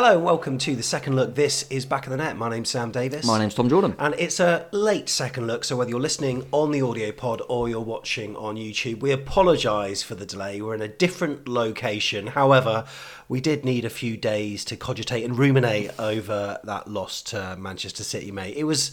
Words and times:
Hello 0.00 0.14
and 0.14 0.24
welcome 0.24 0.58
to 0.58 0.76
the 0.76 0.82
second 0.84 1.16
look. 1.16 1.34
This 1.34 1.64
is 1.70 1.84
Back 1.84 2.06
of 2.06 2.12
the 2.12 2.18
Net. 2.18 2.36
My 2.36 2.48
name's 2.48 2.70
Sam 2.70 2.92
Davis. 2.92 3.26
My 3.26 3.36
name's 3.36 3.56
Tom 3.56 3.68
Jordan. 3.68 3.96
And 3.98 4.14
it's 4.16 4.38
a 4.38 4.68
late 4.70 5.08
second 5.08 5.48
look, 5.48 5.64
so 5.64 5.74
whether 5.74 5.90
you're 5.90 5.98
listening 5.98 6.46
on 6.52 6.70
the 6.70 6.82
audio 6.82 7.10
pod 7.10 7.42
or 7.48 7.68
you're 7.68 7.80
watching 7.80 8.36
on 8.36 8.54
YouTube, 8.54 9.00
we 9.00 9.10
apologise 9.10 10.04
for 10.04 10.14
the 10.14 10.24
delay. 10.24 10.62
We're 10.62 10.76
in 10.76 10.82
a 10.82 10.86
different 10.86 11.48
location. 11.48 12.28
However, 12.28 12.86
we 13.28 13.40
did 13.40 13.64
need 13.64 13.84
a 13.84 13.90
few 13.90 14.16
days 14.16 14.64
to 14.66 14.76
cogitate 14.76 15.24
and 15.24 15.36
ruminate 15.36 15.90
over 15.98 16.60
that 16.62 16.86
loss 16.86 17.20
to 17.22 17.56
Manchester 17.58 18.04
City, 18.04 18.30
mate. 18.30 18.56
It 18.56 18.64
was 18.64 18.92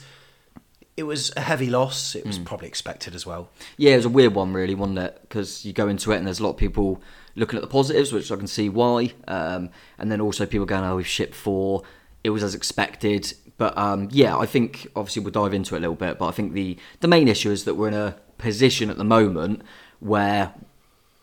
it 0.97 1.03
was 1.03 1.31
a 1.37 1.41
heavy 1.41 1.69
loss. 1.69 2.15
It 2.15 2.25
was 2.25 2.37
hmm. 2.37 2.45
probably 2.45 2.67
expected 2.67 3.13
as 3.13 3.27
well. 3.27 3.51
Yeah, 3.77 3.93
it 3.93 3.97
was 3.97 4.05
a 4.05 4.09
weird 4.09 4.33
one, 4.33 4.53
really, 4.53 4.73
wasn't 4.73 4.97
it? 4.97 5.19
Because 5.21 5.65
you 5.65 5.71
go 5.71 5.87
into 5.87 6.13
it 6.13 6.17
and 6.17 6.25
there's 6.25 6.39
a 6.39 6.43
lot 6.43 6.51
of 6.51 6.57
people 6.57 7.03
looking 7.35 7.57
at 7.57 7.61
the 7.61 7.67
positives, 7.67 8.11
which 8.11 8.31
I 8.31 8.35
can 8.35 8.47
see 8.47 8.69
why, 8.69 9.13
um, 9.27 9.69
and 9.97 10.11
then 10.11 10.21
also 10.21 10.45
people 10.45 10.65
going, 10.65 10.83
"Oh, 10.83 10.95
we've 10.95 11.07
shipped 11.07 11.35
four. 11.35 11.83
It 12.23 12.29
was 12.31 12.43
as 12.43 12.55
expected." 12.55 13.33
But 13.57 13.77
um, 13.77 14.09
yeah, 14.11 14.37
I 14.37 14.45
think 14.45 14.87
obviously 14.95 15.21
we'll 15.21 15.31
dive 15.31 15.53
into 15.53 15.75
it 15.75 15.79
a 15.79 15.81
little 15.81 15.95
bit. 15.95 16.19
But 16.19 16.27
I 16.27 16.31
think 16.31 16.53
the 16.53 16.77
the 16.99 17.07
main 17.07 17.27
issue 17.27 17.51
is 17.51 17.65
that 17.65 17.75
we're 17.75 17.89
in 17.89 17.93
a 17.93 18.17
position 18.37 18.89
at 18.89 18.97
the 18.97 19.03
moment 19.03 19.61
where 19.99 20.53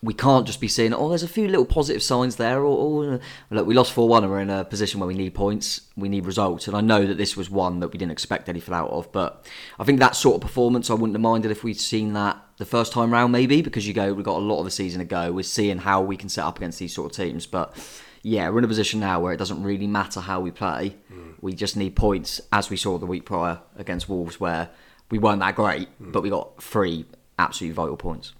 we 0.02 0.12
can't 0.12 0.46
just 0.46 0.60
be 0.60 0.66
saying, 0.66 0.92
"Oh, 0.92 1.08
there's 1.08 1.22
a 1.22 1.28
few 1.28 1.46
little 1.46 1.64
positive 1.64 2.02
signs 2.02 2.36
there," 2.36 2.60
or, 2.60 3.04
or 3.14 3.20
look, 3.50 3.66
we 3.66 3.74
lost 3.74 3.92
four 3.92 4.08
one, 4.08 4.24
and 4.24 4.32
we're 4.32 4.40
in 4.40 4.50
a 4.50 4.64
position 4.64 4.98
where 4.98 5.06
we 5.06 5.14
need 5.14 5.32
points, 5.32 5.82
we 5.96 6.08
need 6.08 6.26
results, 6.26 6.66
and 6.66 6.76
I 6.76 6.80
know 6.80 7.06
that 7.06 7.18
this 7.18 7.36
was 7.36 7.48
one 7.48 7.78
that 7.80 7.92
we 7.92 7.98
didn't 7.98 8.12
expect 8.12 8.48
anything 8.48 8.74
out 8.74 8.90
of. 8.90 9.12
But 9.12 9.46
I 9.78 9.84
think 9.84 10.00
that 10.00 10.16
sort 10.16 10.36
of 10.36 10.40
performance, 10.40 10.90
I 10.90 10.94
wouldn't 10.94 11.14
have 11.14 11.20
minded 11.20 11.52
if 11.52 11.62
we'd 11.62 11.80
seen 11.80 12.14
that 12.14 12.42
the 12.58 12.64
first 12.64 12.92
time 12.92 13.12
round, 13.12 13.32
maybe 13.32 13.62
because 13.62 13.86
you 13.86 13.94
go, 13.94 14.12
we've 14.12 14.24
got 14.24 14.38
a 14.38 14.44
lot 14.44 14.58
of 14.58 14.64
the 14.64 14.70
season 14.72 14.98
to 14.98 15.04
go. 15.04 15.30
We're 15.30 15.44
seeing 15.44 15.78
how 15.78 16.02
we 16.02 16.16
can 16.16 16.28
set 16.28 16.44
up 16.44 16.56
against 16.56 16.80
these 16.80 16.94
sort 16.94 17.12
of 17.12 17.16
teams, 17.16 17.46
but 17.46 17.76
yeah, 18.22 18.48
we're 18.50 18.58
in 18.58 18.64
a 18.64 18.68
position 18.68 18.98
now 18.98 19.20
where 19.20 19.32
it 19.32 19.38
doesn't 19.38 19.62
really 19.62 19.86
matter 19.86 20.20
how 20.20 20.40
we 20.40 20.50
play. 20.50 20.96
Hmm. 21.12 21.30
We 21.40 21.54
just 21.54 21.76
need 21.76 21.94
points, 21.94 22.40
as 22.52 22.70
we 22.70 22.76
saw 22.76 22.98
the 22.98 23.06
week 23.06 23.24
prior 23.24 23.60
against 23.76 24.08
Wolves, 24.08 24.40
where 24.40 24.70
we 25.10 25.18
weren't 25.18 25.40
that 25.40 25.54
great, 25.54 25.88
hmm. 25.90 26.10
but 26.10 26.22
we 26.22 26.30
got 26.30 26.60
three 26.60 27.06
absolutely 27.38 27.74
vital 27.74 27.96
points. 27.96 28.32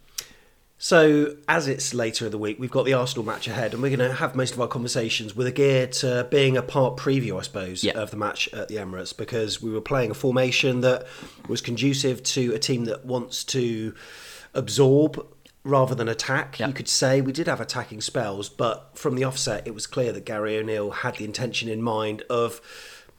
So, 0.84 1.36
as 1.46 1.68
it's 1.68 1.94
later 1.94 2.24
in 2.24 2.32
the 2.32 2.38
week, 2.38 2.58
we've 2.58 2.68
got 2.68 2.84
the 2.84 2.94
Arsenal 2.94 3.24
match 3.24 3.46
ahead, 3.46 3.72
and 3.72 3.80
we're 3.80 3.96
going 3.96 4.10
to 4.10 4.16
have 4.16 4.34
most 4.34 4.52
of 4.52 4.60
our 4.60 4.66
conversations 4.66 5.36
with 5.36 5.46
a 5.46 5.52
gear 5.52 5.86
to 5.86 6.26
being 6.28 6.56
a 6.56 6.62
part 6.62 6.96
preview, 6.96 7.38
I 7.38 7.42
suppose, 7.42 7.84
Yeah. 7.84 7.92
of 7.96 8.10
the 8.10 8.16
match 8.16 8.48
at 8.52 8.66
the 8.66 8.78
Emirates 8.78 9.16
because 9.16 9.62
we 9.62 9.70
were 9.70 9.80
playing 9.80 10.10
a 10.10 10.14
formation 10.14 10.80
that 10.80 11.06
was 11.46 11.60
conducive 11.60 12.24
to 12.24 12.52
a 12.54 12.58
team 12.58 12.86
that 12.86 13.04
wants 13.04 13.44
to 13.44 13.94
absorb 14.54 15.24
rather 15.62 15.94
than 15.94 16.08
attack. 16.08 16.58
Yeah. 16.58 16.66
You 16.66 16.72
could 16.72 16.88
say 16.88 17.20
we 17.20 17.30
did 17.30 17.46
have 17.46 17.60
attacking 17.60 18.00
spells, 18.00 18.48
but 18.48 18.90
from 18.94 19.14
the 19.14 19.22
offset, 19.22 19.64
it 19.68 19.74
was 19.76 19.86
clear 19.86 20.10
that 20.10 20.24
Gary 20.24 20.58
O'Neil 20.58 20.90
had 20.90 21.14
the 21.14 21.24
intention 21.24 21.68
in 21.68 21.80
mind 21.80 22.22
of 22.28 22.60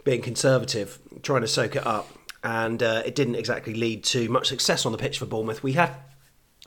being 0.04 0.22
conservative, 0.22 1.00
trying 1.22 1.44
to 1.44 1.48
soak 1.48 1.78
it 1.78 1.88
up, 1.88 2.10
and 2.44 2.84
uh, 2.84 3.04
it 3.06 3.16
didn't 3.16 3.36
exactly 3.36 3.74
lead 3.74 4.04
to 4.04 4.28
much 4.28 4.50
success 4.50 4.86
on 4.86 4.92
the 4.92 4.98
pitch 4.98 5.18
for 5.18 5.26
Bournemouth. 5.26 5.64
We 5.64 5.72
had 5.72 5.96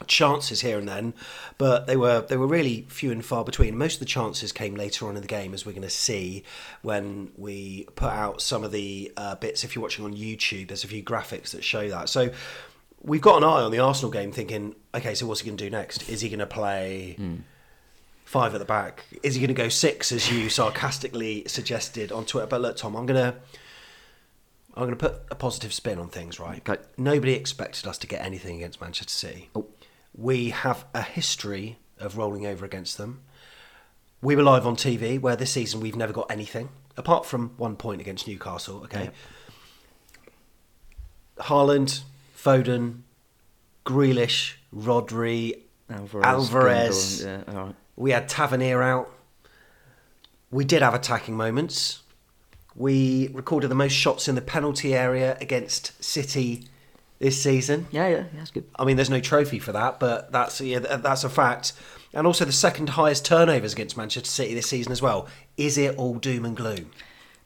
chances 0.07 0.61
here 0.61 0.79
and 0.79 0.87
then, 0.87 1.15
but 1.57 1.87
they 1.87 1.97
were 1.97 2.21
they 2.21 2.37
were 2.37 2.47
really 2.47 2.83
few 2.89 3.11
and 3.11 3.25
far 3.25 3.45
between. 3.45 3.79
Most 3.79 3.95
of 3.95 4.01
the 4.01 4.07
chances 4.07 4.53
came 4.53 4.75
later 4.75 5.09
on 5.09 5.17
in 5.17 5.23
the 5.23 5.29
game, 5.29 5.55
as 5.55 5.65
we're 5.65 5.73
going 5.73 5.83
to 5.83 5.91
see 5.91 6.45
when 6.83 7.31
we 7.37 7.87
put 7.97 8.11
out 8.11 8.43
some 8.43 8.63
of 8.63 8.73
the 8.73 9.13
uh, 9.17 9.37
bits. 9.37 9.65
If 9.65 9.75
you're 9.75 9.83
watching 9.83 10.05
on 10.05 10.15
YouTube, 10.15 10.69
there's 10.69 10.85
a 10.85 10.89
few 10.89 11.03
graphics 11.03 11.51
that 11.51 11.65
show 11.65 11.89
that. 11.89 12.09
So 12.09 12.31
we've 13.03 13.23
got 13.23 13.39
an 13.39 13.45
eye 13.45 13.63
on 13.63 13.71
the 13.71 13.79
Arsenal 13.79 14.11
game, 14.11 14.33
thinking, 14.33 14.75
okay, 14.95 15.15
so 15.15 15.27
what's 15.27 15.41
he 15.41 15.47
going 15.47 15.57
to 15.57 15.65
do 15.65 15.71
next? 15.71 16.09
Is 16.11 16.21
he 16.21 16.29
going 16.29 16.41
to 16.41 16.47
play? 16.47 17.17
Five 18.27 18.55
at 18.55 18.59
the 18.59 18.65
back. 18.65 19.05
Is 19.23 19.37
he 19.37 19.41
going 19.41 19.55
to 19.55 19.63
go 19.63 19.69
six, 19.69 20.11
as 20.11 20.31
you 20.31 20.49
sarcastically 20.51 21.45
suggested 21.47 22.11
on 22.11 22.27
Twitter? 22.27 22.49
But 22.49 22.61
look, 22.61 22.77
Tom, 22.77 22.97
I'm 22.97 23.07
going 23.07 23.33
to 23.33 23.39
I'm 24.77 24.83
going 24.83 24.97
to 24.97 25.09
put 25.09 25.23
a 25.31 25.35
positive 25.35 25.73
spin 25.73 25.99
on 25.99 26.09
things, 26.09 26.39
right? 26.39 26.69
Okay. 26.69 26.83
Nobody 26.99 27.33
expected 27.33 27.87
us 27.87 27.97
to 27.99 28.07
get 28.07 28.23
anything 28.23 28.57
against 28.57 28.81
Manchester 28.81 29.11
City. 29.11 29.49
We 30.17 30.51
have 30.51 30.87
a 30.95 31.03
history 31.03 31.79
of 31.99 32.17
rolling 32.17 32.47
over 32.47 32.65
against 32.65 32.97
them. 32.97 33.21
We 34.23 34.35
were 34.35 34.43
live 34.43 34.67
on 34.67 34.77
TV, 34.77 35.21
where 35.21 35.37
this 35.37 35.53
season 35.53 35.81
we've 35.81 35.97
never 35.97 36.13
got 36.13 36.31
anything, 36.31 36.71
apart 36.97 37.27
from 37.27 37.51
one 37.59 37.77
point 37.77 38.01
against 38.01 38.27
Newcastle, 38.27 38.83
okay? 38.85 39.11
Haaland, 41.39 42.01
Foden, 42.37 43.01
Grealish, 43.85 44.55
Rodri, 44.75 45.61
Alvarez. 45.91 47.23
Yeah, 47.23 47.43
all 47.49 47.55
right. 47.55 47.75
We 47.97 48.11
had 48.11 48.29
Tavernier 48.29 48.83
out. 48.83 49.13
We 50.51 50.65
did 50.65 50.83
have 50.83 50.95
attacking 50.95 51.37
moments. 51.37 52.03
We 52.75 53.29
recorded 53.33 53.69
the 53.69 53.75
most 53.75 53.93
shots 53.93 54.29
in 54.29 54.35
the 54.35 54.43
penalty 54.43 54.95
area 54.95 55.37
against 55.41 56.03
City 56.03 56.69
this 57.19 57.43
season. 57.43 57.87
Yeah, 57.91 58.09
yeah, 58.09 58.17
yeah, 58.17 58.25
that's 58.35 58.51
good. 58.51 58.65
I 58.79 58.85
mean, 58.85 58.97
there's 58.97 59.11
no 59.11 59.21
trophy 59.21 59.59
for 59.59 59.73
that, 59.73 59.99
but 59.99 60.33
that's 60.33 60.61
yeah, 60.61 60.79
that's 60.79 61.25
a 61.25 61.29
fact. 61.29 61.73
and 62.13 62.27
also 62.27 62.45
the 62.45 62.53
second 62.53 62.91
highest 62.91 63.25
turnovers 63.25 63.73
against 63.73 63.97
Manchester 63.97 64.29
City 64.29 64.55
this 64.55 64.69
season 64.69 64.93
as 64.93 65.03
well. 65.03 65.29
Is 65.57 65.79
it 65.79 65.97
all 65.97 66.17
doom 66.17 66.45
and 66.45 66.57
gloom? 66.57 66.91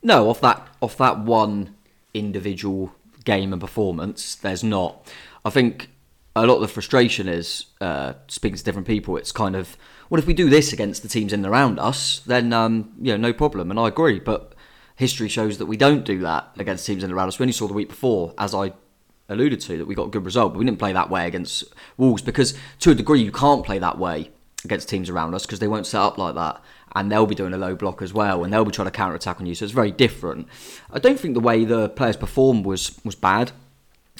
No, 0.03 0.29
off 0.31 0.41
that 0.41 0.67
off 0.81 0.97
that 0.99 1.21
one 1.21 1.75
individual 2.15 2.93
game 3.25 3.53
and 3.53 3.61
performance, 3.61 4.35
there's 4.35 4.65
not. 4.65 5.07
I 5.45 5.51
think 5.51 5.91
a 6.37 6.47
lot 6.47 6.57
of 6.57 6.61
the 6.63 6.69
frustration 6.69 7.29
is 7.29 7.67
uh, 7.81 8.15
speaking 8.29 8.57
to 8.57 8.65
different 8.65 8.87
people. 8.87 9.17
It's 9.17 9.33
kind 9.33 9.57
of, 9.57 9.77
well, 10.09 10.19
if 10.19 10.27
we 10.27 10.35
do 10.35 10.49
this 10.49 10.73
against 10.73 11.03
the 11.03 11.09
teams 11.09 11.33
in 11.33 11.45
and 11.45 11.53
around 11.53 11.79
us, 11.79 12.21
then 12.21 12.53
um, 12.53 12.93
you 13.01 13.13
know, 13.13 13.17
no 13.17 13.33
problem. 13.33 13.71
And 13.71 13.79
I 13.79 13.89
agree, 13.89 14.21
but 14.21 14.55
history 14.97 15.29
shows 15.29 15.59
that 15.59 15.67
we 15.67 15.77
don't 15.77 16.05
do 16.05 16.19
that 16.21 16.51
against 16.59 16.87
teams 16.87 17.03
in 17.03 17.11
and 17.11 17.17
around 17.17 17.29
us. 17.29 17.39
We 17.39 17.45
only 17.45 17.53
saw 17.53 17.67
the 17.67 17.75
week 17.75 17.89
before, 17.89 18.35
as 18.39 18.55
I 18.55 18.73
alluded 19.31 19.61
to, 19.63 19.79
that 19.79 19.87
we 19.87 19.95
got 19.95 20.09
a 20.09 20.11
good 20.11 20.25
result, 20.27 20.53
but 20.53 20.59
we 20.59 20.65
didn't 20.67 20.79
play 20.79 20.93
that 20.93 21.09
way 21.09 21.27
against 21.27 21.65
Wolves 21.97 22.23
because, 22.23 22.53
to 22.81 22.91
a 22.91 22.95
degree, 22.95 23.23
you 23.23 23.33
can't 23.33 23.65
play 23.65 23.79
that 23.79 23.97
way 23.97 24.31
against 24.65 24.91
teams 24.91 25.09
around 25.09 25.35
us 25.35 25.47
because 25.47 25.59
they 25.59 25.69
won't 25.69 25.87
set 25.87 26.01
up 26.01 26.19
like 26.19 26.35
that 26.35 26.61
and 26.95 27.11
they'll 27.11 27.27
be 27.27 27.35
doing 27.35 27.53
a 27.53 27.59
low 27.59 27.75
block 27.75 28.03
as 28.03 28.13
well, 28.13 28.45
and 28.45 28.53
they'll 28.53 28.65
be 28.65 28.73
trying 28.73 28.87
to 28.87 28.93
counter 28.93 29.15
attack 29.15 29.41
on 29.41 29.47
you. 29.47 29.55
So 29.55 29.65
it's 29.65 29.75
very 29.75 29.93
different. 29.93 30.49
I 30.93 30.99
don't 30.99 31.19
think 31.19 31.35
the 31.35 31.41
way 31.41 31.65
the 31.65 31.89
players 31.89 32.17
performed 32.17 32.67
was 32.67 32.99
was 33.05 33.15
bad. 33.15 33.53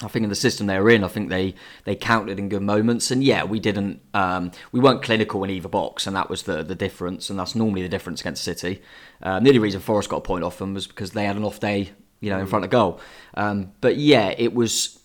I 0.03 0.07
think 0.07 0.23
in 0.23 0.29
the 0.29 0.35
system 0.35 0.65
they 0.65 0.79
were 0.79 0.89
in, 0.89 1.03
I 1.03 1.07
think 1.07 1.29
they 1.29 1.53
they 1.83 1.95
counted 1.95 2.39
in 2.39 2.49
good 2.49 2.61
moments, 2.61 3.11
and 3.11 3.23
yeah, 3.23 3.43
we 3.43 3.59
didn't 3.59 4.01
um, 4.13 4.51
we 4.71 4.79
weren't 4.79 5.03
clinical 5.03 5.43
in 5.43 5.49
either 5.49 5.69
box, 5.69 6.07
and 6.07 6.15
that 6.15 6.29
was 6.29 6.43
the 6.43 6.63
the 6.63 6.75
difference, 6.75 7.29
and 7.29 7.37
that's 7.37 7.55
normally 7.55 7.81
the 7.81 7.89
difference 7.89 8.21
against 8.21 8.43
City. 8.43 8.81
Um, 9.21 9.43
the 9.43 9.49
only 9.49 9.59
reason 9.59 9.81
Forest 9.81 10.09
got 10.09 10.17
a 10.17 10.21
point 10.21 10.43
off 10.43 10.57
them 10.57 10.73
was 10.73 10.87
because 10.87 11.11
they 11.11 11.25
had 11.25 11.35
an 11.35 11.43
off 11.43 11.59
day, 11.59 11.91
you 12.19 12.29
know, 12.29 12.39
in 12.39 12.47
front 12.47 12.65
of 12.65 12.71
goal. 12.71 12.99
Um, 13.33 13.73
but 13.81 13.97
yeah, 13.97 14.33
it 14.37 14.53
was. 14.53 14.97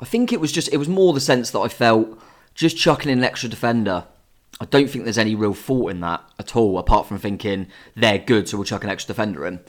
I 0.00 0.04
think 0.04 0.32
it 0.32 0.40
was 0.40 0.52
just 0.52 0.72
it 0.72 0.76
was 0.76 0.88
more 0.88 1.12
the 1.12 1.20
sense 1.20 1.50
that 1.50 1.60
I 1.60 1.68
felt 1.68 2.18
just 2.54 2.76
chucking 2.76 3.10
in 3.10 3.18
an 3.18 3.24
extra 3.24 3.48
defender 3.48 4.04
I 4.60 4.64
don't 4.64 4.90
think 4.90 5.04
there's 5.04 5.18
any 5.18 5.34
real 5.34 5.54
thought 5.54 5.90
in 5.90 6.00
that 6.00 6.22
at 6.38 6.56
all, 6.56 6.78
apart 6.78 7.06
from 7.06 7.18
thinking 7.18 7.68
they're 7.94 8.18
good, 8.18 8.48
so 8.48 8.56
we'll 8.56 8.64
chuck 8.64 8.82
an 8.82 8.90
extra 8.90 9.14
defender 9.14 9.46
in. 9.46 9.60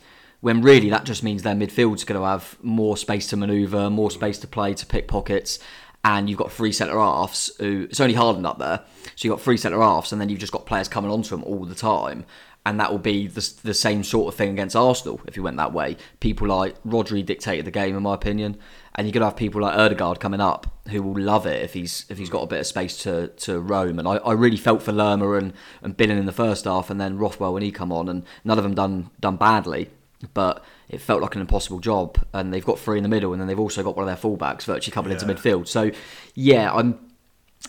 When 0.41 0.61
really 0.61 0.89
that 0.89 1.03
just 1.03 1.21
means 1.21 1.43
their 1.43 1.53
midfield's 1.53 2.05
going 2.05 2.19
to 2.19 2.25
have 2.25 2.57
more 2.61 2.97
space 2.97 3.27
to 3.27 3.37
manoeuvre, 3.37 3.89
more 3.89 4.09
space 4.09 4.39
to 4.39 4.47
play, 4.47 4.73
to 4.73 4.85
pick 4.85 5.07
pockets, 5.07 5.59
and 6.03 6.29
you've 6.29 6.39
got 6.39 6.51
three 6.51 6.71
centre 6.71 6.97
halves 6.97 7.51
who 7.59 7.87
it's 7.89 7.99
only 7.99 8.15
hardened 8.15 8.47
up 8.47 8.57
there, 8.57 8.81
so 9.15 9.27
you've 9.27 9.35
got 9.35 9.41
three 9.41 9.57
centre 9.57 9.81
halves, 9.81 10.11
and 10.11 10.19
then 10.19 10.29
you've 10.29 10.39
just 10.39 10.53
got 10.53 10.65
players 10.65 10.87
coming 10.87 11.11
onto 11.11 11.29
them 11.29 11.43
all 11.43 11.65
the 11.65 11.75
time. 11.75 12.25
And 12.69 12.79
that 12.79 12.91
will 12.91 12.99
be 12.99 13.25
the, 13.25 13.51
the 13.63 13.73
same 13.73 14.03
sort 14.03 14.31
of 14.31 14.37
thing 14.37 14.51
against 14.51 14.75
Arsenal 14.75 15.19
if 15.25 15.35
you 15.35 15.41
went 15.41 15.57
that 15.57 15.73
way. 15.73 15.97
People 16.19 16.47
like 16.47 16.79
Rodri 16.83 17.25
dictated 17.25 17.65
the 17.65 17.71
game, 17.71 17.97
in 17.97 18.03
my 18.03 18.13
opinion 18.13 18.59
and 18.99 19.07
you're 19.07 19.13
gonna 19.13 19.27
have 19.27 19.37
people 19.37 19.61
like 19.61 19.77
Odegaard 19.77 20.19
coming 20.19 20.41
up 20.41 20.67
who 20.89 21.01
will 21.01 21.21
love 21.21 21.45
it 21.45 21.63
if 21.63 21.73
he's 21.73 22.05
if 22.09 22.17
he's 22.17 22.29
got 22.29 22.41
a 22.41 22.47
bit 22.47 22.59
of 22.59 22.67
space 22.67 22.97
to, 23.03 23.29
to 23.29 23.57
roam. 23.61 23.97
And 23.97 24.05
I, 24.05 24.15
I 24.17 24.33
really 24.33 24.57
felt 24.57 24.83
for 24.83 24.91
Lerma 24.91 25.31
and 25.33 25.53
and 25.81 25.95
Billing 25.95 26.17
in 26.17 26.25
the 26.25 26.33
first 26.33 26.65
half, 26.65 26.89
and 26.89 26.99
then 26.99 27.17
Rothwell 27.17 27.53
when 27.53 27.63
he 27.63 27.71
come 27.71 27.93
on, 27.93 28.09
and 28.09 28.25
none 28.43 28.57
of 28.57 28.63
them 28.65 28.75
done 28.75 29.09
done 29.21 29.37
badly, 29.37 29.89
but 30.33 30.65
it 30.89 30.99
felt 30.99 31.21
like 31.21 31.33
an 31.35 31.39
impossible 31.39 31.79
job. 31.79 32.17
And 32.33 32.53
they've 32.53 32.65
got 32.65 32.77
three 32.77 32.97
in 32.97 33.03
the 33.03 33.09
middle, 33.09 33.31
and 33.31 33.39
then 33.39 33.47
they've 33.47 33.57
also 33.57 33.83
got 33.83 33.95
one 33.95 34.05
of 34.05 34.21
their 34.21 34.31
fullbacks 34.31 34.63
virtually 34.63 34.93
coming 34.93 35.11
yeah. 35.11 35.19
into 35.19 35.33
midfield. 35.33 35.67
So 35.69 35.91
yeah, 36.35 36.69
I'm. 36.73 36.99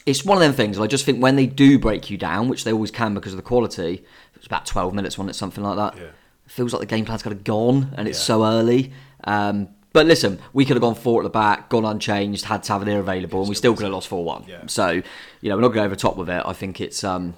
It's 0.07 0.25
one 0.25 0.39
of 0.39 0.43
them 0.43 0.53
things. 0.53 0.79
I 0.79 0.87
just 0.87 1.05
think 1.05 1.23
when 1.23 1.37
they 1.37 1.47
do 1.47 1.79
break 1.79 2.11
you 2.11 2.17
down, 2.17 2.49
which 2.49 2.65
they 2.65 2.73
always 2.73 2.91
can 2.91 3.15
because 3.15 3.33
of 3.33 3.37
the 3.37 3.43
quality, 3.43 4.05
it's 4.35 4.47
about 4.47 4.67
12 4.67 4.95
minutes, 4.95 5.19
wasn't 5.19 5.31
it? 5.31 5.39
Something 5.39 5.65
like 5.65 5.77
that. 5.77 6.01
Yeah. 6.01 6.09
It 6.09 6.53
feels 6.53 6.73
like 6.73 6.81
the 6.81 6.87
game 6.87 7.05
plan's 7.05 7.23
kind 7.23 7.37
of 7.37 7.45
gone, 7.45 7.93
and 7.97 8.09
it's 8.09 8.19
yeah. 8.19 8.25
so 8.25 8.45
early. 8.45 8.93
Um, 9.25 9.69
but 9.93 10.07
listen, 10.07 10.39
we 10.53 10.65
could 10.65 10.77
have 10.77 10.83
gone 10.83 10.95
four 10.95 11.21
at 11.21 11.25
the 11.25 11.31
back, 11.31 11.69
gone 11.69 11.85
unchanged, 11.85 12.45
had 12.45 12.63
Tavernier 12.63 13.01
available, 13.01 13.41
and 13.41 13.49
we 13.49 13.55
still 13.55 13.75
could 13.75 13.83
have 13.83 13.93
lost 13.93 14.09
four 14.09 14.25
one. 14.25 14.45
Yeah. 14.47 14.63
So, 14.67 15.03
you 15.41 15.49
know, 15.49 15.57
we're 15.57 15.63
not 15.63 15.69
going 15.73 15.87
over 15.87 15.97
top 15.97 16.17
with 16.17 16.31
it. 16.31 16.43
I 16.47 16.53
think 16.53 16.81
it's 16.81 17.03
um, 17.03 17.35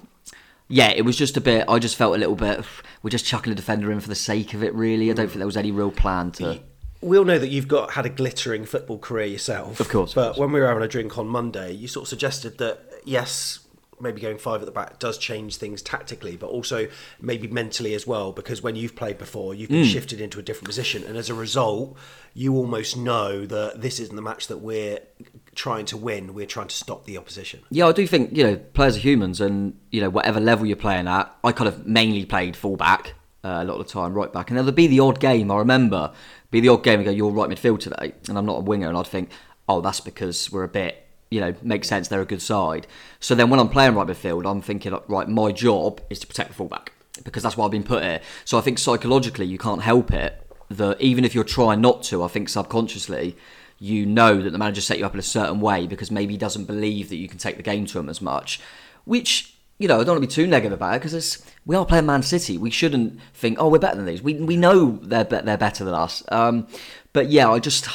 yeah, 0.67 0.89
it 0.89 1.03
was 1.03 1.17
just 1.17 1.35
a 1.35 1.41
bit. 1.41 1.65
I 1.67 1.79
just 1.79 1.95
felt 1.95 2.15
a 2.15 2.19
little 2.19 2.35
bit. 2.35 2.63
We're 3.01 3.09
just 3.09 3.25
chucking 3.25 3.51
a 3.51 3.55
defender 3.55 3.91
in 3.91 3.99
for 3.99 4.09
the 4.09 4.15
sake 4.15 4.53
of 4.53 4.63
it. 4.63 4.73
Really, 4.73 5.09
I 5.09 5.13
don't 5.13 5.27
think 5.27 5.37
there 5.37 5.45
was 5.45 5.57
any 5.57 5.71
real 5.71 5.91
plan 5.91 6.31
to. 6.33 6.61
We 7.03 7.17
all 7.17 7.25
know 7.25 7.39
that 7.39 7.49
you've 7.49 7.67
got 7.67 7.91
had 7.91 8.05
a 8.05 8.09
glittering 8.09 8.65
football 8.65 8.97
career 8.97 9.27
yourself, 9.27 9.79
of 9.79 9.89
course. 9.89 10.13
But 10.13 10.37
when 10.37 10.51
we 10.51 10.59
were 10.59 10.67
having 10.67 10.83
a 10.83 10.87
drink 10.87 11.17
on 11.17 11.27
Monday, 11.27 11.71
you 11.71 11.87
sort 11.87 12.05
of 12.05 12.09
suggested 12.09 12.57
that 12.59 12.79
yes, 13.05 13.59
maybe 13.99 14.21
going 14.21 14.37
five 14.37 14.61
at 14.61 14.65
the 14.65 14.71
back 14.71 14.99
does 14.99 15.17
change 15.17 15.57
things 15.57 15.81
tactically, 15.81 16.37
but 16.37 16.47
also 16.47 16.87
maybe 17.21 17.47
mentally 17.47 17.93
as 17.93 18.05
well. 18.05 18.31
Because 18.31 18.61
when 18.61 18.75
you've 18.75 18.95
played 18.95 19.17
before, 19.17 19.53
you've 19.53 19.69
been 19.69 19.85
mm. 19.85 19.91
shifted 19.91 20.21
into 20.21 20.39
a 20.39 20.41
different 20.41 20.67
position, 20.67 21.03
and 21.03 21.17
as 21.17 21.29
a 21.29 21.33
result, 21.33 21.97
you 22.33 22.55
almost 22.55 22.97
know 22.97 23.45
that 23.45 23.81
this 23.81 23.99
isn't 23.99 24.15
the 24.15 24.21
match 24.21 24.47
that 24.47 24.57
we're 24.57 24.99
trying 25.55 25.85
to 25.85 25.97
win. 25.97 26.33
We're 26.33 26.45
trying 26.45 26.67
to 26.67 26.75
stop 26.75 27.05
the 27.05 27.17
opposition. 27.17 27.61
Yeah, 27.69 27.87
I 27.87 27.91
do 27.91 28.05
think 28.05 28.35
you 28.35 28.43
know 28.43 28.57
players 28.57 28.97
are 28.97 29.01
humans, 29.01 29.41
and 29.41 29.79
you 29.91 30.01
know 30.01 30.09
whatever 30.09 30.39
level 30.39 30.65
you're 30.65 30.75
playing 30.75 31.07
at. 31.07 31.33
I 31.43 31.51
kind 31.51 31.67
of 31.67 31.87
mainly 31.87 32.25
played 32.25 32.55
fullback 32.55 33.13
uh, 33.43 33.59
a 33.61 33.65
lot 33.65 33.79
of 33.79 33.87
the 33.87 33.91
time, 33.91 34.13
right 34.13 34.31
back, 34.31 34.49
and 34.49 34.57
there'll 34.57 34.71
be 34.71 34.87
the 34.87 34.99
odd 34.99 35.19
game. 35.19 35.51
I 35.51 35.57
remember 35.57 36.13
be 36.53 36.61
the 36.61 36.69
odd 36.69 36.83
game 36.83 36.99
and 36.99 37.05
go, 37.05 37.11
"You're 37.11 37.31
right 37.31 37.49
midfield 37.49 37.79
today," 37.79 38.13
and 38.29 38.37
I'm 38.37 38.45
not 38.45 38.59
a 38.59 38.61
winger, 38.61 38.87
and 38.87 38.97
I'd 38.97 39.07
think, 39.07 39.29
"Oh, 39.67 39.81
that's 39.81 39.99
because 39.99 40.51
we're 40.51 40.63
a 40.63 40.69
bit." 40.69 41.05
You 41.29 41.41
know, 41.41 41.55
makes 41.61 41.87
sense. 41.87 42.07
They're 42.07 42.21
a 42.21 42.25
good 42.25 42.41
side. 42.41 42.87
So 43.19 43.35
then, 43.35 43.49
when 43.49 43.59
I'm 43.59 43.69
playing 43.69 43.95
right 43.95 44.07
midfield, 44.07 44.49
I'm 44.49 44.61
thinking, 44.61 44.97
right, 45.07 45.27
my 45.27 45.51
job 45.51 45.99
is 46.09 46.19
to 46.19 46.27
protect 46.27 46.49
the 46.49 46.55
fullback 46.55 46.93
because 47.23 47.43
that's 47.43 47.57
why 47.57 47.65
I've 47.65 47.71
been 47.71 47.83
put 47.83 48.03
here. 48.03 48.21
So 48.45 48.57
I 48.57 48.61
think 48.61 48.77
psychologically, 48.77 49.45
you 49.45 49.57
can't 49.57 49.81
help 49.81 50.11
it 50.13 50.39
that 50.69 51.01
even 51.01 51.25
if 51.25 51.35
you're 51.35 51.43
trying 51.43 51.81
not 51.81 52.03
to, 52.03 52.23
I 52.23 52.27
think 52.27 52.49
subconsciously 52.49 53.35
you 53.83 54.05
know 54.05 54.41
that 54.41 54.51
the 54.51 54.57
manager 54.57 54.79
set 54.79 54.97
you 54.97 55.05
up 55.05 55.13
in 55.13 55.19
a 55.19 55.23
certain 55.23 55.59
way 55.59 55.87
because 55.87 56.09
maybe 56.09 56.33
he 56.33 56.37
doesn't 56.37 56.65
believe 56.65 57.09
that 57.09 57.17
you 57.17 57.27
can 57.27 57.37
take 57.37 57.57
the 57.57 57.63
game 57.63 57.85
to 57.85 57.99
him 57.99 58.07
as 58.07 58.21
much. 58.21 58.61
Which, 59.03 59.52
you 59.77 59.87
know, 59.87 59.95
I 59.95 60.03
don't 60.03 60.15
want 60.15 60.23
to 60.23 60.27
be 60.27 60.33
too 60.33 60.47
negative 60.47 60.73
about 60.73 60.95
it 60.95 61.01
because 61.01 61.43
we 61.65 61.75
are 61.75 61.85
playing 61.85 62.05
Man 62.05 62.23
City. 62.23 62.57
We 62.57 62.69
shouldn't 62.69 63.19
think, 63.33 63.57
oh, 63.59 63.69
we're 63.69 63.79
better 63.79 63.97
than 63.97 64.05
these. 64.05 64.21
We, 64.21 64.35
we 64.35 64.55
know 64.55 64.99
they're, 65.01 65.23
they're 65.23 65.57
better 65.57 65.83
than 65.83 65.93
us. 65.93 66.23
Um, 66.29 66.67
but 67.11 67.29
yeah, 67.29 67.49
I 67.49 67.59
just. 67.59 67.87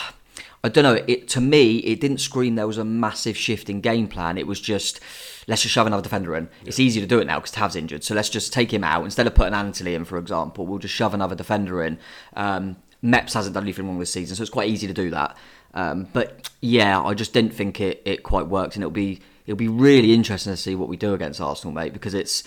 I 0.64 0.68
don't 0.68 0.82
know. 0.82 1.04
It 1.06 1.28
to 1.28 1.40
me, 1.40 1.76
it 1.78 2.00
didn't 2.00 2.18
scream 2.18 2.56
there 2.56 2.66
was 2.66 2.78
a 2.78 2.84
massive 2.84 3.36
shift 3.36 3.70
in 3.70 3.80
game 3.80 4.08
plan. 4.08 4.36
It 4.36 4.46
was 4.46 4.60
just 4.60 4.98
let's 5.46 5.62
just 5.62 5.72
shove 5.72 5.86
another 5.86 6.02
defender 6.02 6.34
in. 6.36 6.44
Yeah. 6.44 6.68
It's 6.68 6.80
easy 6.80 7.00
to 7.00 7.06
do 7.06 7.20
it 7.20 7.26
now 7.26 7.38
because 7.38 7.52
Tav's 7.52 7.76
injured, 7.76 8.02
so 8.02 8.14
let's 8.14 8.28
just 8.28 8.52
take 8.52 8.72
him 8.72 8.82
out 8.82 9.04
instead 9.04 9.26
of 9.28 9.34
putting 9.34 9.54
Anthony 9.54 9.94
in, 9.94 10.04
for 10.04 10.18
example. 10.18 10.66
We'll 10.66 10.78
just 10.78 10.94
shove 10.94 11.14
another 11.14 11.36
defender 11.36 11.82
in. 11.82 11.98
Um, 12.34 12.76
Meps 13.02 13.34
hasn't 13.34 13.54
done 13.54 13.62
anything 13.62 13.86
wrong 13.86 14.00
this 14.00 14.12
season, 14.12 14.34
so 14.36 14.42
it's 14.42 14.50
quite 14.50 14.68
easy 14.68 14.88
to 14.88 14.92
do 14.92 15.10
that. 15.10 15.36
Um, 15.74 16.08
but 16.12 16.50
yeah, 16.60 17.00
I 17.00 17.14
just 17.14 17.32
didn't 17.32 17.54
think 17.54 17.80
it, 17.80 18.02
it 18.04 18.22
quite 18.22 18.48
worked, 18.48 18.74
and 18.74 18.82
it'll 18.82 18.90
be 18.90 19.20
it'll 19.48 19.56
be 19.56 19.66
really 19.66 20.12
interesting 20.12 20.52
to 20.52 20.56
see 20.58 20.74
what 20.74 20.90
we 20.90 20.96
do 20.98 21.14
against 21.14 21.40
Arsenal, 21.40 21.74
mate, 21.74 21.94
because 21.94 22.12
it's 22.12 22.44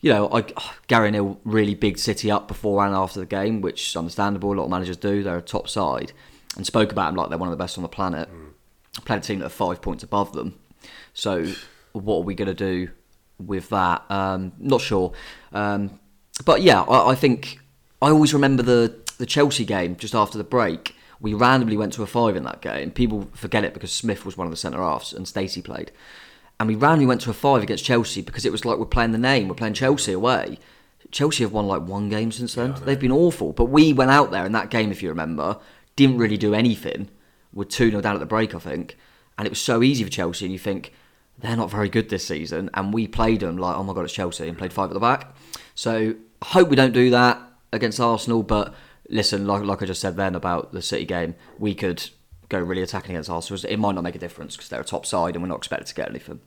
you 0.00 0.10
know, 0.10 0.28
I, 0.28 0.44
oh, 0.56 0.74
Gary 0.86 1.10
Neil 1.10 1.38
really 1.44 1.74
big 1.74 1.98
City 1.98 2.30
up 2.30 2.48
before 2.48 2.84
and 2.86 2.94
after 2.94 3.20
the 3.20 3.26
game, 3.26 3.60
which 3.60 3.90
is 3.90 3.96
understandable. 3.96 4.52
A 4.52 4.54
lot 4.54 4.64
of 4.64 4.70
managers 4.70 4.96
do. 4.96 5.22
They're 5.22 5.36
a 5.36 5.42
top 5.42 5.68
side, 5.68 6.12
and 6.56 6.64
spoke 6.64 6.90
about 6.90 7.06
them 7.06 7.16
like 7.16 7.28
they're 7.28 7.38
one 7.38 7.48
of 7.48 7.56
the 7.56 7.62
best 7.62 7.76
on 7.76 7.82
the 7.82 7.88
planet. 7.88 8.28
Mm. 8.32 9.04
Played 9.04 9.18
a 9.18 9.20
team 9.20 9.38
that 9.40 9.46
are 9.46 9.50
five 9.50 9.82
points 9.82 10.02
above 10.02 10.32
them. 10.32 10.58
So, 11.12 11.52
what 11.92 12.16
are 12.18 12.22
we 12.22 12.34
going 12.34 12.48
to 12.48 12.54
do 12.54 12.90
with 13.38 13.68
that? 13.68 14.08
Um, 14.10 14.52
not 14.58 14.80
sure. 14.80 15.12
Um, 15.52 16.00
but 16.46 16.62
yeah, 16.62 16.82
I, 16.82 17.10
I 17.10 17.14
think 17.14 17.58
I 18.00 18.08
always 18.08 18.32
remember 18.32 18.62
the 18.62 18.94
the 19.18 19.26
Chelsea 19.26 19.66
game 19.66 19.96
just 19.96 20.14
after 20.14 20.38
the 20.38 20.44
break. 20.44 20.94
We 21.20 21.34
randomly 21.34 21.76
went 21.76 21.92
to 21.94 22.04
a 22.04 22.06
five 22.06 22.36
in 22.36 22.44
that 22.44 22.62
game. 22.62 22.92
People 22.92 23.28
forget 23.34 23.64
it 23.64 23.74
because 23.74 23.92
Smith 23.92 24.24
was 24.24 24.36
one 24.36 24.46
of 24.46 24.52
the 24.52 24.56
centre 24.56 24.78
halves 24.78 25.12
and 25.12 25.26
Stacey 25.26 25.60
played. 25.60 25.90
And 26.60 26.68
we 26.68 26.74
randomly 26.74 27.06
went 27.06 27.20
to 27.22 27.30
a 27.30 27.34
five 27.34 27.62
against 27.62 27.84
Chelsea 27.84 28.20
because 28.20 28.44
it 28.44 28.52
was 28.52 28.64
like 28.64 28.78
we're 28.78 28.86
playing 28.86 29.12
the 29.12 29.18
name, 29.18 29.48
we're 29.48 29.54
playing 29.54 29.74
Chelsea 29.74 30.12
away. 30.12 30.58
Chelsea 31.10 31.44
have 31.44 31.52
won 31.52 31.66
like 31.66 31.82
one 31.82 32.08
game 32.08 32.32
since 32.32 32.54
then. 32.54 32.70
Yeah, 32.70 32.80
They've 32.80 33.00
been 33.00 33.12
awful. 33.12 33.52
But 33.52 33.66
we 33.66 33.92
went 33.92 34.10
out 34.10 34.30
there 34.30 34.44
in 34.44 34.52
that 34.52 34.70
game, 34.70 34.90
if 34.90 35.02
you 35.02 35.08
remember, 35.08 35.58
didn't 35.96 36.18
really 36.18 36.36
do 36.36 36.54
anything. 36.54 37.08
We're 37.52 37.64
2 37.64 37.90
0 37.90 38.02
down 38.02 38.14
at 38.14 38.20
the 38.20 38.26
break, 38.26 38.54
I 38.54 38.58
think. 38.58 38.96
And 39.38 39.46
it 39.46 39.50
was 39.50 39.60
so 39.60 39.82
easy 39.82 40.04
for 40.04 40.10
Chelsea. 40.10 40.44
And 40.44 40.52
you 40.52 40.58
think, 40.58 40.92
they're 41.38 41.56
not 41.56 41.70
very 41.70 41.88
good 41.88 42.08
this 42.08 42.26
season. 42.26 42.68
And 42.74 42.92
we 42.92 43.06
played 43.06 43.40
them 43.40 43.56
like, 43.56 43.76
oh 43.76 43.82
my 43.82 43.94
God, 43.94 44.04
it's 44.04 44.12
Chelsea, 44.12 44.48
and 44.48 44.58
played 44.58 44.72
five 44.72 44.90
at 44.90 44.94
the 44.94 45.00
back. 45.00 45.34
So 45.74 46.14
I 46.42 46.46
hope 46.46 46.68
we 46.68 46.76
don't 46.76 46.92
do 46.92 47.10
that 47.10 47.40
against 47.72 48.00
Arsenal. 48.00 48.42
But 48.42 48.74
listen, 49.08 49.46
like, 49.46 49.62
like 49.62 49.82
I 49.82 49.86
just 49.86 50.00
said 50.00 50.16
then 50.16 50.34
about 50.34 50.72
the 50.72 50.82
City 50.82 51.04
game, 51.04 51.36
we 51.58 51.74
could 51.74 52.10
go 52.48 52.58
really 52.58 52.82
attacking 52.82 53.12
against 53.12 53.30
Arsenal. 53.30 53.60
It 53.68 53.78
might 53.78 53.94
not 53.94 54.04
make 54.04 54.16
a 54.16 54.18
difference 54.18 54.56
because 54.56 54.68
they're 54.68 54.80
a 54.80 54.84
top 54.84 55.06
side 55.06 55.34
and 55.34 55.42
we're 55.42 55.48
not 55.48 55.58
expected 55.58 55.86
to 55.86 55.94
get 55.94 56.08
anything. 56.08 56.40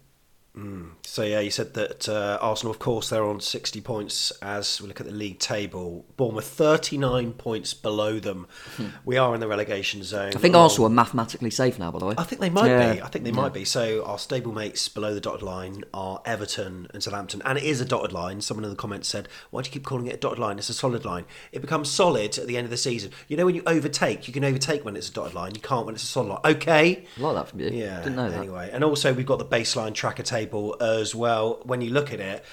Mm. 0.57 0.89
So 1.03 1.23
yeah, 1.23 1.39
you 1.39 1.49
said 1.49 1.75
that 1.75 2.09
uh, 2.09 2.37
Arsenal, 2.41 2.71
of 2.71 2.79
course, 2.79 3.09
they're 3.09 3.23
on 3.23 3.39
sixty 3.39 3.79
points 3.79 4.31
as 4.41 4.81
we 4.81 4.87
look 4.89 4.99
at 4.99 5.05
the 5.05 5.13
league 5.13 5.39
table. 5.39 6.05
Bournemouth 6.17 6.45
thirty 6.45 6.97
nine 6.97 7.31
points 7.31 7.73
below 7.73 8.19
them. 8.19 8.47
Hmm. 8.75 8.87
We 9.05 9.17
are 9.17 9.33
in 9.33 9.39
the 9.39 9.47
relegation 9.47 10.03
zone. 10.03 10.33
I 10.35 10.39
think 10.39 10.53
oh, 10.53 10.63
Arsenal 10.63 10.87
are 10.87 10.89
mathematically 10.89 11.51
safe 11.51 11.79
now. 11.79 11.89
By 11.89 11.99
the 11.99 12.05
way, 12.05 12.15
I 12.17 12.23
think 12.23 12.41
they 12.41 12.49
might 12.49 12.67
yeah. 12.67 12.93
be. 12.93 13.01
I 13.01 13.07
think 13.07 13.23
they 13.23 13.31
yeah. 13.31 13.37
might 13.37 13.53
be. 13.53 13.63
So 13.63 14.03
our 14.03 14.17
stablemates 14.17 14.93
below 14.93 15.13
the 15.13 15.21
dotted 15.21 15.41
line 15.41 15.85
are 15.93 16.21
Everton 16.25 16.87
and 16.93 17.01
Southampton, 17.01 17.41
and 17.45 17.57
it 17.57 17.63
is 17.63 17.79
a 17.79 17.85
dotted 17.85 18.11
line. 18.11 18.41
Someone 18.41 18.65
in 18.65 18.69
the 18.69 18.75
comments 18.75 19.07
said, 19.07 19.29
"Why 19.51 19.61
do 19.61 19.69
you 19.69 19.71
keep 19.71 19.85
calling 19.85 20.07
it 20.07 20.15
a 20.15 20.17
dotted 20.17 20.39
line? 20.39 20.57
It's 20.57 20.69
a 20.69 20.73
solid 20.73 21.05
line. 21.05 21.23
It 21.53 21.61
becomes 21.61 21.89
solid 21.89 22.37
at 22.37 22.47
the 22.47 22.57
end 22.57 22.65
of 22.65 22.71
the 22.71 22.77
season. 22.77 23.11
You 23.29 23.37
know 23.37 23.45
when 23.45 23.55
you 23.55 23.63
overtake, 23.65 24.27
you 24.27 24.33
can 24.33 24.43
overtake 24.43 24.83
when 24.83 24.97
it's 24.97 25.07
a 25.07 25.13
dotted 25.13 25.33
line. 25.33 25.55
You 25.55 25.61
can't 25.61 25.85
when 25.85 25.95
it's 25.95 26.03
a 26.03 26.07
solid 26.07 26.27
line. 26.27 26.41
Okay, 26.43 27.05
I 27.17 27.21
like 27.21 27.35
that 27.35 27.47
from 27.47 27.61
you. 27.61 27.69
Yeah, 27.69 27.99
didn't 27.99 28.17
know 28.17 28.29
that. 28.29 28.37
Anyway, 28.37 28.69
and 28.73 28.83
also 28.83 29.13
we've 29.13 29.25
got 29.25 29.39
the 29.39 29.45
baseline 29.45 29.93
tracker 29.93 30.23
table 30.23 30.40
table 30.41 30.75
as 30.81 31.13
well. 31.15 31.59
When 31.63 31.81
you 31.81 31.91
look 31.91 32.11
at 32.13 32.19
it, 32.19 32.43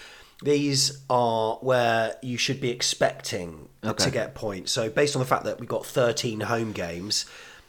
these 0.43 1.03
are 1.11 1.57
where 1.57 2.17
you 2.23 2.37
should 2.37 2.61
be 2.61 2.71
expecting 2.71 3.69
Okay. 3.85 4.05
to 4.05 4.11
get 4.11 4.35
points. 4.35 4.73
So 4.73 4.89
based 4.91 5.17
on 5.17 5.21
the 5.21 5.27
fact 5.27 5.45
that 5.45 5.59
we've 5.59 5.69
got 5.69 5.87
13 5.87 6.41
home 6.41 6.73
games, 6.73 7.27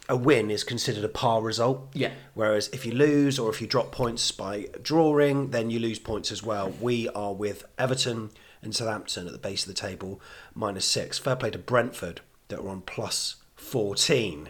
a 0.08 0.16
win 0.16 0.50
is 0.50 0.64
considered 0.64 1.04
a 1.04 1.08
par 1.08 1.40
result. 1.40 1.88
Yeah. 1.94 2.12
Whereas 2.34 2.68
if 2.72 2.84
you 2.84 2.92
lose 2.92 3.38
or 3.38 3.50
if 3.50 3.60
you 3.60 3.66
drop 3.66 3.92
points 3.92 4.30
by 4.32 4.66
drawing, 4.82 5.50
then 5.50 5.70
you 5.70 5.78
lose 5.78 5.98
points 5.98 6.30
as 6.32 6.42
well. 6.42 6.72
We 6.80 7.08
are 7.10 7.32
with 7.32 7.64
Everton 7.78 8.30
and 8.62 8.74
Southampton 8.74 9.26
at 9.26 9.32
the 9.32 9.38
base 9.38 9.62
of 9.62 9.68
the 9.68 9.80
table, 9.80 10.20
minus 10.54 10.84
six. 10.84 11.18
Fair 11.18 11.36
play 11.36 11.50
to 11.50 11.58
Brentford 11.58 12.20
that 12.48 12.62
were 12.62 12.70
on 12.70 12.82
plus 12.82 13.36
14. 13.56 14.48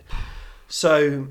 So 0.69 1.29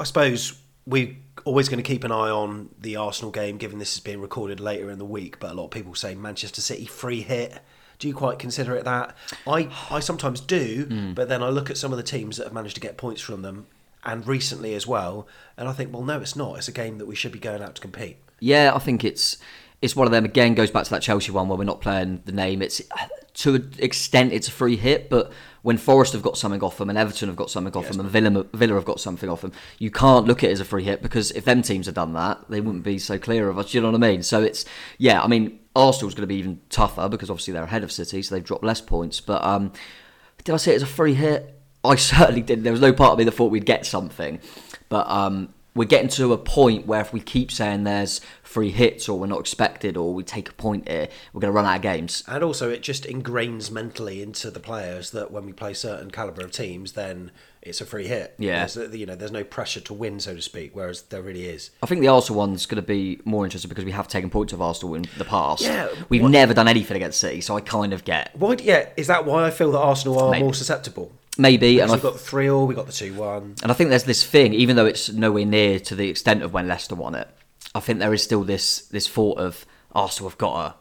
I 0.00 0.04
suppose 0.04 0.58
we're 0.86 1.16
always 1.44 1.68
going 1.68 1.82
to 1.82 1.88
keep 1.88 2.04
an 2.04 2.12
eye 2.12 2.30
on 2.30 2.70
the 2.80 2.96
Arsenal 2.96 3.30
game, 3.30 3.56
given 3.56 3.78
this 3.78 3.94
is 3.94 4.00
being 4.00 4.20
recorded 4.20 4.60
later 4.60 4.90
in 4.90 4.98
the 4.98 5.04
week. 5.04 5.38
But 5.38 5.52
a 5.52 5.54
lot 5.54 5.64
of 5.64 5.70
people 5.70 5.94
say 5.94 6.14
Manchester 6.14 6.60
City 6.60 6.86
free 6.86 7.22
hit. 7.22 7.60
Do 7.98 8.08
you 8.08 8.14
quite 8.14 8.38
consider 8.38 8.74
it 8.74 8.84
that? 8.84 9.16
I, 9.46 9.68
I 9.90 10.00
sometimes 10.00 10.40
do, 10.40 10.86
hmm. 10.88 11.12
but 11.12 11.28
then 11.28 11.42
I 11.42 11.50
look 11.50 11.70
at 11.70 11.76
some 11.76 11.92
of 11.92 11.98
the 11.98 12.02
teams 12.02 12.36
that 12.36 12.44
have 12.44 12.52
managed 12.52 12.74
to 12.74 12.80
get 12.80 12.96
points 12.96 13.20
from 13.20 13.42
them, 13.42 13.66
and 14.04 14.26
recently 14.26 14.74
as 14.74 14.86
well, 14.86 15.28
and 15.56 15.68
I 15.68 15.72
think, 15.72 15.92
well, 15.92 16.02
no, 16.02 16.20
it's 16.20 16.34
not. 16.34 16.58
It's 16.58 16.68
a 16.68 16.72
game 16.72 16.98
that 16.98 17.06
we 17.06 17.14
should 17.14 17.32
be 17.32 17.38
going 17.38 17.62
out 17.62 17.76
to 17.76 17.80
compete. 17.80 18.16
Yeah, 18.40 18.72
I 18.74 18.80
think 18.80 19.04
it's 19.04 19.38
it's 19.82 19.96
one 19.96 20.06
of 20.06 20.12
them. 20.12 20.24
Again, 20.24 20.54
goes 20.54 20.70
back 20.70 20.84
to 20.84 20.90
that 20.90 21.02
Chelsea 21.02 21.32
one 21.32 21.48
where 21.48 21.58
we're 21.58 21.64
not 21.64 21.80
playing 21.80 22.22
the 22.24 22.32
name. 22.32 22.62
It's 22.62 22.80
to 23.34 23.56
an 23.56 23.72
extent 23.78 24.32
it's 24.32 24.48
a 24.48 24.52
free 24.52 24.76
hit, 24.76 25.10
but 25.10 25.32
when 25.62 25.76
Forest 25.76 26.12
have 26.12 26.22
got 26.22 26.38
something 26.38 26.62
off 26.62 26.78
them 26.78 26.88
and 26.88 26.98
Everton 26.98 27.28
have 27.28 27.36
got 27.36 27.50
something 27.50 27.74
off 27.74 27.88
them 27.88 28.00
and 28.00 28.08
Villa, 28.08 28.44
Villa 28.52 28.74
have 28.74 28.84
got 28.84 29.00
something 29.00 29.28
off 29.28 29.40
them, 29.40 29.52
you 29.78 29.90
can't 29.90 30.26
look 30.26 30.44
at 30.44 30.50
it 30.50 30.52
as 30.52 30.60
a 30.60 30.64
free 30.64 30.84
hit 30.84 31.02
because 31.02 31.30
if 31.32 31.44
them 31.44 31.62
teams 31.62 31.86
had 31.86 31.94
done 31.94 32.12
that, 32.14 32.44
they 32.48 32.60
wouldn't 32.60 32.84
be 32.84 32.98
so 32.98 33.18
clear 33.18 33.48
of 33.48 33.58
us. 33.58 33.74
You 33.74 33.80
know 33.80 33.90
what 33.90 34.02
I 34.02 34.10
mean? 34.10 34.22
So 34.22 34.42
it's 34.42 34.64
yeah. 34.98 35.20
I 35.20 35.26
mean, 35.26 35.58
Arsenal's 35.74 36.14
going 36.14 36.22
to 36.22 36.26
be 36.28 36.36
even 36.36 36.60
tougher 36.68 37.08
because 37.08 37.30
obviously 37.30 37.54
they're 37.54 37.64
ahead 37.64 37.82
of 37.82 37.90
City, 37.90 38.22
so 38.22 38.34
they've 38.34 38.44
dropped 38.44 38.64
less 38.64 38.80
points. 38.80 39.20
But 39.20 39.42
um, 39.44 39.72
did 40.44 40.52
I 40.52 40.56
say 40.58 40.72
it 40.72 40.76
as 40.76 40.82
a 40.82 40.86
free 40.86 41.14
hit? 41.14 41.58
I 41.84 41.96
certainly 41.96 42.42
did. 42.42 42.62
There 42.62 42.72
was 42.72 42.80
no 42.80 42.92
part 42.92 43.12
of 43.12 43.18
me 43.18 43.24
that 43.24 43.32
thought 43.32 43.50
we'd 43.50 43.66
get 43.66 43.84
something, 43.86 44.38
but 44.88 45.08
um, 45.08 45.52
we're 45.74 45.84
getting 45.88 46.08
to 46.08 46.32
a 46.32 46.38
point 46.38 46.86
where 46.86 47.00
if 47.00 47.12
we 47.12 47.20
keep 47.20 47.50
saying 47.50 47.84
there's 47.84 48.20
free 48.42 48.70
hits 48.70 49.08
or 49.08 49.18
we're 49.18 49.26
not 49.26 49.40
expected 49.40 49.96
or 49.96 50.12
we 50.12 50.22
take 50.22 50.48
a 50.50 50.52
point 50.52 50.86
here, 50.88 51.08
we're 51.32 51.40
going 51.40 51.50
to 51.52 51.56
run 51.56 51.64
out 51.64 51.76
of 51.76 51.82
games. 51.82 52.22
And 52.28 52.44
also, 52.44 52.68
it 52.68 52.82
just 52.82 53.04
ingrains 53.04 53.70
mentally 53.70 54.22
into 54.22 54.50
the 54.50 54.60
players 54.60 55.10
that 55.12 55.30
when 55.30 55.46
we 55.46 55.52
play 55.54 55.72
certain 55.72 56.10
caliber 56.10 56.42
of 56.44 56.50
teams, 56.50 56.92
then 56.92 57.30
it's 57.62 57.80
a 57.80 57.86
free 57.86 58.06
hit. 58.06 58.34
Yeah. 58.38 58.58
There's, 58.66 58.76
uh, 58.76 58.90
you 58.90 59.06
know, 59.06 59.14
there's 59.14 59.32
no 59.32 59.44
pressure 59.44 59.80
to 59.80 59.94
win, 59.94 60.20
so 60.20 60.34
to 60.34 60.42
speak, 60.42 60.72
whereas 60.74 61.02
there 61.02 61.22
really 61.22 61.46
is. 61.46 61.70
I 61.82 61.86
think 61.86 62.02
the 62.02 62.08
Arsenal 62.08 62.40
one's 62.40 62.66
going 62.66 62.82
to 62.82 62.86
be 62.86 63.20
more 63.24 63.44
interesting 63.44 63.70
because 63.70 63.84
we 63.86 63.92
have 63.92 64.08
taken 64.08 64.28
points 64.28 64.52
of 64.52 64.60
Arsenal 64.60 64.94
in 64.96 65.06
the 65.16 65.24
past. 65.24 65.62
Yeah, 65.62 65.88
We've 66.10 66.20
what- 66.22 66.32
never 66.32 66.52
done 66.52 66.68
anything 66.68 66.96
against 66.98 67.18
City, 67.18 67.40
so 67.40 67.56
I 67.56 67.62
kind 67.62 67.94
of 67.94 68.04
get 68.04 68.36
Why? 68.36 68.56
Yeah, 68.62 68.88
is 68.98 69.06
that 69.06 69.24
why 69.24 69.46
I 69.46 69.50
feel 69.50 69.72
that 69.72 69.78
Arsenal 69.78 70.18
are 70.20 70.30
Maybe. 70.32 70.42
more 70.42 70.52
susceptible? 70.54 71.12
Maybe, 71.38 71.74
Because 71.76 71.90
and 71.90 71.92
we've 71.92 72.02
got 72.02 72.12
the 72.14 72.18
three 72.18 72.48
all, 72.48 72.66
we 72.66 72.74
got 72.74 72.86
the 72.86 72.92
two 72.92 73.14
one. 73.14 73.54
And 73.62 73.70
I 73.70 73.74
think 73.74 73.90
there's 73.90 74.04
this 74.04 74.24
thing, 74.24 74.54
even 74.54 74.76
though 74.76 74.86
it's 74.86 75.10
nowhere 75.10 75.44
near 75.44 75.78
to 75.80 75.94
the 75.94 76.08
extent 76.08 76.42
of 76.42 76.52
when 76.52 76.68
Leicester 76.68 76.94
won 76.94 77.14
it, 77.14 77.28
I 77.74 77.80
think 77.80 77.98
there 77.98 78.12
is 78.12 78.22
still 78.22 78.42
this 78.44 78.82
this 78.88 79.08
thought 79.08 79.38
of 79.38 79.64
Arsenal 79.94 80.30
have 80.30 80.38
got 80.38 80.68
to 80.68 80.74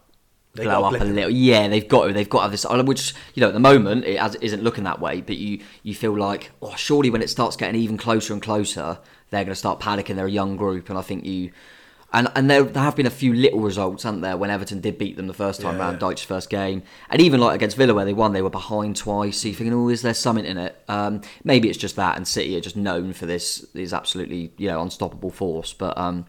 They 0.55 0.63
blow 0.65 0.83
up 0.83 0.99
a 0.99 1.03
little. 1.03 1.29
Yeah, 1.29 1.67
they've 1.67 1.87
got 1.87 2.07
to. 2.07 2.13
They've 2.13 2.29
got 2.29 2.39
to 2.39 2.43
have 2.43 2.51
this. 2.51 2.65
Which 2.65 3.13
you 3.33 3.41
know, 3.41 3.47
at 3.47 3.53
the 3.53 3.59
moment, 3.59 4.05
it 4.05 4.19
has, 4.19 4.35
isn't 4.35 4.63
looking 4.63 4.83
that 4.83 4.99
way. 4.99 5.21
But 5.21 5.37
you 5.37 5.61
you 5.83 5.95
feel 5.95 6.17
like, 6.17 6.51
oh, 6.61 6.75
surely 6.75 7.09
when 7.09 7.21
it 7.21 7.29
starts 7.29 7.55
getting 7.55 7.79
even 7.79 7.97
closer 7.97 8.33
and 8.33 8.41
closer, 8.41 8.99
they're 9.29 9.43
going 9.45 9.53
to 9.53 9.55
start 9.55 9.79
panicking. 9.79 10.15
They're 10.15 10.25
a 10.25 10.31
young 10.31 10.57
group, 10.57 10.89
and 10.89 10.97
I 10.97 11.01
think 11.01 11.25
you. 11.25 11.51
And, 12.13 12.27
and 12.35 12.49
there, 12.49 12.63
there 12.63 12.83
have 12.83 12.95
been 12.95 13.05
a 13.05 13.09
few 13.11 13.33
little 13.33 13.61
results, 13.61 14.03
haven't 14.03 14.21
there? 14.21 14.35
When 14.35 14.49
Everton 14.49 14.81
did 14.81 14.97
beat 14.97 15.15
them 15.15 15.27
the 15.27 15.33
first 15.33 15.61
time 15.61 15.77
Yeah, 15.77 15.83
round, 15.83 16.01
yeah. 16.01 16.09
Dyche's 16.09 16.23
first 16.23 16.49
game, 16.49 16.83
and 17.09 17.21
even 17.21 17.39
like 17.39 17.55
against 17.55 17.77
Villa 17.77 17.93
where 17.93 18.03
they 18.05 18.13
won, 18.13 18.33
they 18.33 18.41
were 18.41 18.49
behind 18.49 18.97
twice. 18.97 19.37
So 19.37 19.47
you're 19.47 19.55
thinking, 19.55 19.73
oh, 19.73 19.87
is 19.87 20.01
there 20.01 20.13
something 20.13 20.43
in 20.45 20.57
it? 20.57 20.75
Um, 20.89 21.21
maybe 21.43 21.69
it's 21.69 21.77
just 21.77 21.95
that, 21.95 22.17
and 22.17 22.27
City 22.27 22.57
are 22.57 22.61
just 22.61 22.75
known 22.75 23.13
for 23.13 23.25
this 23.25 23.65
this 23.73 23.93
absolutely 23.93 24.51
you 24.57 24.67
know 24.67 24.81
unstoppable 24.81 25.31
force. 25.31 25.71
But 25.71 25.97
um, 25.97 26.25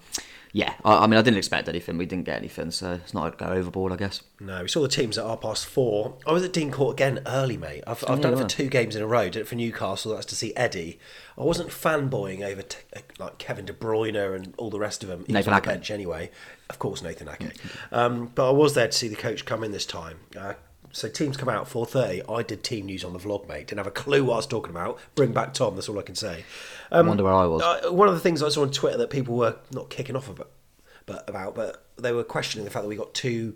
yeah, 0.54 0.74
I, 0.84 1.04
I 1.04 1.06
mean, 1.06 1.18
I 1.18 1.22
didn't 1.22 1.38
expect 1.38 1.68
anything. 1.68 1.96
We 1.96 2.04
didn't 2.06 2.26
get 2.26 2.36
anything, 2.36 2.70
so 2.70 2.92
it's 2.92 3.14
not 3.14 3.38
go 3.38 3.46
overboard, 3.46 3.90
I 3.92 3.96
guess. 3.96 4.22
No, 4.38 4.62
we 4.62 4.68
saw 4.68 4.82
the 4.82 4.88
teams 4.88 5.16
at 5.16 5.24
our 5.24 5.36
past 5.38 5.64
four. 5.64 6.18
I 6.26 6.32
was 6.32 6.44
at 6.44 6.52
Dean 6.52 6.70
Court 6.70 6.94
again 6.94 7.20
early, 7.26 7.56
mate. 7.56 7.84
I've, 7.86 8.04
I've 8.06 8.20
done 8.20 8.34
it 8.34 8.38
for 8.38 8.46
two 8.46 8.68
games 8.68 8.94
in 8.94 9.02
a 9.02 9.06
row. 9.06 9.24
Did 9.24 9.36
it 9.36 9.48
for 9.48 9.54
Newcastle. 9.54 10.12
That's 10.14 10.26
to 10.26 10.36
see 10.36 10.54
Eddie. 10.54 10.98
I 11.38 11.42
wasn't 11.42 11.70
fanboying 11.70 12.42
over 12.42 12.62
t- 12.62 12.78
like 13.18 13.38
Kevin 13.38 13.64
De 13.64 13.72
Bruyne 13.72 14.36
and 14.36 14.54
all 14.58 14.68
the 14.68 14.78
rest 14.78 15.02
of 15.02 15.08
them. 15.08 15.24
He 15.26 15.32
Nathan 15.32 15.54
on 15.54 15.62
the 15.62 15.68
Ake. 15.68 15.74
bench 15.74 15.90
anyway. 15.90 16.30
Of 16.68 16.78
course, 16.78 17.02
Nathan 17.02 17.28
Ake. 17.30 17.54
Um, 17.90 18.30
but 18.34 18.48
I 18.48 18.52
was 18.52 18.74
there 18.74 18.86
to 18.88 18.92
see 18.92 19.08
the 19.08 19.16
coach 19.16 19.44
come 19.46 19.64
in 19.64 19.72
this 19.72 19.86
time. 19.86 20.18
Uh, 20.38 20.54
so 20.94 21.08
teams 21.08 21.38
come 21.38 21.48
out 21.48 21.66
four 21.66 21.86
thirty. 21.86 22.20
I 22.28 22.42
did 22.42 22.62
team 22.62 22.84
news 22.84 23.02
on 23.02 23.14
the 23.14 23.18
vlog, 23.18 23.48
mate. 23.48 23.68
Didn't 23.68 23.78
have 23.78 23.86
a 23.86 23.90
clue 23.90 24.24
what 24.24 24.34
I 24.34 24.36
was 24.36 24.46
talking 24.46 24.70
about. 24.70 24.98
Bring 25.14 25.32
back 25.32 25.54
Tom. 25.54 25.74
That's 25.74 25.88
all 25.88 25.98
I 25.98 26.02
can 26.02 26.14
say. 26.14 26.44
I 26.92 27.00
wonder 27.02 27.24
where 27.24 27.32
I 27.34 27.46
was. 27.46 27.62
Uh, 27.62 27.90
one 27.92 28.08
of 28.08 28.14
the 28.14 28.20
things 28.20 28.42
I 28.42 28.48
saw 28.48 28.62
on 28.62 28.70
Twitter 28.70 28.98
that 28.98 29.10
people 29.10 29.36
were 29.36 29.56
not 29.72 29.90
kicking 29.90 30.14
off 30.16 30.28
about, 30.28 30.50
but 31.06 31.28
about, 31.28 31.54
but 31.54 31.84
they 31.98 32.12
were 32.12 32.24
questioning 32.24 32.64
the 32.64 32.70
fact 32.70 32.82
that 32.84 32.88
we 32.88 32.96
got 32.96 33.14
two 33.14 33.54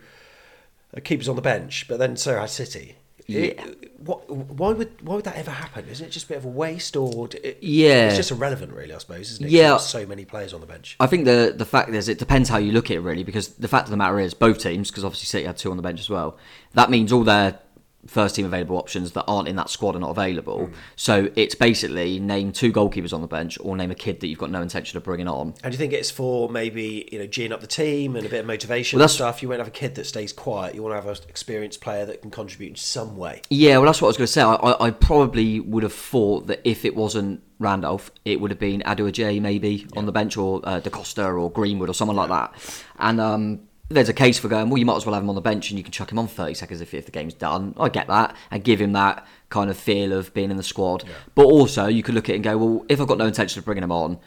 uh, 0.97 1.01
keepers 1.03 1.29
on 1.29 1.37
the 1.37 1.43
bench, 1.43 1.87
but 1.89 1.99
then 1.99 2.17
so 2.17 2.39
had 2.39 2.51
City. 2.51 2.97
It- 3.29 3.57
Yeah. 3.59 3.65
what? 3.99 4.31
Why 4.31 4.73
would 4.73 5.03
why 5.03 5.17
would 5.17 5.25
that 5.25 5.35
ever 5.37 5.51
happen? 5.51 5.89
Isn't 5.89 6.07
it 6.07 6.11
just 6.11 6.27
a 6.27 6.29
bit 6.29 6.39
of 6.39 6.45
a 6.45 6.49
waste, 6.49 6.97
or 6.97 7.29
it, 7.43 7.59
Yeah. 7.61 8.07
it's 8.07 8.17
just 8.17 8.31
irrelevant, 8.31 8.73
really? 8.73 8.95
I 8.95 8.99
suppose, 8.99 9.33
isn't 9.33 9.47
it? 9.47 9.51
Yeah. 9.51 9.79
so 9.79 10.07
many 10.07 10.25
players 10.25 10.55
on 10.55 10.61
the 10.61 10.67
bench. 10.67 10.95
I 11.01 11.09
think 11.09 11.25
the 11.25 11.53
the 11.57 11.65
fact 11.65 11.91
is 11.91 12.09
it 12.09 12.19
depends 12.21 12.49
how 12.49 12.59
you 12.59 12.71
look 12.71 12.85
at 12.91 12.99
it 12.99 13.01
really 13.01 13.25
because 13.25 13.49
the 13.49 13.67
fact 13.67 13.85
of 13.87 13.91
the 13.91 13.97
matter 13.97 14.21
is 14.21 14.33
both 14.33 14.59
teams 14.59 14.91
because 14.93 15.03
obviously 15.05 15.27
City 15.27 15.45
had 15.47 15.57
two 15.57 15.73
on 15.73 15.77
the 15.77 15.83
bench 15.83 15.99
as 15.99 16.09
well. 16.09 16.39
That 16.75 16.89
means 16.89 17.11
all 17.11 17.25
their 17.25 17.59
first 18.07 18.37
team 18.37 18.45
available 18.45 18.77
options 18.77 19.13
that 19.13 19.25
aren't 19.27 19.49
in 19.49 19.57
that 19.57 19.71
squad 19.71 19.97
are 19.97 20.01
not 20.01 20.11
available. 20.11 20.71
So 20.97 21.31
it's 21.37 21.55
basically 21.55 22.19
name 22.19 22.53
two 22.53 22.73
goalkeepers 22.73 23.13
on 23.13 23.21
the 23.21 23.27
bench 23.27 23.59
or 23.61 23.77
name 23.77 23.91
a 23.91 23.95
kid 23.95 24.21
that 24.21 24.29
you've 24.29 24.39
got 24.39 24.51
no 24.51 24.63
intention 24.63 24.97
of 24.97 25.03
bringing 25.03 25.29
on. 25.29 25.55
And 25.63 25.71
do 25.71 25.71
you 25.71 25.79
think 25.79 25.93
it's 25.93 26.11
for 26.11 26.49
maybe 26.49 27.09
you 27.11 27.19
know 27.19 27.27
geeing 27.27 27.53
up 27.53 27.61
the 27.61 27.67
team 27.67 28.17
and 28.17 28.27
a 28.27 28.29
bit 28.29 28.41
of 28.41 28.47
motivation 28.47 28.99
Well, 28.99 29.05
and 29.05 29.11
stuff? 29.11 29.43
You 29.43 29.49
won't 29.49 29.61
have 29.61 29.69
a 29.69 29.73
kid 29.73 29.95
that 29.97 30.05
stays 30.05 30.33
quiet. 30.33 30.75
You 30.75 30.83
want 30.83 30.93
to 30.93 30.97
have 30.97 31.19
an 31.19 31.29
experienced 31.29 31.81
player 31.81 32.07
that 32.07 32.23
can 32.23 32.31
contribute 32.31 32.71
in 32.71 32.77
some 32.77 33.17
way. 33.17 33.43
Yeah, 33.51 33.79
well, 33.79 33.87
that's 33.87 34.01
what 34.01 34.09
I 34.09 34.11
was 34.11 34.17
going 34.17 34.27
to 34.27 34.33
say. 34.33 34.43
I, 34.43 34.87
I, 34.87 34.91
probably 34.91 35.61
would 35.61 35.83
have 35.83 35.93
thought 35.93 36.47
that 36.47 36.61
if 36.65 36.85
it 36.85 36.97
wasn't 36.97 37.43
Randolph, 37.59 38.11
it 38.25 38.41
would 38.41 38.51
have 38.51 38.59
been 38.59 38.83
Adu-Adjei 38.83 39.41
maybe 39.41 39.87
on 39.97 40.07
the 40.07 40.13
bench, 40.13 40.37
or 40.37 40.61
uh, 40.65 40.81
Da 40.81 40.91
Costa, 40.91 41.27
or 41.27 41.51
Greenwood, 41.51 41.89
or 41.89 41.95
someone 41.95 42.17
like 42.17 42.29
that. 42.29 42.55
And 42.99 43.21
um, 43.21 43.66
there's 43.89 44.09
a 44.09 44.15
case 44.15 44.39
for 44.39 44.49
going, 44.49 44.69
well, 44.69 44.79
you 44.79 44.87
might 44.87 44.97
as 44.97 45.07
well 45.07 45.15
have 45.15 45.23
him 45.23 45.29
on 45.29 45.37
the 45.37 45.41
bench 45.41 45.71
and 45.71 45.79
you 45.79 45.85
can 45.85 45.93
chuck 45.93 46.11
him 46.11 46.19
on 46.19 46.27
30 46.27 46.55
seconds 46.55 46.81
if, 46.81 46.93
if 46.93 47.07
the 47.07 47.13
game's 47.13 47.35
done. 47.35 47.75
I 47.79 47.89
get 47.89 48.09
that. 48.09 48.35
And 48.51 48.65
give 48.65 48.81
him 48.81 48.93
that 48.93 49.27
kind 49.49 49.71
of 49.71 49.77
feel 49.77 50.13
of 50.13 50.35
being 50.35 50.51
in 50.51 50.57
the 50.57 50.63
squad. 50.63 51.05
But 51.35 51.45
also, 51.45 51.87
you 51.87 52.03
could 52.03 52.15
look 52.15 52.29
at 52.29 52.33
it 52.33 52.37
and 52.37 52.45
go, 52.45 52.59
well, 52.59 52.87
if 52.89 53.01
I've 53.01 53.07
got 53.07 53.19
no 53.19 53.27
intention 53.27 53.61
of 53.61 53.65
bringing 53.65 53.85
him 53.85 53.93
on, 53.93 54.19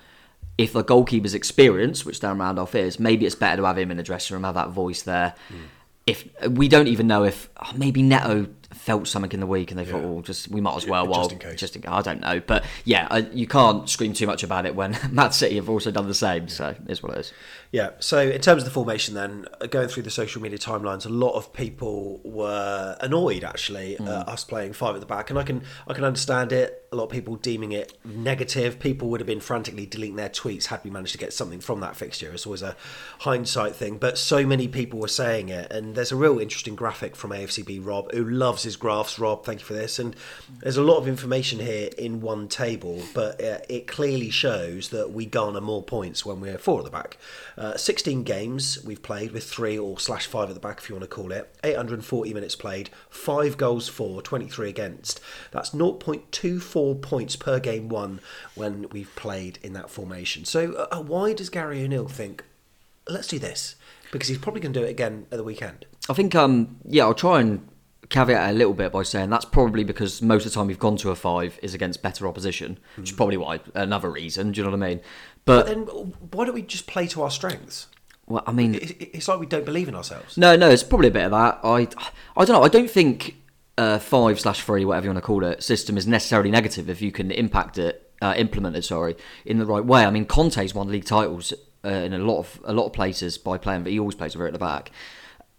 if 0.58 0.74
the 0.74 0.84
goalkeeper's 0.84 1.34
experience, 1.34 2.06
which 2.06 2.20
Dan 2.20 2.38
Randolph 2.38 2.76
is, 2.76 3.00
maybe 3.00 3.26
it's 3.26 3.36
better 3.36 3.62
to 3.62 3.66
have 3.66 3.78
him 3.78 3.92
in 3.92 3.98
the 3.98 4.04
dressing 4.04 4.34
room, 4.34 4.44
have 4.44 4.56
that 4.56 4.70
voice 4.70 5.02
there. 5.02 5.34
Hmm. 5.50 5.56
If 6.06 6.28
we 6.50 6.68
don't 6.68 6.88
even 6.88 7.08
know 7.08 7.24
if 7.24 7.50
oh, 7.62 7.72
maybe 7.76 8.02
Neto 8.02 8.48
felt 8.74 9.08
something 9.08 9.32
in 9.32 9.40
the 9.40 9.48
week 9.48 9.72
and 9.72 9.80
they 9.80 9.86
thought, 9.86 10.02
well, 10.02 10.18
oh, 10.18 10.22
just 10.22 10.48
we 10.48 10.60
might 10.60 10.76
as 10.76 10.88
well, 10.88 11.06
Just 11.06 11.18
well, 11.18 11.30
in 11.30 11.38
case. 11.40 11.60
just 11.60 11.76
in, 11.76 11.86
I 11.86 12.02
don't 12.02 12.22
know, 12.22 12.40
but 12.40 12.66
yeah, 12.84 13.18
you 13.32 13.46
can't 13.46 13.88
scream 13.90 14.14
too 14.14 14.26
much 14.26 14.42
about 14.44 14.66
it 14.66 14.76
when 14.76 14.98
Man 15.12 15.32
City 15.32 15.56
have 15.56 15.70
also 15.70 15.92
done 15.92 16.08
the 16.08 16.14
same. 16.14 16.48
So 16.48 16.76
it's 16.88 17.04
what 17.04 17.14
it 17.14 17.20
is. 17.20 17.34
Yeah. 17.72 17.92
So 18.00 18.20
in 18.20 18.42
terms 18.42 18.64
of 18.64 18.66
the 18.66 18.72
formation, 18.74 19.14
then 19.14 19.46
uh, 19.62 19.68
going 19.68 19.90
through 19.90 20.02
the 20.04 20.10
social 20.10 20.42
media 20.42 20.58
timelines, 20.58 21.06
a 21.06 21.10
lot 21.10 21.34
of 21.34 21.54
people 21.54 22.20
were 22.24 22.98
annoyed 23.00 23.44
actually 23.44 23.96
Mm. 24.00 24.08
uh, 24.08 24.32
us 24.32 24.44
playing 24.44 24.74
five 24.74 24.96
at 24.96 25.02
the 25.02 25.06
back, 25.08 25.30
and 25.30 25.38
I 25.38 25.44
can 25.44 25.62
I 25.88 25.94
can 25.94 26.04
understand 26.04 26.52
it. 26.52 26.88
A 26.92 26.96
lot 26.96 27.04
of 27.04 27.10
people 27.12 27.36
deeming 27.36 27.72
it 27.72 27.94
negative. 28.04 28.80
People 28.80 29.10
would 29.10 29.20
have 29.20 29.28
been 29.28 29.40
frantically 29.40 29.86
deleting 29.86 30.16
their 30.16 30.30
tweets 30.30 30.66
had 30.66 30.84
we 30.84 30.90
managed 30.90 31.12
to 31.12 31.20
get 31.20 31.32
something 31.34 31.60
from 31.60 31.82
that 31.82 31.96
fixture. 31.96 32.32
It's 32.32 32.48
always 32.48 32.64
a 32.64 32.76
hindsight 33.20 33.76
thing, 33.76 33.98
but 34.00 34.18
so 34.18 34.44
many 34.44 34.68
people 34.68 35.00
were 35.00 35.08
saying 35.08 35.50
it, 35.50 35.72
and 35.72 35.94
there's 35.94 36.12
a 36.12 36.16
real 36.16 36.40
interesting 36.40 36.74
graphic 36.76 37.16
from 37.16 37.30
AFCB 37.32 37.86
Rob, 37.86 38.12
who 38.12 38.24
loves 38.28 38.64
his 38.64 38.76
graphs. 38.76 39.20
Rob, 39.20 39.46
thank 39.46 39.60
you 39.60 39.66
for 39.68 39.74
this. 39.74 40.00
And 40.00 40.16
there's 40.64 40.78
a 40.78 40.82
lot 40.84 40.98
of 40.98 41.08
information 41.08 41.60
here 41.60 41.90
in 42.00 42.22
one 42.22 42.48
table, 42.48 43.04
but 43.14 43.40
uh, 43.44 43.60
it 43.70 43.86
clearly 43.86 44.32
shows 44.32 44.90
that 44.90 45.12
we 45.12 45.28
garner 45.28 45.62
more 45.62 45.84
points 45.84 46.26
when 46.26 46.40
we're 46.42 46.58
four 46.58 46.80
at 46.80 46.86
the 46.86 46.92
back. 46.92 47.18
Uh, 47.60 47.76
16 47.76 48.24
games 48.24 48.82
we've 48.86 49.04
played 49.04 49.34
with 49.34 49.44
three 49.44 49.78
or 49.78 50.00
slash 50.00 50.26
five 50.26 50.48
at 50.48 50.54
the 50.54 50.62
back, 50.62 50.78
if 50.78 50.88
you 50.88 50.96
want 50.96 51.04
to 51.04 51.14
call 51.14 51.34
it. 51.34 51.54
840 51.62 52.34
minutes 52.34 52.56
played, 52.56 52.90
five 53.10 53.58
goals 53.58 53.90
for, 53.90 54.22
23 54.22 54.70
against. 54.70 55.20
That's 55.52 55.72
0.24 55.72 57.02
points 57.02 57.36
per 57.36 57.60
game 57.60 57.90
won 57.90 58.22
when 58.56 58.88
we've 58.92 59.14
played 59.18 59.60
in 59.62 59.74
that 59.74 59.90
formation. 59.90 60.46
So 60.46 60.88
uh, 60.90 61.02
why 61.02 61.34
does 61.34 61.50
Gary 61.50 61.84
O'Neil 61.84 62.08
think, 62.08 62.46
let's 63.10 63.28
do 63.28 63.38
this? 63.38 63.76
Because 64.14 64.30
he's 64.30 64.38
probably 64.38 64.62
going 64.62 64.72
to 64.72 64.80
do 64.80 64.86
it 64.86 64.90
again 64.90 65.28
at 65.30 65.38
the 65.38 65.44
weekend. 65.44 65.86
I 66.10 66.14
think, 66.14 66.36
um, 66.36 66.78
yeah, 66.86 67.04
I'll 67.04 67.14
try 67.14 67.42
and 67.42 67.68
caveat 68.10 68.50
a 68.50 68.54
little 68.54 68.74
bit 68.74 68.92
by 68.92 69.04
saying 69.04 69.30
that's 69.30 69.46
probably 69.46 69.84
because 69.84 70.22
most 70.22 70.46
of 70.46 70.52
the 70.52 70.56
time 70.56 70.68
we've 70.68 70.80
gone 70.80 70.98
to 70.98 71.12
a 71.12 71.16
five 71.16 71.60
is 71.62 71.74
against 71.74 72.02
better 72.02 72.28
opposition, 72.28 72.80
which 72.96 73.12
is 73.12 73.16
probably 73.16 73.38
why 73.38 73.60
another 73.76 74.10
reason. 74.10 74.52
Do 74.52 74.62
you 74.62 74.66
know 74.66 74.72
what 74.72 74.84
I 74.84 74.90
mean? 74.90 75.02
But 75.50 75.66
But, 75.66 75.68
then 75.68 75.80
why 76.32 76.46
don't 76.46 76.54
we 76.54 76.62
just 76.62 76.86
play 76.86 77.08
to 77.08 77.24
our 77.24 77.32
strengths? 77.32 77.88
well, 78.28 78.44
I 78.46 78.52
mean, 78.52 78.76
It- 78.76 78.92
it- 79.02 79.10
It's 79.16 79.28
like 79.28 79.40
we 79.40 79.48
don't 79.48 79.66
believe 79.66 79.88
in 79.88 79.96
ourselves. 79.96 80.38
No, 80.38 80.56
no, 80.56 80.70
it's 80.70 80.84
probably 80.84 81.08
a 81.08 81.12
bit 81.12 81.24
of 81.26 81.32
that. 81.32 81.60
I, 81.64 81.88
I 82.38 82.46
don't 82.46 82.50
know. 82.56 82.64
I 82.64 82.68
don't 82.68 82.90
think 82.90 83.36
uh, 83.78 83.98
five 83.98 84.40
slash 84.40 84.62
three, 84.62 84.86
whatever 84.86 85.06
you 85.06 85.10
want 85.12 85.24
to 85.24 85.26
call 85.26 85.44
it, 85.44 85.64
system 85.64 85.98
is 85.98 86.06
necessarily 86.06 86.52
negative 86.52 86.90
if 86.90 87.02
you 87.02 87.12
can 87.12 87.32
impact 87.32 87.78
it, 87.80 88.12
uh, 88.22 88.34
implement 88.38 88.76
it. 88.76 88.84
Sorry, 88.86 89.16
in 89.46 89.58
the 89.58 89.66
right 89.66 89.84
way. 89.84 90.06
I 90.06 90.12
mean, 90.12 90.26
Conte's 90.26 90.76
won 90.76 90.90
league 90.90 91.06
titles 91.06 91.54
uh, 91.84 91.88
in 91.90 92.14
a 92.14 92.18
lot 92.20 92.40
of 92.40 92.60
a 92.66 92.74
lot 92.74 92.86
of 92.86 92.94
places 92.94 93.38
by 93.40 93.58
playing, 93.58 93.82
but 93.84 93.92
he 93.92 94.00
always 94.00 94.16
plays 94.16 94.36
with 94.36 94.44
it 94.46 94.50
at 94.50 94.54
the 94.54 94.60
back. 94.60 94.92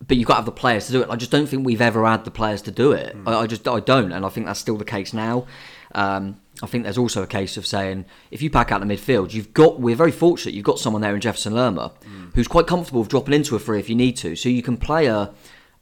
But 0.06 0.16
you've 0.18 0.26
got 0.28 0.34
to 0.34 0.38
have 0.38 0.44
the 0.46 0.52
players 0.52 0.86
to 0.86 0.92
do 0.92 1.02
it. 1.02 1.08
I 1.10 1.16
just 1.16 1.30
don't 1.32 1.46
think 1.46 1.66
we've 1.66 1.80
ever 1.80 2.06
had 2.06 2.24
the 2.24 2.30
players 2.30 2.62
to 2.62 2.70
do 2.70 2.92
it. 2.92 3.16
I, 3.26 3.34
I 3.34 3.46
just 3.46 3.66
I 3.66 3.80
don't, 3.80 4.12
and 4.12 4.24
I 4.24 4.28
think 4.28 4.46
that's 4.46 4.60
still 4.60 4.76
the 4.76 4.84
case 4.84 5.12
now. 5.12 5.46
Um, 5.94 6.40
I 6.62 6.66
think 6.66 6.84
there's 6.84 6.98
also 6.98 7.22
a 7.22 7.26
case 7.26 7.56
of 7.56 7.66
saying 7.66 8.04
if 8.30 8.42
you 8.42 8.50
pack 8.50 8.70
out 8.70 8.80
the 8.80 8.86
midfield, 8.86 9.32
you've 9.32 9.54
got 9.54 9.80
we're 9.80 9.96
very 9.96 10.12
fortunate. 10.12 10.54
You've 10.54 10.64
got 10.64 10.78
someone 10.78 11.02
there 11.02 11.14
in 11.14 11.20
Jefferson 11.20 11.54
Lerma 11.54 11.92
mm. 12.04 12.34
who's 12.34 12.48
quite 12.48 12.66
comfortable 12.66 13.00
with 13.00 13.08
dropping 13.08 13.34
into 13.34 13.56
a 13.56 13.58
three 13.58 13.78
if 13.78 13.88
you 13.88 13.96
need 13.96 14.16
to. 14.18 14.36
So 14.36 14.48
you 14.48 14.62
can 14.62 14.76
play 14.76 15.06
a 15.06 15.32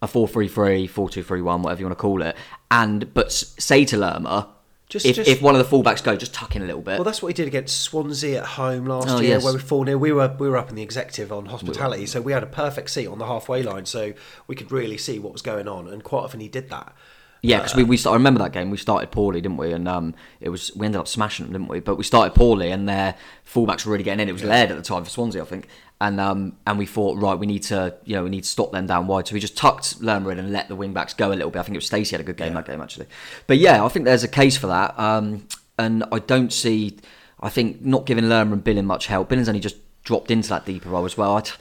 a 0.00 0.06
4-3-3, 0.06 0.88
4-2-3-1, 0.88 1.62
whatever 1.62 1.80
you 1.80 1.86
want 1.86 1.98
to 1.98 2.00
call 2.00 2.22
it, 2.22 2.36
and 2.70 3.12
but 3.14 3.32
say 3.32 3.84
to 3.86 3.96
Lerma, 3.96 4.48
Just- 4.88 5.04
if, 5.04 5.16
just- 5.16 5.28
if 5.28 5.42
one 5.42 5.56
of 5.56 5.68
the 5.68 5.76
fullbacks 5.76 6.04
go, 6.04 6.14
just 6.14 6.32
tuck 6.32 6.54
in 6.54 6.62
a 6.62 6.66
little 6.66 6.82
bit. 6.82 6.94
Well, 6.98 7.04
that's 7.04 7.20
what 7.20 7.26
we 7.26 7.32
did 7.32 7.48
against 7.48 7.80
Swansea 7.80 8.38
at 8.38 8.46
home 8.46 8.86
last 8.86 9.08
Oh, 9.08 9.20
year, 9.20 9.30
yes. 9.30 9.44
where 9.44 9.52
we 9.52 9.58
four 9.58 9.84
0 9.84 9.98
We 9.98 10.12
were 10.12 10.36
we 10.38 10.48
were 10.48 10.56
up 10.56 10.70
in 10.70 10.76
the 10.76 10.82
executive 10.82 11.32
on 11.32 11.46
hospitality, 11.46 12.06
so 12.06 12.20
we 12.20 12.32
had 12.32 12.44
a 12.44 12.46
perfect 12.46 12.90
seat 12.90 13.08
on 13.08 13.18
the 13.18 13.26
halfway 13.26 13.62
line, 13.64 13.86
so 13.86 14.12
we 14.46 14.54
could 14.54 14.70
really 14.70 14.98
see 14.98 15.18
what 15.18 15.32
was 15.32 15.42
going 15.42 15.66
on. 15.66 15.88
And 15.88 16.04
quite 16.04 16.22
often 16.22 16.38
he 16.38 16.48
did 16.48 16.70
that. 16.70 16.94
Yeah, 17.40 17.58
because 17.58 17.76
we, 17.76 17.84
we 17.84 17.96
start, 17.96 18.14
I 18.14 18.16
remember 18.16 18.40
that 18.40 18.52
game. 18.52 18.70
We 18.70 18.76
started 18.76 19.10
poorly, 19.12 19.40
didn't 19.40 19.58
we? 19.58 19.72
And 19.72 19.86
um, 19.86 20.14
it 20.40 20.48
was 20.48 20.74
we 20.74 20.86
ended 20.86 21.00
up 21.00 21.06
smashing 21.06 21.46
them, 21.46 21.52
didn't 21.52 21.68
we? 21.68 21.80
But 21.80 21.96
we 21.96 22.04
started 22.04 22.34
poorly, 22.34 22.70
and 22.70 22.88
their 22.88 23.14
fullbacks 23.46 23.86
were 23.86 23.92
really 23.92 24.04
getting 24.04 24.20
in. 24.20 24.28
It 24.28 24.32
was 24.32 24.44
Laird 24.44 24.70
at 24.70 24.76
the 24.76 24.82
time 24.82 25.04
for 25.04 25.10
Swansea, 25.10 25.42
I 25.42 25.44
think. 25.44 25.68
And 26.00 26.20
um, 26.20 26.56
and 26.66 26.78
we 26.78 26.86
thought, 26.86 27.18
right, 27.18 27.38
we 27.38 27.46
need 27.46 27.62
to, 27.64 27.94
you 28.04 28.16
know, 28.16 28.24
we 28.24 28.30
need 28.30 28.42
to 28.42 28.48
stop 28.48 28.72
them 28.72 28.86
down 28.86 29.06
wide. 29.06 29.28
So 29.28 29.34
we 29.34 29.40
just 29.40 29.56
tucked 29.56 30.00
Lerma 30.00 30.30
in 30.30 30.38
and 30.38 30.52
let 30.52 30.68
the 30.68 30.76
wing 30.76 30.92
backs 30.92 31.14
go 31.14 31.28
a 31.28 31.34
little 31.34 31.50
bit. 31.50 31.60
I 31.60 31.62
think 31.62 31.74
it 31.74 31.78
was 31.78 31.86
Stacey 31.86 32.14
had 32.14 32.20
a 32.20 32.24
good 32.24 32.36
game 32.36 32.54
that 32.54 32.66
game 32.66 32.80
actually. 32.80 33.06
But 33.46 33.58
yeah, 33.58 33.84
I 33.84 33.88
think 33.88 34.04
there's 34.04 34.24
a 34.24 34.28
case 34.28 34.56
for 34.56 34.68
that. 34.68 34.98
Um, 34.98 35.46
and 35.78 36.04
I 36.10 36.18
don't 36.18 36.52
see, 36.52 36.98
I 37.40 37.48
think 37.48 37.82
not 37.82 38.06
giving 38.06 38.28
Lerma 38.28 38.54
and 38.54 38.64
Billing 38.64 38.86
much 38.86 39.06
help. 39.06 39.28
Billing's 39.28 39.48
only 39.48 39.60
just 39.60 39.76
dropped 40.02 40.30
into 40.30 40.48
that 40.48 40.64
deeper 40.64 40.88
role 40.88 41.04
as 41.04 41.16
well. 41.16 41.36
I, 41.36 41.40
t- 41.40 41.52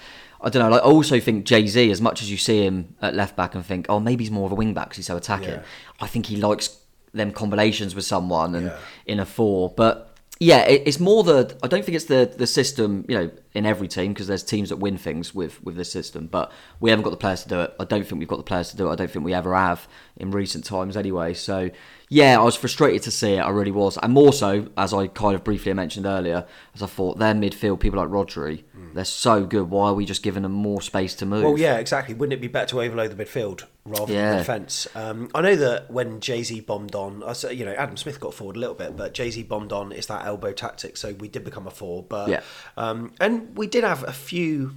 I 0.41 0.49
don't 0.49 0.61
know. 0.61 0.69
Like, 0.69 0.81
I 0.81 0.85
also 0.85 1.19
think 1.19 1.45
Jay 1.45 1.65
Z, 1.67 1.89
as 1.91 1.99
much 2.01 2.21
as 2.21 2.29
you 2.29 2.37
see 2.37 2.63
him 2.65 2.95
at 3.01 3.15
left 3.15 3.35
back 3.35 3.55
and 3.55 3.65
think, 3.65 3.87
oh, 3.89 3.99
maybe 3.99 4.23
he's 4.23 4.31
more 4.31 4.45
of 4.45 4.51
a 4.51 4.55
wing 4.55 4.73
back 4.73 4.85
because 4.89 4.97
he's 4.97 5.07
so 5.07 5.17
attacking. 5.17 5.49
Yeah. 5.49 5.63
I 5.99 6.07
think 6.07 6.27
he 6.27 6.35
likes 6.35 6.77
them 7.13 7.31
combinations 7.31 7.95
with 7.95 8.05
someone 8.05 8.53
and 8.55 8.67
Yeah. 8.67 8.77
in 9.07 9.19
a 9.19 9.25
four. 9.25 9.73
But 9.75 10.15
yeah, 10.39 10.59
it, 10.65 10.83
it's 10.85 10.99
more 10.99 11.23
the. 11.23 11.57
I 11.63 11.67
don't 11.67 11.83
think 11.83 11.95
it's 11.95 12.05
the 12.05 12.31
the 12.37 12.45
system. 12.45 13.05
You 13.07 13.15
know, 13.17 13.31
in 13.57 13.65
every 13.65 13.87
team 13.87 14.13
because 14.13 14.27
there's 14.27 14.43
teams 14.43 14.69
that 14.69 14.77
win 14.77 14.97
things 14.97 15.33
with 15.35 15.61
with 15.63 15.75
this 15.75 15.91
system. 15.91 16.27
But 16.27 16.51
we 16.79 16.89
haven't 16.89 17.03
got 17.03 17.09
the 17.11 17.17
players 17.17 17.43
to 17.43 17.49
do 17.49 17.59
it. 17.61 17.75
I 17.79 17.83
don't 17.85 18.05
think 18.07 18.19
we've 18.19 18.27
got 18.27 18.37
the 18.37 18.43
players 18.43 18.69
to 18.71 18.77
do 18.77 18.87
it. 18.87 18.91
I 18.91 18.95
don't 18.95 19.09
think 19.11 19.25
we 19.25 19.33
ever 19.33 19.55
have 19.55 19.87
in 20.15 20.31
recent 20.31 20.63
times 20.63 20.95
anyway. 20.95 21.33
So 21.33 21.69
yeah, 22.09 22.39
I 22.39 22.43
was 22.43 22.55
frustrated 22.55 23.03
to 23.03 23.11
see 23.11 23.33
it. 23.33 23.39
I 23.39 23.49
really 23.49 23.71
was, 23.71 23.97
and 23.97 24.13
more 24.13 24.31
so 24.31 24.67
as 24.77 24.93
I 24.93 25.07
kind 25.07 25.35
of 25.35 25.43
briefly 25.43 25.73
mentioned 25.73 26.05
earlier, 26.05 26.45
as 26.73 26.81
I 26.81 26.85
thought 26.85 27.17
their 27.19 27.33
midfield 27.33 27.81
people 27.81 27.99
like 27.99 28.07
Rodri, 28.09 28.63
they're 28.93 29.03
so 29.03 29.45
good. 29.45 29.69
Why 29.69 29.89
are 29.89 29.93
we 29.93 30.05
just 30.05 30.23
giving 30.23 30.43
them 30.43 30.53
more 30.53 30.81
space 30.81 31.13
to 31.15 31.25
move? 31.25 31.43
Well, 31.43 31.57
yeah, 31.59 31.77
exactly. 31.77 32.13
Wouldn't 32.15 32.33
it 32.33 32.41
be 32.41 32.47
better 32.47 32.67
to 32.67 32.81
overload 32.81 33.11
the 33.15 33.21
midfield 33.23 33.63
rather 33.85 34.05
than 34.05 34.15
Yeah. 34.15 34.31
the 34.31 34.37
defence? 34.37 34.87
Um, 34.95 35.29
I 35.35 35.41
know 35.41 35.55
that 35.57 35.91
when 35.91 36.21
Jay 36.21 36.43
Z 36.43 36.61
bombed 36.61 36.95
on, 36.95 37.23
I 37.23 37.33
said, 37.33 37.57
you 37.57 37.65
know, 37.65 37.73
Adam 37.73 37.97
Smith 37.97 38.19
got 38.21 38.33
forward 38.33 38.55
a 38.55 38.59
little 38.59 38.75
bit, 38.75 38.95
but 38.95 39.13
Jay 39.13 39.29
Z 39.29 39.43
bombed 39.43 39.73
on. 39.73 39.91
It's 39.91 40.07
that 40.07 40.25
elbow 40.25 40.53
tactic, 40.53 40.95
so 40.95 41.13
we 41.19 41.27
did 41.27 41.43
become 41.43 41.67
a 41.67 41.71
four. 41.71 42.03
But 42.03 42.29
Yeah. 42.29 42.41
um, 42.77 43.11
and 43.19 43.46
we 43.55 43.67
did 43.67 43.83
have 43.83 44.03
a 44.03 44.13
few 44.13 44.75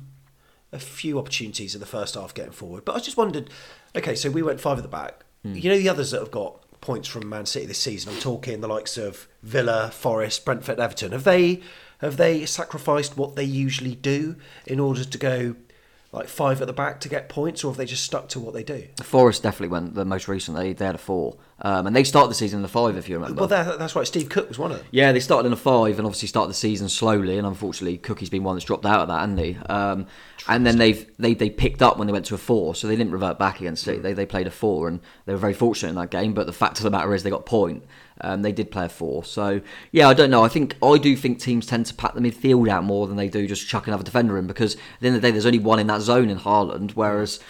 a 0.72 0.78
few 0.78 1.18
opportunities 1.18 1.74
in 1.74 1.80
the 1.80 1.86
first 1.86 2.14
half 2.14 2.32
getting 2.32 2.52
forward. 2.52 2.84
But 2.84 2.94
I 2.94 3.00
just 3.00 3.16
wondered, 3.16 3.50
okay, 3.96 4.14
so 4.14 4.30
we 4.30 4.42
went 4.42 4.60
five 4.60 4.78
at 4.78 4.82
the 4.82 4.88
back. 4.88 5.24
Hmm. 5.42 5.54
You 5.54 5.70
know 5.70 5.78
the 5.78 5.88
others 5.88 6.12
that 6.12 6.20
have 6.20 6.30
got 6.30 6.62
points 6.80 7.08
from 7.08 7.28
Man 7.28 7.46
City 7.46 7.66
this 7.66 7.78
season. 7.78 8.12
I'm 8.12 8.20
talking 8.20 8.60
the 8.60 8.68
likes 8.68 8.96
of 8.96 9.28
Villa, 9.42 9.90
Forest, 9.90 10.44
Brentford, 10.44 10.78
Everton. 10.78 11.12
Have 11.12 11.24
they 11.24 11.60
have 11.98 12.16
they 12.16 12.46
sacrificed 12.46 13.16
what 13.16 13.36
they 13.36 13.44
usually 13.44 13.94
do 13.94 14.36
in 14.66 14.80
order 14.80 15.04
to 15.04 15.18
go 15.18 15.56
like 16.12 16.28
five 16.28 16.60
at 16.60 16.66
the 16.66 16.72
back 16.72 16.98
to 17.00 17.08
get 17.08 17.28
points, 17.28 17.62
or 17.62 17.70
have 17.70 17.76
they 17.76 17.86
just 17.86 18.04
stuck 18.04 18.28
to 18.30 18.40
what 18.40 18.52
they 18.54 18.64
do? 18.64 18.86
Forest 19.02 19.42
definitely 19.42 19.68
went 19.68 19.94
the 19.94 20.04
most 20.04 20.26
recently. 20.26 20.72
They 20.72 20.86
had 20.86 20.96
a 20.96 20.98
four, 20.98 21.36
um, 21.62 21.86
and 21.86 21.94
they 21.94 22.04
started 22.04 22.30
the 22.30 22.34
season 22.34 22.60
in 22.60 22.64
a 22.64 22.68
five, 22.68 22.96
if 22.96 23.08
you 23.08 23.16
remember. 23.16 23.40
Well, 23.40 23.48
that, 23.48 23.78
that's 23.78 23.94
right. 23.94 24.06
Steve 24.06 24.30
Cook 24.30 24.48
was 24.48 24.58
one 24.58 24.70
of 24.70 24.78
them. 24.78 24.86
Yeah, 24.90 25.12
they 25.12 25.20
started 25.20 25.46
in 25.46 25.52
a 25.52 25.56
five 25.56 25.98
and 25.98 26.06
obviously 26.06 26.28
started 26.28 26.48
the 26.48 26.54
season 26.54 26.88
slowly. 26.88 27.36
And 27.36 27.46
unfortunately, 27.46 27.98
Cookie's 27.98 28.30
been 28.30 28.44
one 28.44 28.56
that's 28.56 28.64
dropped 28.64 28.86
out 28.86 29.00
of 29.00 29.08
that, 29.08 29.20
hasn't 29.20 29.40
he? 29.40 29.56
Um, 29.68 30.06
and 30.48 30.66
then 30.66 30.78
they've 30.78 31.06
they, 31.18 31.34
they 31.34 31.50
picked 31.50 31.82
up 31.82 31.98
when 31.98 32.06
they 32.06 32.12
went 32.12 32.24
to 32.26 32.34
a 32.34 32.38
four, 32.38 32.74
so 32.74 32.86
they 32.86 32.96
didn't 32.96 33.12
revert 33.12 33.38
back 33.38 33.60
against 33.60 33.86
it. 33.88 34.02
They, 34.02 34.14
they 34.14 34.24
played 34.24 34.46
a 34.46 34.50
four, 34.50 34.88
and 34.88 35.00
they 35.26 35.32
were 35.32 35.38
very 35.38 35.52
fortunate 35.52 35.90
in 35.90 35.96
that 35.96 36.10
game. 36.10 36.32
But 36.32 36.46
the 36.46 36.52
fact 36.52 36.78
of 36.78 36.84
the 36.84 36.90
matter 36.90 37.14
is, 37.14 37.22
they 37.22 37.30
got 37.30 37.40
a 37.40 37.44
point. 37.44 37.84
Um, 38.22 38.42
they 38.42 38.52
did 38.52 38.70
play 38.70 38.86
a 38.86 38.88
four, 38.88 39.24
so 39.24 39.60
yeah, 39.92 40.08
I 40.08 40.14
don't 40.14 40.30
know. 40.30 40.42
I 40.42 40.48
think 40.48 40.76
I 40.82 40.98
do 40.98 41.14
think 41.16 41.40
teams 41.40 41.66
tend 41.66 41.86
to 41.86 41.94
pack 41.94 42.14
the 42.14 42.20
midfield 42.20 42.68
out 42.68 42.84
more 42.84 43.06
than 43.06 43.16
they 43.16 43.28
do 43.28 43.46
just 43.46 43.66
chuck 43.66 43.86
another 43.86 44.04
defender 44.04 44.38
in 44.38 44.46
because 44.46 44.74
at 44.74 44.80
the 45.00 45.06
end 45.08 45.16
of 45.16 45.22
the 45.22 45.28
day, 45.28 45.32
there's 45.32 45.46
only 45.46 45.58
one 45.58 45.78
in 45.78 45.86
that 45.88 46.00
zone 46.00 46.30
in 46.30 46.38
Haaland, 46.38 46.92
whereas 46.92 47.40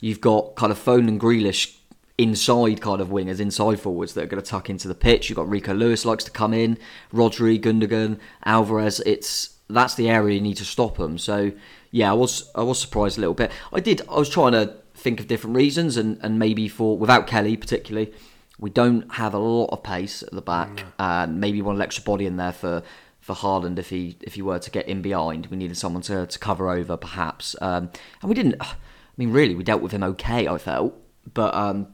you've 0.00 0.20
got 0.20 0.54
kind 0.54 0.70
of 0.70 0.78
Foden 0.78 1.08
and 1.08 1.20
Grealish 1.20 1.76
inside 2.20 2.82
kind 2.82 3.00
of 3.00 3.08
wingers, 3.08 3.40
inside 3.40 3.80
forwards 3.80 4.12
that 4.12 4.24
are 4.24 4.26
going 4.26 4.42
to 4.42 4.48
tuck 4.48 4.68
into 4.68 4.86
the 4.86 4.94
pitch. 4.94 5.28
You've 5.28 5.36
got 5.36 5.48
Rico 5.48 5.72
Lewis 5.72 6.04
likes 6.04 6.22
to 6.24 6.30
come 6.30 6.52
in, 6.52 6.76
Rodri, 7.12 7.58
Gundogan, 7.58 8.18
Alvarez. 8.44 9.00
It's 9.06 9.56
that's 9.70 9.94
the 9.94 10.10
area 10.10 10.34
you 10.34 10.40
need 10.42 10.58
to 10.58 10.64
stop 10.64 10.98
them. 10.98 11.16
So 11.16 11.52
yeah, 11.90 12.10
I 12.10 12.12
was 12.12 12.50
I 12.54 12.62
was 12.62 12.78
surprised 12.78 13.16
a 13.16 13.20
little 13.20 13.34
bit. 13.34 13.50
I 13.72 13.80
did. 13.80 14.02
I 14.08 14.18
was 14.18 14.28
trying 14.28 14.52
to 14.52 14.76
think 14.94 15.18
of 15.18 15.28
different 15.28 15.56
reasons, 15.56 15.96
and 15.96 16.18
and 16.22 16.38
maybe 16.38 16.68
for 16.68 16.98
without 16.98 17.26
Kelly 17.26 17.56
particularly, 17.56 18.12
we 18.58 18.68
don't 18.68 19.10
have 19.14 19.32
a 19.32 19.38
lot 19.38 19.70
of 19.72 19.82
pace 19.82 20.22
at 20.22 20.32
the 20.32 20.42
back, 20.42 20.84
and 20.98 21.40
maybe 21.40 21.62
one 21.62 21.80
extra 21.80 22.04
body 22.04 22.26
in 22.26 22.36
there 22.36 22.52
for. 22.52 22.82
For 23.22 23.34
Haaland, 23.36 23.78
if 23.78 23.90
he 23.90 24.16
if 24.22 24.34
he 24.34 24.42
were 24.42 24.58
to 24.58 24.70
get 24.70 24.88
in 24.88 25.02
behind, 25.02 25.46
we 25.48 25.58
needed 25.58 25.76
someone 25.76 26.00
to, 26.04 26.26
to 26.26 26.38
cover 26.38 26.70
over, 26.70 26.96
perhaps. 26.96 27.54
Um, 27.60 27.90
and 28.22 28.28
we 28.30 28.34
didn't. 28.34 28.56
I 28.60 28.72
mean, 29.18 29.30
really, 29.30 29.54
we 29.54 29.62
dealt 29.62 29.82
with 29.82 29.92
him 29.92 30.02
okay. 30.02 30.48
I 30.48 30.56
felt, 30.56 30.98
but 31.34 31.54
um, 31.54 31.88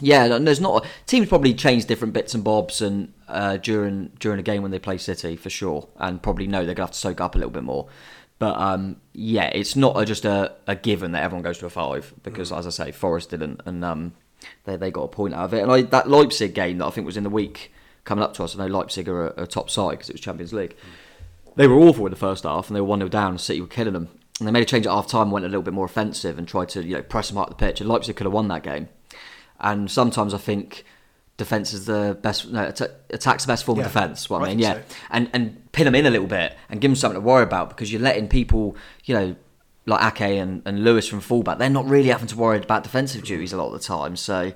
yeah, 0.00 0.24
and 0.24 0.46
there's 0.46 0.60
not 0.60 0.86
teams 1.06 1.28
probably 1.28 1.54
change 1.54 1.86
different 1.86 2.14
bits 2.14 2.34
and 2.34 2.44
bobs 2.44 2.80
and 2.80 3.12
uh, 3.28 3.56
during 3.56 4.12
during 4.18 4.38
a 4.38 4.42
game 4.42 4.62
when 4.62 4.70
they 4.70 4.78
play 4.78 4.98
City 4.98 5.36
for 5.36 5.50
sure, 5.50 5.88
and 5.96 6.22
probably 6.22 6.46
know 6.46 6.64
they're 6.64 6.74
gonna 6.74 6.86
have 6.86 6.94
to 6.94 6.98
soak 6.98 7.20
up 7.20 7.34
a 7.34 7.38
little 7.38 7.50
bit 7.50 7.64
more. 7.64 7.88
But 8.38 8.56
um, 8.56 9.00
yeah, 9.12 9.46
it's 9.46 9.74
not 9.74 10.00
a, 10.00 10.04
just 10.04 10.24
a, 10.24 10.54
a 10.66 10.76
given 10.76 11.12
that 11.12 11.22
everyone 11.22 11.42
goes 11.42 11.58
to 11.58 11.66
a 11.66 11.70
five 11.70 12.14
because, 12.22 12.52
as 12.52 12.66
I 12.66 12.70
say, 12.70 12.92
Forest 12.92 13.30
didn't, 13.30 13.62
and 13.66 13.84
um, 13.84 14.12
they 14.64 14.76
they 14.76 14.90
got 14.90 15.02
a 15.02 15.08
point 15.08 15.34
out 15.34 15.46
of 15.46 15.54
it. 15.54 15.62
And 15.62 15.72
I, 15.72 15.82
that 15.82 16.08
Leipzig 16.08 16.54
game 16.54 16.78
that 16.78 16.86
I 16.86 16.90
think 16.90 17.04
was 17.04 17.16
in 17.16 17.24
the 17.24 17.30
week 17.30 17.72
coming 18.04 18.22
up 18.22 18.34
to 18.34 18.44
us, 18.44 18.56
I 18.56 18.66
know 18.66 18.72
Leipzig 18.72 19.08
are 19.08 19.28
a, 19.28 19.42
a 19.42 19.46
top 19.46 19.70
side 19.70 19.92
because 19.92 20.10
it 20.10 20.14
was 20.14 20.20
Champions 20.20 20.52
League. 20.52 20.76
They 21.56 21.66
were 21.66 21.74
awful 21.74 22.06
in 22.06 22.10
the 22.10 22.16
first 22.16 22.44
half, 22.44 22.68
and 22.68 22.76
they 22.76 22.80
were 22.80 22.86
one 22.86 23.00
0 23.00 23.08
down. 23.08 23.32
and 23.32 23.40
City 23.40 23.60
were 23.60 23.66
killing 23.66 23.94
them, 23.94 24.08
and 24.38 24.46
they 24.46 24.52
made 24.52 24.62
a 24.62 24.66
change 24.66 24.86
at 24.86 24.92
half 24.92 25.08
time, 25.08 25.22
and 25.22 25.32
went 25.32 25.44
a 25.44 25.48
little 25.48 25.62
bit 25.62 25.74
more 25.74 25.86
offensive, 25.86 26.38
and 26.38 26.46
tried 26.46 26.68
to 26.70 26.84
you 26.84 26.94
know 26.94 27.02
press 27.02 27.28
them 27.28 27.38
out 27.38 27.48
the 27.48 27.56
pitch. 27.56 27.80
And 27.80 27.88
Leipzig 27.88 28.14
could 28.14 28.26
have 28.26 28.32
won 28.32 28.46
that 28.48 28.62
game. 28.62 28.88
And 29.60 29.90
sometimes 29.90 30.34
I 30.34 30.38
think 30.38 30.84
defense 31.36 31.72
is 31.72 31.86
the 31.86 32.18
best. 32.20 32.48
No, 32.50 32.64
att- 32.66 33.00
attack's 33.10 33.44
the 33.44 33.48
best 33.48 33.64
form 33.64 33.78
Yeah, 33.78 33.86
of 33.86 33.92
defense. 33.92 34.28
What 34.30 34.42
I 34.42 34.46
I 34.46 34.48
mean, 34.48 34.58
yeah, 34.58 34.74
so. 34.74 34.82
and 35.10 35.30
and 35.32 35.72
pin 35.72 35.84
them 35.84 35.94
in 35.94 36.06
a 36.06 36.10
little 36.10 36.26
bit 36.28 36.56
and 36.68 36.80
give 36.80 36.90
them 36.90 36.96
something 36.96 37.20
to 37.20 37.26
worry 37.26 37.42
about 37.44 37.68
because 37.70 37.92
you're 37.92 38.02
letting 38.02 38.28
people, 38.28 38.76
you 39.04 39.14
know, 39.14 39.36
like 39.86 40.20
Ake 40.20 40.38
and, 40.38 40.62
and 40.64 40.84
Lewis 40.84 41.08
from 41.08 41.20
fullback. 41.20 41.58
They're 41.58 41.70
not 41.70 41.86
really 41.88 42.08
having 42.08 42.28
to 42.28 42.36
worry 42.36 42.58
about 42.58 42.82
defensive 42.82 43.24
duties 43.24 43.52
a 43.52 43.56
lot 43.56 43.66
of 43.66 43.72
the 43.72 43.86
time. 43.86 44.16
So. 44.16 44.52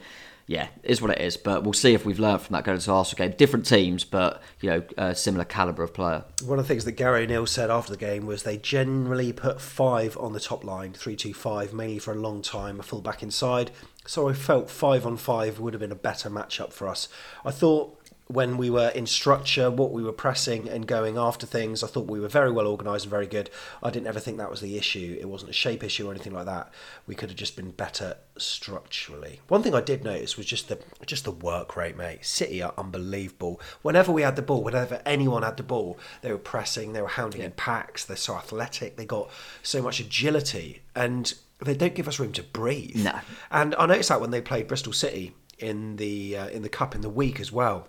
Yeah, 0.48 0.66
is 0.82 1.00
what 1.00 1.12
it 1.12 1.20
is, 1.20 1.36
but 1.36 1.62
we'll 1.62 1.72
see 1.72 1.94
if 1.94 2.04
we've 2.04 2.18
learned 2.18 2.42
from 2.42 2.54
that 2.54 2.64
going 2.64 2.76
to 2.76 2.90
Arsenal 2.92 3.16
game. 3.28 3.36
Different 3.38 3.64
teams, 3.64 4.02
but 4.02 4.42
you 4.60 4.70
know, 4.70 4.82
uh, 4.98 5.14
similar 5.14 5.44
caliber 5.44 5.84
of 5.84 5.94
player. 5.94 6.24
One 6.44 6.58
of 6.58 6.64
the 6.66 6.68
things 6.68 6.84
that 6.84 6.92
Gary 6.92 7.22
O'Neil 7.22 7.46
said 7.46 7.70
after 7.70 7.92
the 7.92 7.96
game 7.96 8.26
was 8.26 8.42
they 8.42 8.56
generally 8.58 9.32
put 9.32 9.60
five 9.60 10.18
on 10.18 10.32
the 10.32 10.40
top 10.40 10.64
line, 10.64 10.94
three 10.94 11.14
two 11.14 11.32
five, 11.32 11.72
mainly 11.72 12.00
for 12.00 12.10
a 12.12 12.16
long 12.16 12.42
time, 12.42 12.80
a 12.80 12.82
full 12.82 13.00
back 13.00 13.22
inside. 13.22 13.70
So 14.06 14.28
I 14.28 14.32
felt 14.32 14.70
five 14.70 15.06
on 15.06 15.16
five 15.16 15.60
would 15.60 15.74
have 15.74 15.80
been 15.80 15.92
a 15.92 15.96
better 15.96 16.28
matchup 16.28 16.72
for 16.72 16.88
us. 16.88 17.08
I 17.44 17.50
thought 17.50 17.98
when 18.32 18.56
we 18.56 18.70
were 18.70 18.88
in 18.88 19.06
structure, 19.06 19.70
what 19.70 19.92
we 19.92 20.02
were 20.02 20.12
pressing 20.12 20.68
and 20.68 20.86
going 20.86 21.18
after 21.18 21.46
things, 21.46 21.82
I 21.82 21.86
thought 21.86 22.10
we 22.10 22.20
were 22.20 22.28
very 22.28 22.50
well 22.50 22.66
organised 22.66 23.04
and 23.04 23.10
very 23.10 23.26
good. 23.26 23.50
I 23.82 23.90
didn't 23.90 24.06
ever 24.06 24.20
think 24.20 24.38
that 24.38 24.50
was 24.50 24.60
the 24.60 24.78
issue. 24.78 25.18
It 25.20 25.28
wasn't 25.28 25.50
a 25.50 25.54
shape 25.54 25.84
issue 25.84 26.08
or 26.08 26.12
anything 26.12 26.32
like 26.32 26.46
that. 26.46 26.72
We 27.06 27.14
could 27.14 27.28
have 27.28 27.38
just 27.38 27.56
been 27.56 27.72
better 27.72 28.16
structurally. 28.38 29.40
One 29.48 29.62
thing 29.62 29.74
I 29.74 29.80
did 29.80 30.02
notice 30.02 30.36
was 30.36 30.46
just 30.46 30.68
the 30.68 30.78
just 31.04 31.24
the 31.24 31.30
work 31.30 31.76
rate, 31.76 31.96
mate. 31.96 32.24
City 32.24 32.62
are 32.62 32.74
unbelievable. 32.78 33.60
Whenever 33.82 34.12
we 34.12 34.22
had 34.22 34.36
the 34.36 34.42
ball, 34.42 34.62
whenever 34.62 35.02
anyone 35.04 35.42
had 35.42 35.56
the 35.56 35.62
ball, 35.62 35.98
they 36.22 36.32
were 36.32 36.38
pressing, 36.38 36.92
they 36.92 37.02
were 37.02 37.08
hounding 37.08 37.42
in 37.42 37.52
packs. 37.52 38.04
They're 38.04 38.16
so 38.16 38.36
athletic. 38.36 38.96
They 38.96 39.04
got 39.04 39.30
so 39.62 39.82
much 39.82 40.00
agility, 40.00 40.82
and 40.94 41.34
they 41.64 41.75
don't 41.75 41.94
give 41.94 42.09
us 42.09 42.18
room 42.18 42.33
to 42.33 42.42
breathe. 42.42 42.96
No. 42.96 43.18
And 43.51 43.75
I 43.77 43.87
noticed 43.87 44.09
that 44.09 44.20
when 44.20 44.31
they 44.31 44.40
played 44.40 44.68
Bristol 44.68 44.92
City 44.92 45.35
in 45.59 45.96
the 45.96 46.37
uh, 46.37 46.48
in 46.48 46.62
the 46.62 46.68
cup 46.68 46.94
in 46.94 47.01
the 47.01 47.11
week 47.11 47.40
as 47.40 47.53
well 47.53 47.88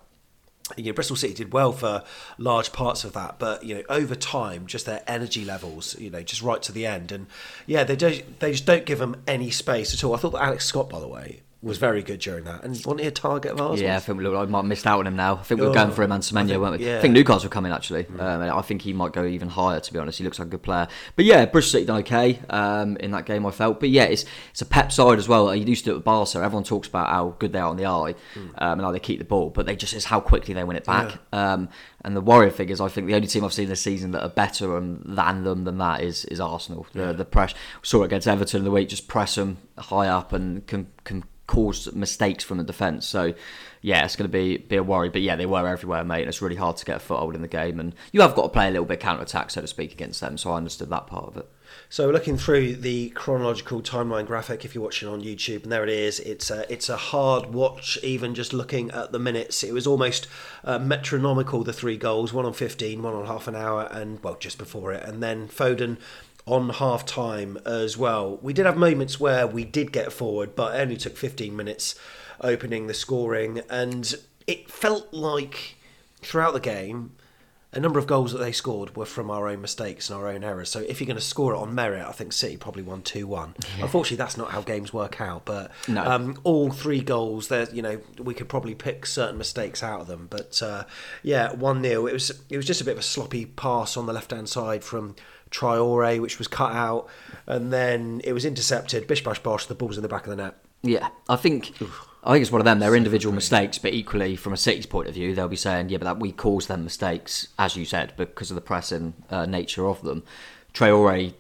you 0.78 0.86
know, 0.86 0.94
Bristol 0.94 1.16
City 1.16 1.34
did 1.34 1.54
well 1.54 1.72
for 1.72 2.04
large 2.38 2.72
parts 2.72 3.04
of 3.04 3.14
that, 3.14 3.38
but 3.38 3.64
you 3.64 3.76
know, 3.76 3.84
over 3.90 4.16
time, 4.16 4.66
just 4.66 4.86
their 4.86 5.04
energy 5.08 5.44
levels, 5.44 5.98
you 6.00 6.10
know, 6.10 6.22
just 6.24 6.42
right 6.42 6.62
to 6.64 6.72
the 6.72 6.86
end, 6.86 7.12
and 7.12 7.28
yeah, 7.66 7.84
they 7.84 7.96
don't, 7.96 8.40
they 8.40 8.52
just 8.52 8.66
don't 8.66 8.86
give 8.86 9.00
them 9.00 9.22
any 9.28 9.52
space 9.52 9.94
at 9.94 10.04
all. 10.04 10.14
I 10.14 10.18
thought 10.18 10.32
that 10.32 10.44
Alex 10.44 10.66
Scott, 10.66 10.90
by 10.90 11.00
the 11.00 11.08
way, 11.08 11.42
was 11.64 11.78
very 11.78 12.04
good 12.04 12.20
during 12.20 12.44
that, 12.44 12.64
and 12.64 12.72
wasn't 12.74 13.00
he 13.00 13.08
a 13.08 13.12
target 13.12 13.54
of 13.54 13.62
ours? 13.62 13.80
Yeah, 13.82 13.96
I 13.96 14.00
think 14.00 14.20
we 14.20 14.28
I 14.28 14.46
might 14.46 14.58
have 14.60 14.66
missed 14.66 14.86
out 14.86 15.00
on 15.00 15.08
him 15.08 15.16
now. 15.16 15.38
I 15.38 15.44
think 15.44 15.62
we 15.62 15.66
were 15.66 15.72
Oh, 15.72 15.74
going 15.74 15.92
for 15.92 16.04
him 16.04 16.12
and 16.12 16.24
think- 16.24 16.50
weren't 16.60 16.80
we? 16.80 16.86
yeah. 16.86 16.98
I 16.98 17.02
think 17.02 17.14
Newcastle 17.14 17.50
coming 17.50 17.72
actually. 17.72 18.06
Um, 18.20 18.42
and 18.42 18.52
I 18.52 18.62
think 18.62 18.82
he 18.82 18.92
might 18.92 19.14
go 19.14 19.26
even 19.26 19.48
higher. 19.50 19.80
To 19.80 19.94
be 19.94 19.98
honest, 19.98 20.18
he 20.18 20.24
looks 20.26 20.40
like 20.40 20.50
a 20.50 20.52
good 20.52 20.62
player. 20.62 20.88
But 21.16 21.26
yeah, 21.26 21.46
Bristol 21.46 21.80
City 21.80 21.86
done 21.86 22.00
okay 22.02 22.40
um, 22.50 22.98
in 22.98 23.12
that 23.12 23.26
game. 23.26 23.46
I 23.46 23.52
felt, 23.52 23.80
but 23.80 23.90
yeah, 23.90 24.04
it's 24.04 24.26
it's 24.52 24.62
a 24.62 24.66
pep 24.66 24.92
side 24.92 25.18
as 25.18 25.28
well. 25.30 25.56
You 25.56 25.66
used 25.66 25.86
to 25.86 25.92
do 25.92 25.94
it 25.94 25.98
with 26.00 26.04
Barca. 26.04 26.40
Everyone 26.40 26.64
talks 26.66 26.88
about 26.90 27.08
how 27.10 27.36
good 27.40 27.54
they 27.54 27.60
are 27.60 27.70
on 27.70 27.78
the 27.78 27.86
eye 27.86 28.16
um, 28.36 28.52
and 28.74 28.82
how 28.82 28.92
they 28.92 29.00
keep 29.00 29.20
the 29.20 29.26
ball, 29.26 29.50
but 29.50 29.66
they 29.66 29.76
just 29.76 29.94
it's 29.94 30.06
how 30.06 30.20
quickly 30.20 30.54
they 30.54 30.64
win 30.66 30.76
it 30.76 30.86
back. 30.86 31.18
Um, 31.32 31.70
and 32.06 32.16
the 32.18 32.22
Warrior 32.22 32.52
figures, 32.52 32.82
I 32.82 32.90
think 32.90 33.08
the 33.08 33.16
only 33.16 33.28
team 33.28 33.46
I've 33.46 33.54
seen 33.54 33.70
this 33.70 33.80
season 33.80 34.12
that 34.12 34.22
are 34.24 34.30
better 34.30 34.76
um, 34.76 35.02
than 35.06 35.44
them 35.46 35.64
than 35.64 35.78
that 35.78 36.02
is 36.02 36.26
is 36.26 36.42
Arsenal. 36.42 36.86
The 36.92 37.14
the 37.14 37.24
press 37.26 37.54
saw 37.82 38.02
it 38.02 38.08
against 38.08 38.28
Everton 38.28 38.60
in 38.60 38.66
the 38.66 38.72
week, 38.72 38.90
just 38.90 39.08
press 39.08 39.36
them 39.36 39.60
high 39.78 40.08
up 40.10 40.34
and 40.34 40.68
can 40.68 40.88
can 41.06 41.24
cause 41.54 41.94
mistakes 41.94 42.44
from 42.44 42.58
the 42.58 42.64
defence. 42.64 43.06
So, 43.06 43.36
yeah, 43.82 44.04
it's 44.06 44.16
going 44.16 44.30
to 44.30 44.32
be 44.32 44.58
be 44.58 44.76
a 44.76 44.84
worry. 44.84 45.10
But 45.10 45.22
yeah, 45.22 45.36
they 45.36 45.46
were 45.46 45.68
everywhere, 45.68 46.04
mate. 46.04 46.22
And 46.22 46.30
it's 46.30 46.42
really 46.42 46.56
hard 46.56 46.78
to 46.78 46.86
get 46.86 46.98
a 46.98 47.00
foothold 47.00 47.36
in 47.36 47.44
the 47.44 47.48
game. 47.48 47.80
And 47.80 47.94
you 48.12 48.22
have 48.22 48.34
got 48.34 48.44
to 48.44 48.50
play 48.50 48.68
a 48.68 48.72
little 48.72 48.86
bit 48.86 49.00
counter 49.00 49.22
attack, 49.22 49.52
so 49.52 49.62
to 49.62 49.68
speak, 49.68 49.92
against 49.92 50.20
them. 50.20 50.38
So 50.38 50.52
I 50.52 50.58
understood 50.58 50.90
that 50.90 51.06
part 51.06 51.26
of 51.26 51.38
it. 51.38 51.48
So 51.90 52.10
looking 52.10 52.38
through 52.38 52.78
the 52.78 53.10
chronological 53.12 53.82
timeline 53.82 54.26
graphic. 54.26 54.66
If 54.66 54.74
you're 54.74 54.84
watching 54.84 55.10
on 55.10 55.22
YouTube, 55.22 55.64
and 55.64 55.72
there 55.72 55.84
it 55.84 55.90
is. 55.90 56.20
It's 56.22 56.50
a, 56.50 56.72
it's 56.74 56.90
a 56.90 56.98
hard 56.98 57.54
watch. 57.54 58.00
Even 58.02 58.34
just 58.34 58.52
looking 58.52 58.90
at 58.90 59.12
the 59.12 59.20
minutes, 59.20 59.64
it 59.64 59.74
was 59.74 59.86
almost 59.86 60.28
uh, 60.64 60.80
metronomical. 60.80 61.64
The 61.64 61.74
three 61.74 61.98
goals, 61.98 62.34
one 62.34 62.46
on 62.48 62.54
15, 62.54 63.04
one 63.04 63.14
on 63.14 63.28
half 63.28 63.48
an 63.48 63.56
hour, 63.56 63.88
and 63.92 64.24
well, 64.24 64.38
just 64.40 64.58
before 64.58 64.92
it, 64.92 65.04
and 65.04 65.22
then 65.22 65.48
Foden 65.48 65.98
on 66.46 66.70
half 66.70 67.06
time 67.06 67.58
as 67.66 67.98
well. 67.98 68.38
We 68.42 68.54
did 68.54 68.66
have 68.66 68.78
moments 68.78 69.20
where 69.20 69.48
we 69.48 69.64
did 69.64 69.92
get 69.92 70.12
forward, 70.12 70.56
but 70.56 70.76
it 70.76 70.82
only 70.82 70.98
took 70.98 71.16
15 71.18 71.56
minutes 71.56 71.96
opening 72.42 72.88
the 72.88 72.94
scoring, 72.94 73.62
and 73.70 74.14
it 74.48 74.70
felt 74.70 75.14
like 75.14 75.78
throughout 76.22 76.54
the 76.54 76.60
game 76.60 77.12
a 77.74 77.80
number 77.80 78.00
of 78.00 78.08
goals 78.08 78.32
that 78.32 78.38
they 78.38 78.52
scored 78.52 78.96
were 78.96 79.06
from 79.06 79.30
our 79.32 79.48
own 79.48 79.62
mistakes 79.62 80.10
and 80.10 80.18
our 80.20 80.28
own 80.28 80.44
errors. 80.44 80.70
So 80.70 80.80
if 80.80 81.00
you're 81.02 81.08
going 81.08 81.18
to 81.18 81.22
score 81.22 81.54
it 81.54 81.58
on 81.58 81.74
merit, 81.76 82.06
I 82.06 82.12
think 82.12 82.32
City 82.34 82.56
probably 82.58 82.84
won 82.84 83.02
two 83.02 83.28
one. 83.28 83.56
Unfortunately, 83.82 84.18
that's 84.18 84.38
not 84.38 84.52
how 84.52 84.62
games 84.62 84.94
work 84.94 85.20
out. 85.20 85.46
But 85.46 85.72
No. 85.88 86.04
um, 86.04 86.38
all 86.44 86.72
three 86.72 87.02
goals, 87.02 87.48
there, 87.48 87.68
you 87.74 87.82
know, 87.82 88.00
we 88.20 88.34
could 88.34 88.48
probably 88.50 88.76
pick 88.76 89.06
certain 89.06 89.38
mistakes 89.38 89.84
out 89.84 90.02
of 90.02 90.08
them. 90.08 90.28
But 90.30 90.62
uh, 90.62 90.84
yeah, 91.24 91.54
one 91.54 91.84
0 91.84 92.08
It 92.08 92.14
was 92.14 92.32
it 92.50 92.58
was 92.58 92.66
just 92.66 92.82
a 92.82 92.86
bit 92.86 92.92
of 92.94 93.00
a 93.00 93.04
sloppy 93.04 93.46
pass 93.46 93.98
on 93.98 94.06
the 94.06 94.14
left 94.14 94.32
hand 94.32 94.50
side 94.50 94.84
from. 94.84 95.16
Traore, 95.52 96.20
which 96.20 96.40
was 96.40 96.48
cut 96.48 96.72
out, 96.72 97.08
and 97.46 97.72
then 97.72 98.22
it 98.24 98.34
was 98.34 98.44
intercepted. 98.44 99.06
Bish 99.06 99.24
bash 99.24 99.38
bosh, 99.38 99.68
the 99.68 99.76
ball 99.76 99.88
was 99.88 99.98
in 99.98 100.02
the 100.02 100.10
back 100.10 100.24
of 100.26 100.32
the 100.32 100.36
net. 100.36 100.56
Yeah, 100.82 101.10
I 101.30 101.36
think 101.36 101.74
I 102.26 102.32
think 102.32 102.44
it's 102.44 102.52
one 102.52 102.62
of 102.62 102.66
them. 102.66 102.80
They're 102.80 102.96
individual 102.96 103.36
mistakes, 103.36 103.78
but 103.78 103.94
equally 103.94 104.38
from 104.38 104.54
a 104.54 104.58
City's 104.58 104.86
point 104.86 105.10
of 105.10 105.14
view, 105.14 105.36
they'll 105.36 105.50
be 105.50 105.58
saying, 105.58 105.90
"Yeah, 105.90 105.98
but 105.98 106.06
that 106.06 106.20
we 106.20 106.32
caused 106.32 106.70
them 106.70 106.84
mistakes, 106.86 107.50
as 107.60 107.76
you 107.76 107.84
said, 107.84 108.14
because 108.16 108.50
of 108.50 108.56
the 108.56 108.62
pressing 108.62 109.14
uh, 109.30 109.46
nature 109.46 109.88
of 109.88 110.02
them." 110.04 110.24
Traore, 110.74 111.34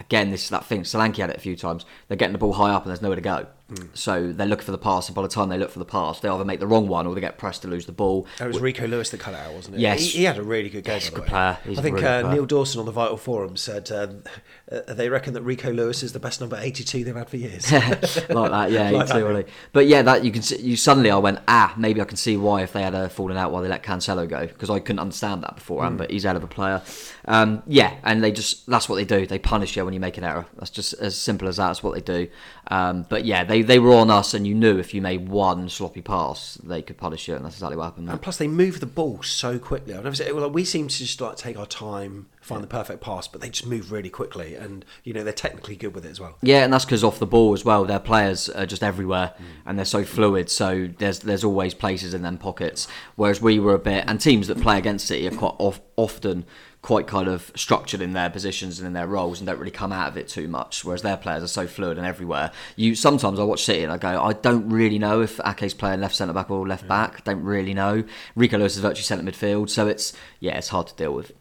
again, 0.00 0.30
this 0.30 0.44
is 0.44 0.50
that 0.50 0.64
thing. 0.64 0.82
Solanke 0.82 1.18
had 1.18 1.30
it 1.30 1.36
a 1.36 1.40
few 1.40 1.56
times. 1.56 1.84
They're 2.08 2.16
getting 2.16 2.32
the 2.32 2.38
ball 2.38 2.54
high 2.54 2.70
up 2.70 2.82
and 2.82 2.90
there's 2.90 3.02
nowhere 3.02 3.16
to 3.16 3.22
go, 3.22 3.46
so 3.94 4.32
they're 4.32 4.46
looking 4.46 4.64
for 4.64 4.72
the 4.72 4.78
pass. 4.78 5.08
And 5.08 5.14
by 5.14 5.22
the 5.22 5.28
time 5.28 5.48
they 5.48 5.58
look 5.58 5.70
for 5.70 5.78
the 5.78 5.84
pass, 5.84 6.20
they 6.20 6.28
either 6.28 6.44
make 6.44 6.60
the 6.60 6.66
wrong 6.66 6.88
one 6.88 7.06
or 7.06 7.14
they 7.14 7.20
get 7.20 7.38
pressed 7.38 7.62
to 7.62 7.68
lose 7.68 7.86
the 7.86 7.92
ball. 7.92 8.26
It 8.40 8.46
was 8.46 8.60
Rico 8.60 8.86
Lewis 8.86 9.10
that 9.10 9.20
cut 9.20 9.34
it 9.34 9.40
out, 9.40 9.54
wasn't 9.54 9.76
it? 9.76 9.80
Yes. 9.80 10.00
he, 10.00 10.18
he 10.18 10.24
had 10.24 10.38
a 10.38 10.42
really 10.42 10.68
good 10.68 10.84
game. 10.84 10.94
Yes, 10.94 11.10
good 11.10 11.26
player. 11.26 11.58
He's 11.64 11.78
I 11.78 11.82
think 11.82 11.96
really 11.96 12.06
uh, 12.06 12.20
player. 12.22 12.34
Neil 12.34 12.46
Dawson 12.46 12.80
on 12.80 12.86
the 12.86 12.92
Vital 12.92 13.16
Forum 13.16 13.56
said 13.56 13.90
um, 13.92 14.22
uh, 14.70 14.94
they 14.94 15.08
reckon 15.08 15.34
that 15.34 15.42
Rico 15.42 15.72
Lewis 15.72 16.02
is 16.02 16.12
the 16.12 16.20
best 16.20 16.40
number 16.40 16.56
eighty-two 16.60 17.04
they've 17.04 17.14
had 17.14 17.28
for 17.28 17.36
years. 17.36 17.70
like 17.72 17.90
that, 18.12 18.70
yeah, 18.70 18.90
Like 18.90 19.06
that, 19.08 19.12
totally. 19.12 19.46
But 19.72 19.86
yeah, 19.86 20.02
that 20.02 20.24
you 20.24 20.32
can 20.32 20.42
see, 20.42 20.60
you 20.60 20.76
suddenly 20.76 21.10
I 21.10 21.18
went 21.18 21.40
ah 21.48 21.74
maybe 21.76 22.00
I 22.00 22.04
can 22.04 22.16
see 22.16 22.36
why 22.36 22.62
if 22.62 22.72
they 22.72 22.82
had 22.82 22.94
a 22.94 23.08
fallen 23.08 23.36
out 23.36 23.52
while 23.52 23.62
they 23.62 23.68
let 23.68 23.82
Cancelo 23.82 24.28
go 24.28 24.46
because 24.46 24.70
I 24.70 24.78
couldn't 24.78 25.00
understand 25.00 25.42
that 25.42 25.56
beforehand. 25.56 25.98
But 25.98 26.10
he's 26.10 26.24
hell 26.24 26.36
of 26.36 26.44
a 26.44 26.48
player. 26.48 26.82
Um, 27.26 27.62
yeah, 27.66 27.96
and 28.02 28.22
they 28.22 28.32
just 28.32 28.66
that's 28.66 28.88
what 28.88 28.96
they 28.96 29.04
do. 29.04 29.26
They 29.26 29.38
punish 29.38 29.76
you 29.76 29.84
when 29.84 29.94
you 29.94 30.00
make 30.00 30.18
an 30.18 30.24
error. 30.24 30.46
That's 30.56 30.70
just 30.70 30.92
as 30.94 31.16
simple 31.16 31.48
as 31.48 31.56
that. 31.56 31.68
That's 31.68 31.82
what 31.82 31.94
they 31.94 32.00
do. 32.00 32.28
Um, 32.68 33.06
but 33.08 33.24
yeah, 33.24 33.44
they 33.44 33.62
they 33.62 33.78
were 33.78 33.94
on 33.94 34.10
us, 34.10 34.34
and 34.34 34.46
you 34.46 34.54
knew 34.54 34.78
if 34.78 34.92
you 34.92 35.00
made 35.00 35.28
one 35.28 35.68
sloppy 35.68 36.02
pass, 36.02 36.56
they 36.62 36.82
could 36.82 36.98
punish 36.98 37.28
you, 37.28 37.34
and 37.34 37.44
that's 37.44 37.56
exactly 37.56 37.76
what 37.76 37.84
happened. 37.84 38.10
And 38.10 38.20
plus, 38.20 38.36
they 38.36 38.48
move 38.48 38.80
the 38.80 38.86
ball 38.86 39.22
so 39.22 39.58
quickly. 39.58 39.94
I've 39.94 40.04
never 40.04 40.16
said 40.16 40.32
like, 40.32 40.52
we 40.52 40.64
seem 40.64 40.88
to 40.88 40.96
just 40.96 41.20
like 41.20 41.36
take 41.36 41.58
our 41.58 41.66
time, 41.66 42.26
find 42.44 42.62
the 42.62 42.68
perfect 42.68 43.00
pass, 43.00 43.26
but 43.26 43.40
they 43.40 43.48
just 43.48 43.66
move 43.66 43.90
really 43.90 44.10
quickly, 44.10 44.54
and 44.54 44.84
you 45.02 45.12
know 45.12 45.24
they're 45.24 45.32
technically 45.32 45.76
good 45.76 45.94
with 45.94 46.04
it 46.04 46.10
as 46.10 46.20
well. 46.20 46.36
Yeah, 46.42 46.62
and 46.64 46.72
that's 46.72 46.84
because 46.84 47.02
off 47.02 47.18
the 47.18 47.26
ball 47.26 47.54
as 47.54 47.64
well, 47.64 47.84
their 47.84 47.98
players 47.98 48.48
are 48.50 48.66
just 48.66 48.82
everywhere 48.82 49.32
mm. 49.38 49.44
and 49.66 49.78
they're 49.78 49.86
so 49.86 50.04
fluid. 50.04 50.50
So 50.50 50.88
there's 50.98 51.20
there's 51.20 51.42
always 51.42 51.72
places 51.74 52.12
in 52.12 52.22
them 52.22 52.36
pockets. 52.38 52.86
Whereas 53.16 53.40
we 53.40 53.58
were 53.58 53.74
a 53.74 53.78
bit, 53.78 54.04
and 54.06 54.20
teams 54.20 54.48
that 54.48 54.60
play 54.60 54.78
against 54.78 55.06
City 55.06 55.26
are 55.26 55.30
quite 55.30 55.54
off, 55.58 55.80
often 55.96 56.44
quite 56.84 57.06
kind 57.06 57.28
of 57.28 57.50
structured 57.56 58.02
in 58.02 58.12
their 58.12 58.28
positions 58.28 58.78
and 58.78 58.86
in 58.86 58.92
their 58.92 59.06
roles 59.06 59.40
and 59.40 59.46
don't 59.46 59.58
really 59.58 59.70
come 59.70 59.90
out 59.90 60.06
of 60.06 60.18
it 60.18 60.28
too 60.28 60.46
much. 60.46 60.84
Whereas 60.84 61.00
their 61.00 61.16
players 61.16 61.42
are 61.42 61.48
so 61.48 61.66
fluid 61.66 61.96
and 61.96 62.06
everywhere. 62.06 62.52
You 62.76 62.94
sometimes 62.94 63.40
I 63.40 63.44
watch 63.44 63.64
City 63.64 63.84
and 63.84 63.90
I 63.90 63.96
go, 63.96 64.22
I 64.22 64.34
don't 64.34 64.68
really 64.68 64.98
know 64.98 65.22
if 65.22 65.40
Ake's 65.46 65.72
playing 65.72 66.02
left 66.02 66.14
centre 66.14 66.34
back 66.34 66.50
or 66.50 66.68
left 66.68 66.86
back. 66.86 67.24
Don't 67.24 67.42
really 67.42 67.72
know. 67.72 68.04
Rico 68.36 68.58
Lewis 68.58 68.76
is 68.76 68.82
virtually 68.82 69.02
centre 69.02 69.24
midfield, 69.24 69.70
so 69.70 69.88
it's 69.88 70.12
yeah, 70.40 70.58
it's 70.58 70.68
hard 70.68 70.88
to 70.88 70.94
deal 70.94 71.14
with. 71.14 71.32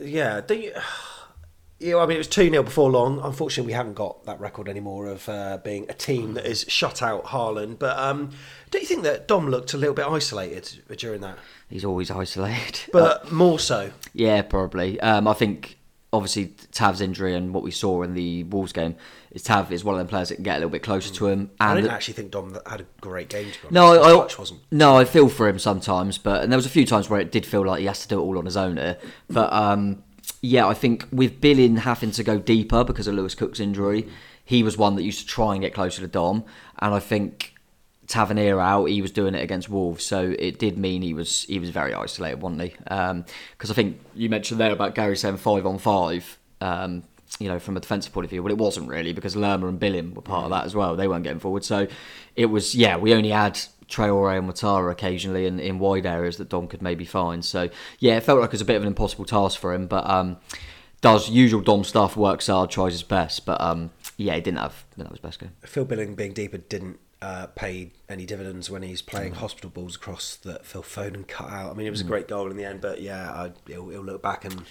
Yeah, 0.00 0.40
do 0.40 0.54
you? 0.54 0.72
Yeah, 1.78 1.98
I 1.98 2.06
mean, 2.06 2.14
it 2.14 2.18
was 2.18 2.28
2 2.28 2.48
0 2.48 2.62
before 2.62 2.90
long. 2.90 3.20
Unfortunately, 3.22 3.66
we 3.66 3.74
haven't 3.74 3.92
got 3.96 4.24
that 4.24 4.40
record 4.40 4.66
anymore 4.66 5.08
of 5.08 5.28
uh, 5.28 5.58
being 5.62 5.84
a 5.90 5.92
team 5.92 6.32
that 6.32 6.46
has 6.46 6.64
shut 6.68 7.02
out 7.02 7.26
Haaland. 7.26 7.78
But 7.78 7.98
um, 7.98 8.30
do 8.70 8.78
you 8.78 8.86
think 8.86 9.02
that 9.02 9.28
Dom 9.28 9.50
looked 9.50 9.74
a 9.74 9.76
little 9.76 9.94
bit 9.94 10.06
isolated 10.06 10.82
during 10.96 11.20
that? 11.20 11.38
He's 11.68 11.84
always 11.84 12.10
isolated. 12.10 12.90
But 12.94 13.30
more 13.30 13.58
so. 13.58 13.90
Yeah, 14.14 14.40
probably. 14.40 14.98
Um, 15.00 15.28
I 15.28 15.34
think 15.34 15.76
obviously 16.12 16.54
Tav's 16.72 17.00
injury 17.00 17.34
and 17.34 17.52
what 17.52 17.62
we 17.62 17.70
saw 17.70 18.02
in 18.02 18.14
the 18.14 18.44
Wolves 18.44 18.72
game 18.72 18.94
is 19.32 19.42
Tav 19.42 19.70
is 19.72 19.84
one 19.84 19.94
of 19.94 19.98
them 19.98 20.06
players 20.06 20.28
that 20.30 20.36
can 20.36 20.44
get 20.44 20.54
a 20.54 20.58
little 20.58 20.70
bit 20.70 20.82
closer 20.82 21.12
to 21.12 21.26
him. 21.26 21.50
I 21.60 21.72
And 21.72 21.82
didn't 21.82 21.92
actually 21.94 22.14
think 22.14 22.30
Dom 22.30 22.56
had 22.66 22.80
a 22.80 22.86
great 23.00 23.28
game. 23.28 23.50
To 23.50 23.62
be 23.62 23.74
no, 23.74 23.92
His 23.92 24.36
I, 24.36 24.40
wasn't. 24.40 24.60
no, 24.70 24.96
I 24.96 25.04
feel 25.04 25.28
for 25.28 25.48
him 25.48 25.58
sometimes, 25.58 26.16
but 26.18 26.42
and 26.42 26.50
there 26.52 26.56
was 26.56 26.66
a 26.66 26.70
few 26.70 26.86
times 26.86 27.10
where 27.10 27.20
it 27.20 27.32
did 27.32 27.44
feel 27.44 27.66
like 27.66 27.80
he 27.80 27.86
has 27.86 28.00
to 28.02 28.08
do 28.08 28.18
it 28.18 28.22
all 28.22 28.38
on 28.38 28.44
his 28.44 28.56
own 28.56 28.76
here. 28.76 28.98
But 29.28 29.52
um, 29.52 30.02
yeah, 30.40 30.66
I 30.66 30.74
think 30.74 31.06
with 31.12 31.40
Billing 31.40 31.78
having 31.78 32.12
to 32.12 32.22
go 32.24 32.38
deeper 32.38 32.84
because 32.84 33.06
of 33.06 33.14
Lewis 33.14 33.34
Cook's 33.34 33.60
injury, 33.60 34.08
he 34.44 34.62
was 34.62 34.78
one 34.78 34.94
that 34.96 35.02
used 35.02 35.20
to 35.20 35.26
try 35.26 35.54
and 35.54 35.62
get 35.62 35.74
closer 35.74 36.00
to 36.00 36.08
Dom, 36.08 36.44
and 36.78 36.94
I 36.94 37.00
think. 37.00 37.52
Tavernier 38.06 38.60
out, 38.60 38.86
he 38.86 39.02
was 39.02 39.10
doing 39.10 39.34
it 39.34 39.42
against 39.42 39.68
Wolves, 39.68 40.04
so 40.04 40.34
it 40.38 40.58
did 40.58 40.78
mean 40.78 41.02
he 41.02 41.14
was 41.14 41.42
he 41.44 41.58
was 41.58 41.70
very 41.70 41.92
isolated, 41.92 42.40
wasn't 42.40 42.62
he? 42.62 42.74
Because 42.78 43.70
I 43.70 43.74
think 43.74 44.00
you 44.14 44.28
mentioned 44.28 44.60
there 44.60 44.72
about 44.72 44.94
Gary 44.94 45.16
saying 45.16 45.38
five 45.38 45.66
on 45.66 45.78
five, 45.78 46.38
um, 46.60 47.02
you 47.40 47.48
know, 47.48 47.58
from 47.58 47.76
a 47.76 47.80
defensive 47.80 48.12
point 48.12 48.24
of 48.24 48.30
view. 48.30 48.42
but 48.42 48.52
it 48.52 48.58
wasn't 48.58 48.88
really 48.88 49.12
because 49.12 49.34
Lerma 49.34 49.66
and 49.66 49.80
Billing 49.80 50.14
were 50.14 50.22
part 50.22 50.44
of 50.44 50.50
that 50.50 50.64
as 50.64 50.74
well. 50.74 50.94
They 50.94 51.08
weren't 51.08 51.24
getting 51.24 51.40
forward, 51.40 51.64
so 51.64 51.88
it 52.36 52.46
was 52.46 52.74
yeah. 52.74 52.96
We 52.96 53.12
only 53.12 53.30
had 53.30 53.58
Traore 53.88 54.38
and 54.38 54.48
Ouattara 54.48 54.92
occasionally 54.92 55.46
in, 55.46 55.58
in 55.58 55.78
wide 55.78 56.06
areas 56.06 56.36
that 56.36 56.48
Dom 56.48 56.68
could 56.68 56.82
maybe 56.82 57.04
find. 57.04 57.44
So 57.44 57.70
yeah, 57.98 58.16
it 58.16 58.22
felt 58.22 58.40
like 58.40 58.48
it 58.48 58.52
was 58.52 58.60
a 58.60 58.66
bit 58.66 58.76
of 58.76 58.82
an 58.82 58.88
impossible 58.88 59.24
task 59.24 59.58
for 59.58 59.74
him, 59.74 59.86
but 59.86 60.08
um, 60.08 60.36
does 61.00 61.28
usual 61.28 61.60
Dom 61.60 61.82
stuff, 61.82 62.16
works 62.16 62.46
hard, 62.46 62.70
tries 62.70 62.92
his 62.92 63.02
best, 63.02 63.46
but 63.46 63.60
um, 63.60 63.90
yeah, 64.16 64.34
he 64.34 64.40
didn't 64.40 64.58
have 64.58 64.84
didn't 64.96 65.20
best 65.22 65.40
game. 65.40 65.52
Phil 65.62 65.84
Billing 65.84 66.14
being 66.14 66.32
deeper 66.32 66.58
didn't 66.58 67.00
uh, 67.22 67.46
pay 67.54 67.92
any 68.08 68.26
dividends 68.26 68.70
when 68.70 68.82
he's 68.82 69.02
playing 69.02 69.34
hospital 69.34 69.70
balls 69.70 69.96
across 69.96 70.36
that 70.36 70.66
Phil 70.66 70.82
Foden 70.82 71.26
cut 71.26 71.50
out. 71.50 71.70
I 71.70 71.74
mean, 71.74 71.86
it 71.86 71.90
was 71.90 72.00
a 72.00 72.04
great 72.04 72.28
goal 72.28 72.50
in 72.50 72.56
the 72.56 72.64
end, 72.64 72.80
but 72.80 73.00
yeah, 73.00 73.30
I, 73.30 73.52
he'll, 73.66 73.88
he'll 73.88 74.02
look 74.02 74.22
back 74.22 74.44
and 74.44 74.62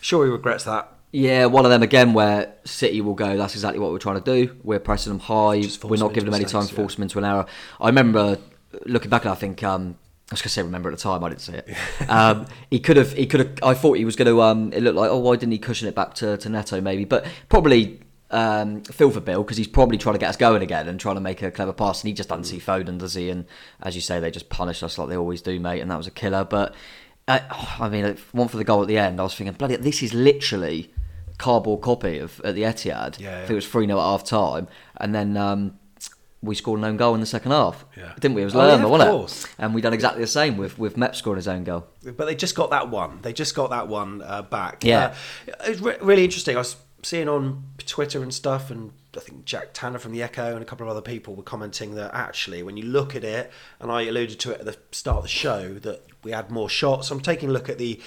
sure 0.00 0.24
he 0.24 0.30
regrets 0.30 0.64
that. 0.64 0.92
Yeah, 1.12 1.46
one 1.46 1.64
of 1.64 1.70
them 1.70 1.82
again 1.82 2.12
where 2.12 2.54
City 2.64 3.00
will 3.00 3.14
go. 3.14 3.36
That's 3.36 3.54
exactly 3.54 3.80
what 3.80 3.90
we're 3.90 3.98
trying 3.98 4.22
to 4.22 4.46
do. 4.46 4.56
We're 4.62 4.78
pressing 4.78 5.12
them 5.12 5.20
high. 5.20 5.62
We're 5.82 5.96
not 5.96 6.14
giving 6.14 6.26
them 6.30 6.34
any 6.34 6.44
time. 6.44 6.60
mistakes, 6.60 6.76
Force 6.76 6.94
them 6.94 7.02
into 7.02 7.18
an 7.18 7.24
error. 7.24 7.46
I 7.80 7.86
remember 7.88 8.38
looking 8.86 9.10
back. 9.10 9.24
And 9.24 9.32
I 9.32 9.34
think 9.34 9.62
um, 9.64 9.96
I 10.30 10.34
was 10.34 10.42
gonna 10.42 10.50
say 10.50 10.62
remember 10.62 10.88
at 10.90 10.96
the 10.96 11.02
time. 11.02 11.24
I 11.24 11.28
didn't 11.30 11.40
say 11.40 11.62
it. 11.66 11.76
um, 12.08 12.46
he 12.70 12.78
could 12.78 12.96
have. 12.96 13.12
He 13.12 13.26
could 13.26 13.40
have. 13.40 13.58
I 13.62 13.74
thought 13.74 13.96
he 13.96 14.04
was 14.04 14.14
going 14.14 14.28
to. 14.28 14.40
Um, 14.40 14.72
it 14.72 14.82
looked 14.82 14.96
like 14.96 15.10
oh 15.10 15.18
why 15.18 15.34
didn't 15.34 15.52
he 15.52 15.58
cushion 15.58 15.88
it 15.88 15.94
back 15.94 16.14
to, 16.14 16.36
to 16.36 16.48
Neto 16.48 16.80
maybe? 16.80 17.04
But 17.04 17.26
probably. 17.48 18.00
Um, 18.32 18.82
feel 18.84 19.10
for 19.10 19.18
Bill 19.20 19.42
because 19.42 19.56
he's 19.56 19.66
probably 19.66 19.98
trying 19.98 20.12
to 20.14 20.18
get 20.20 20.28
us 20.28 20.36
going 20.36 20.62
again 20.62 20.86
and 20.86 21.00
trying 21.00 21.16
to 21.16 21.20
make 21.20 21.42
a 21.42 21.50
clever 21.50 21.72
pass, 21.72 22.02
and 22.02 22.08
he 22.08 22.14
just 22.14 22.28
doesn't 22.28 22.44
see 22.44 22.58
Foden, 22.58 22.98
does 22.98 23.14
he? 23.14 23.28
And 23.28 23.44
as 23.82 23.96
you 23.96 24.00
say, 24.00 24.20
they 24.20 24.30
just 24.30 24.48
punish 24.48 24.82
us 24.84 24.98
like 24.98 25.08
they 25.08 25.16
always 25.16 25.42
do, 25.42 25.58
mate. 25.58 25.80
And 25.80 25.90
that 25.90 25.96
was 25.96 26.06
a 26.06 26.12
killer. 26.12 26.44
But 26.44 26.74
uh, 27.26 27.40
I 27.80 27.88
mean, 27.88 28.16
one 28.32 28.46
for 28.48 28.56
the 28.56 28.64
goal 28.64 28.82
at 28.82 28.88
the 28.88 28.98
end. 28.98 29.18
I 29.18 29.24
was 29.24 29.34
thinking, 29.34 29.54
bloody, 29.54 29.76
this 29.76 30.00
is 30.02 30.14
literally 30.14 30.92
cardboard 31.38 31.80
copy 31.80 32.18
of 32.18 32.40
at 32.44 32.54
the 32.54 32.62
Etihad. 32.62 33.18
Yeah, 33.18 33.34
I 33.36 33.38
think 33.40 33.50
it 33.50 33.54
was 33.54 33.66
3 33.68 33.86
0 33.86 33.98
at 33.98 34.02
half 34.02 34.22
time. 34.24 34.68
And 34.98 35.14
then, 35.14 35.36
um, 35.36 35.76
we 36.42 36.54
scored 36.54 36.78
an 36.78 36.84
own 36.86 36.96
goal 36.96 37.12
in 37.14 37.20
the 37.20 37.26
second 37.26 37.50
half, 37.50 37.84
Yeah. 37.98 38.12
didn't 38.18 38.34
we? 38.34 38.40
It 38.40 38.46
was 38.46 38.54
Oh, 38.54 38.60
yeah, 38.60 38.74
Lerma, 38.76 38.88
wasn't 38.88 39.10
course. 39.10 39.44
it? 39.44 39.50
And 39.58 39.74
we 39.74 39.82
done 39.82 39.92
exactly 39.92 40.22
the 40.22 40.26
same 40.26 40.56
with 40.56 40.78
with 40.78 40.96
Mep 40.96 41.14
scoring 41.14 41.36
his 41.36 41.48
own 41.48 41.64
goal. 41.64 41.84
but 42.16 42.24
they 42.24 42.34
just 42.34 42.54
got 42.54 42.70
that 42.70 42.88
one. 42.88 43.18
They 43.20 43.32
just 43.34 43.54
got 43.54 43.68
that 43.70 43.88
one 43.88 44.22
uh, 44.22 44.40
back. 44.42 44.82
Yeah. 44.82 45.14
uh, 45.48 45.54
it's 45.66 45.80
re- 45.82 45.98
really 46.00 46.24
interesting. 46.24 46.54
I 46.56 46.60
was 46.60 46.76
seeing 47.02 47.28
on 47.28 47.64
Twitter 47.78 48.22
and 48.22 48.32
stuff, 48.32 48.70
and 48.70 48.92
I 49.16 49.20
think 49.20 49.44
Jack 49.44 49.70
Tanner 49.72 49.98
from 49.98 50.12
the 50.12 50.22
Echo 50.22 50.52
and 50.54 50.62
a 50.62 50.64
couple 50.64 50.86
of 50.86 50.90
other 50.90 51.02
people 51.02 51.34
were 51.34 51.42
commenting 51.42 51.94
that 51.94 52.14
actually, 52.14 52.62
when 52.62 52.76
you 52.76 52.84
look 52.84 53.16
at 53.16 53.24
it, 53.24 53.50
and 53.80 53.90
I 53.90 54.02
alluded 54.02 54.38
to 54.40 54.52
it 54.52 54.60
at 54.60 54.66
the 54.66 54.76
start 54.92 55.18
of 55.18 55.22
the 55.24 55.28
show, 55.28 55.74
that 55.74 56.04
we 56.22 56.32
had 56.32 56.50
more 56.50 56.68
shots. 56.68 57.10
I'm 57.10 57.20
taking 57.20 57.48
a 57.48 57.52
look 57.52 57.68
at 57.68 57.78
the 57.78 58.00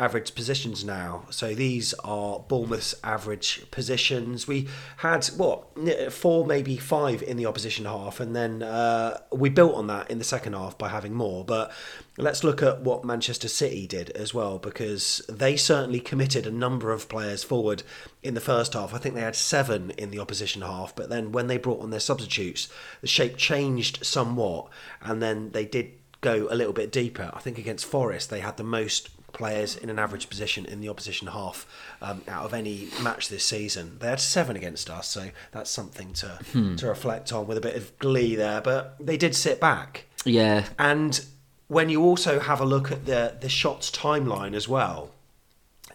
average 0.00 0.34
positions 0.34 0.82
now. 0.82 1.26
So 1.30 1.54
these 1.54 1.92
are 2.02 2.40
Bournemouth's 2.40 2.94
average 3.04 3.70
positions. 3.70 4.48
We 4.48 4.66
had 4.98 5.26
what 5.36 5.66
four, 6.10 6.46
maybe 6.46 6.78
five 6.78 7.22
in 7.22 7.36
the 7.36 7.44
opposition 7.44 7.84
half, 7.84 8.18
and 8.18 8.34
then 8.34 8.62
uh, 8.62 9.20
we 9.30 9.50
built 9.50 9.74
on 9.74 9.88
that 9.88 10.10
in 10.10 10.18
the 10.18 10.24
second 10.24 10.54
half 10.54 10.78
by 10.78 10.88
having 10.88 11.12
more. 11.12 11.44
But 11.44 11.70
let's 12.16 12.42
look 12.42 12.62
at 12.62 12.80
what 12.80 13.04
Manchester 13.04 13.48
City 13.48 13.86
did 13.86 14.10
as 14.10 14.32
well, 14.32 14.58
because 14.58 15.22
they 15.28 15.54
certainly 15.56 16.00
committed 16.00 16.46
a 16.46 16.50
number 16.50 16.92
of 16.92 17.08
players 17.08 17.44
forward 17.44 17.82
in 18.22 18.32
the 18.32 18.40
first 18.40 18.72
half. 18.72 18.94
I 18.94 18.98
think 18.98 19.14
they 19.14 19.20
had 19.20 19.36
seven 19.36 19.90
in 19.92 20.10
the 20.10 20.18
opposition 20.18 20.62
half, 20.62 20.96
but 20.96 21.10
then 21.10 21.30
when 21.30 21.46
they 21.46 21.58
brought 21.58 21.82
on 21.82 21.90
their 21.90 22.00
substitutes, 22.00 22.68
the 23.02 23.06
shape 23.06 23.36
changed 23.36 24.04
somewhat, 24.04 24.70
and 25.02 25.22
then 25.22 25.50
they 25.50 25.66
did 25.66 25.92
go 26.20 26.48
a 26.50 26.54
little 26.54 26.72
bit 26.72 26.92
deeper. 26.92 27.30
I 27.32 27.40
think 27.40 27.58
against 27.58 27.86
Forest, 27.86 28.28
they 28.28 28.40
had 28.40 28.56
the 28.56 28.64
most 28.64 29.08
players 29.32 29.76
in 29.76 29.90
an 29.90 29.98
average 29.98 30.28
position 30.28 30.64
in 30.66 30.80
the 30.80 30.88
opposition 30.88 31.28
half 31.28 31.66
um, 32.02 32.22
out 32.28 32.44
of 32.44 32.54
any 32.54 32.88
match 33.02 33.28
this 33.28 33.44
season. 33.44 33.96
They 34.00 34.08
had 34.08 34.20
seven 34.20 34.56
against 34.56 34.90
us, 34.90 35.08
so 35.08 35.30
that's 35.52 35.70
something 35.70 36.12
to 36.14 36.38
to 36.76 36.86
reflect 36.86 37.32
on 37.32 37.46
with 37.46 37.58
a 37.58 37.60
bit 37.60 37.76
of 37.76 37.98
glee 37.98 38.34
there. 38.34 38.60
But 38.60 38.96
they 38.98 39.16
did 39.16 39.34
sit 39.34 39.60
back, 39.60 40.06
Yeah, 40.24 40.66
and 40.78 41.24
when 41.68 41.88
you 41.88 42.02
also 42.02 42.40
have 42.40 42.60
a 42.60 42.64
look 42.64 42.90
at 42.90 43.06
the 43.06 43.36
the 43.40 43.48
shots 43.48 43.90
timeline 43.90 44.54
as 44.54 44.68
well. 44.68 45.10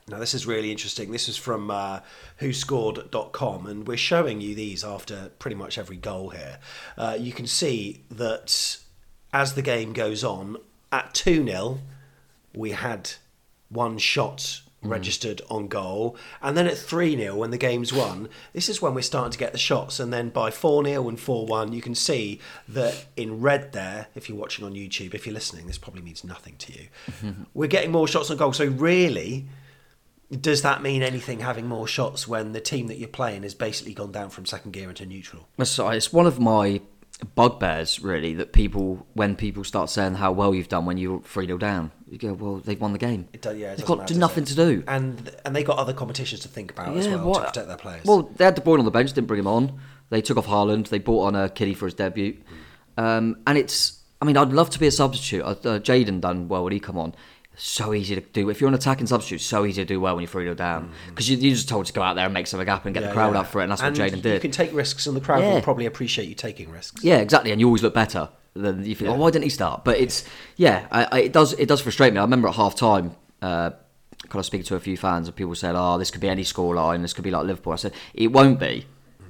Now 0.07 0.19
this 0.19 0.35
is 0.35 0.45
really 0.45 0.69
interesting. 0.69 1.11
This 1.11 1.27
is 1.27 1.35
from 1.35 1.71
uh, 1.71 2.01
WhoScored.com, 2.39 3.65
and 3.65 3.87
we're 3.87 3.97
showing 3.97 4.39
you 4.39 4.53
these 4.53 4.83
after 4.83 5.31
pretty 5.39 5.55
much 5.55 5.77
every 5.79 5.97
goal 5.97 6.29
here. 6.29 6.59
Uh, 6.95 7.17
you 7.19 7.31
can 7.33 7.47
see 7.47 8.03
that 8.11 8.77
as 9.33 9.55
the 9.55 9.63
game 9.63 9.93
goes 9.93 10.23
on, 10.23 10.57
at 10.91 11.13
two 11.13 11.43
0 11.43 11.79
we 12.53 12.71
had 12.71 13.11
one 13.75 13.99
shot 13.99 14.61
registered 14.89 15.41
on 15.49 15.67
goal, 15.67 16.17
and 16.41 16.55
then 16.55 16.67
at 16.67 16.77
three 16.77 17.15
0 17.15 17.35
when 17.35 17.51
the 17.51 17.57
game's 17.57 17.91
won, 17.91 18.29
this 18.53 18.69
is 18.69 18.81
when 18.81 18.93
we're 18.93 19.01
starting 19.01 19.31
to 19.31 19.37
get 19.37 19.51
the 19.51 19.57
shots, 19.57 19.99
and 19.99 20.13
then 20.13 20.29
by 20.29 20.51
four 20.51 20.83
0 20.85 21.07
and 21.09 21.19
four 21.19 21.45
one, 21.45 21.73
you 21.73 21.81
can 21.81 21.95
see 21.95 22.39
that 22.67 23.05
in 23.15 23.41
red 23.41 23.73
there. 23.73 24.07
If 24.15 24.29
you're 24.29 24.37
watching 24.37 24.65
on 24.65 24.73
YouTube, 24.73 25.13
if 25.13 25.25
you're 25.25 25.33
listening, 25.33 25.67
this 25.67 25.77
probably 25.77 26.01
means 26.01 26.23
nothing 26.23 26.55
to 26.57 26.73
you. 26.73 26.87
we're 27.53 27.67
getting 27.67 27.91
more 27.91 28.07
shots 28.07 28.31
on 28.31 28.37
goal, 28.37 28.53
so 28.53 28.65
really. 28.65 29.47
Does 30.31 30.63
that 30.63 30.81
mean 30.81 31.03
anything 31.03 31.41
having 31.41 31.67
more 31.67 31.87
shots 31.87 32.27
when 32.27 32.53
the 32.53 32.59
team 32.59 32.87
that 32.87 32.97
you're 32.97 33.07
playing 33.07 33.43
has 33.43 33.53
basically 33.53 33.93
gone 33.93 34.11
down 34.11 34.31
from 34.31 34.47
second 34.47 34.71
gear 34.71 34.89
into 34.89 35.05
neutral? 35.05 35.47
That's 35.55 35.77
right. 35.77 35.95
It's 35.95 36.11
one 36.11 36.25
of 36.25 36.39
my 36.39 36.81
bugbears, 37.17 38.01
really, 38.01 38.33
that 38.35 38.53
people, 38.53 39.05
when 39.13 39.35
people 39.35 39.63
start 39.63 39.89
saying 39.89 40.15
how 40.15 40.31
well 40.31 40.53
you've 40.53 40.67
done 40.67 40.85
when 40.85 40.97
you're 40.97 41.21
3 41.21 41.45
0 41.45 41.57
down, 41.57 41.91
you 42.09 42.17
go, 42.17 42.33
well, 42.33 42.57
they've 42.57 42.79
won 42.79 42.93
the 42.93 42.99
game. 42.99 43.27
It 43.33 43.45
yeah, 43.45 43.71
it 43.71 43.77
they've 43.77 43.85
got 43.85 43.99
matter, 43.99 44.15
nothing 44.15 44.43
it? 44.43 44.47
to 44.47 44.55
do. 44.55 44.83
and 44.87 45.35
and 45.45 45.55
they 45.55 45.63
got 45.63 45.77
other 45.77 45.93
competitions 45.93 46.41
to 46.41 46.47
think 46.47 46.71
about 46.71 46.95
as 46.95 47.07
well 47.07 47.33
to 47.35 47.45
protect 47.45 47.67
their 47.67 47.77
players. 47.77 48.05
Well, 48.05 48.23
they 48.35 48.45
had 48.45 48.55
De 48.55 48.61
Bruyne 48.61 48.79
on 48.79 48.85
the 48.85 48.91
bench, 48.91 49.13
didn't 49.13 49.27
bring 49.27 49.39
him 49.39 49.47
on. 49.47 49.79
They 50.09 50.21
took 50.21 50.37
off 50.37 50.47
Haaland. 50.47 50.89
They 50.89 50.99
brought 50.99 51.25
on 51.25 51.35
a 51.35 51.49
Kitty 51.49 51.73
for 51.73 51.85
his 51.85 51.93
debut. 51.93 52.37
Um, 52.97 53.37
and 53.47 53.57
it's, 53.57 54.01
I 54.21 54.25
mean, 54.25 54.37
I'd 54.37 54.53
love 54.53 54.69
to 54.71 54.79
be 54.79 54.87
a 54.87 54.91
substitute. 54.91 55.43
Uh, 55.43 55.49
uh, 55.49 55.79
Jaidon 55.79 56.21
done 56.21 56.47
well 56.47 56.63
when 56.63 56.73
he 56.73 56.79
come 56.79 56.97
on. 56.97 57.15
So 57.57 57.93
easy 57.93 58.15
to 58.15 58.21
do. 58.21 58.49
If 58.49 58.59
you're 58.61 58.67
an 58.67 58.73
attacking 58.73 59.07
substitute, 59.07 59.41
so 59.41 59.65
easy 59.65 59.81
to 59.81 59.85
do 59.85 59.99
well 59.99 60.15
when 60.15 60.23
you're 60.23 60.29
3 60.29 60.43
0 60.43 60.55
down. 60.55 60.91
Because 61.07 61.29
you, 61.29 61.37
you're 61.37 61.55
just 61.55 61.69
told 61.69 61.85
to 61.85 61.93
go 61.93 62.01
out 62.01 62.15
there 62.15 62.25
and 62.25 62.33
make 62.33 62.47
something 62.47 62.67
happen, 62.67 62.93
get 62.93 63.01
Yeah, 63.03 63.09
the 63.09 63.13
crowd 63.13 63.33
yeah. 63.33 63.41
up 63.41 63.47
for 63.47 63.61
it, 63.61 63.63
and 63.63 63.71
that's 63.71 63.81
And 63.81 63.97
what 63.97 64.11
Jaidon 64.11 64.21
did. 64.21 64.33
You 64.35 64.39
can 64.39 64.51
take 64.51 64.73
risks, 64.73 65.07
and 65.07 65.15
the 65.15 65.21
crowd 65.21 65.41
Yeah. 65.43 65.53
will 65.53 65.61
probably 65.61 65.85
appreciate 65.85 66.27
you 66.27 66.35
taking 66.35 66.69
risks. 66.69 67.03
Yeah, 67.03 67.17
exactly, 67.17 67.51
and 67.51 67.59
you 67.61 67.67
always 67.67 67.83
look 67.83 67.93
better. 67.93 68.29
Than 68.57 68.85
you 68.85 68.95
think, 68.95 69.09
oh, 69.09 69.15
why 69.15 69.31
didn't 69.31 69.43
he 69.43 69.49
start? 69.49 69.83
But 69.83 69.99
it's 69.99 70.23
yeah, 70.55 70.87
I, 70.89 71.07
I, 71.11 71.19
it 71.23 71.33
does 71.33 71.51
it 71.53 71.67
does 71.67 71.81
frustrate 71.81 72.13
me. 72.13 72.19
I 72.19 72.23
remember 72.23 72.47
at 72.47 72.55
half 72.55 72.73
time, 72.73 73.13
uh, 73.41 73.71
kind 74.29 74.39
of 74.39 74.45
speaking 74.45 74.63
to 74.67 74.75
a 74.75 74.79
few 74.79 74.95
fans, 74.95 75.27
and 75.27 75.35
people 75.35 75.53
said, 75.55 75.75
"Oh, 75.75 75.97
this 75.97 76.09
could 76.09 76.21
be 76.21 76.29
any 76.29 76.43
scoreline. 76.43 77.01
This 77.01 77.11
could 77.11 77.25
be 77.25 77.31
like 77.31 77.45
Liverpool." 77.45 77.73
I 77.73 77.75
said, 77.75 77.91
"It 78.13 78.31
won't 78.31 78.57
be." 78.59 78.85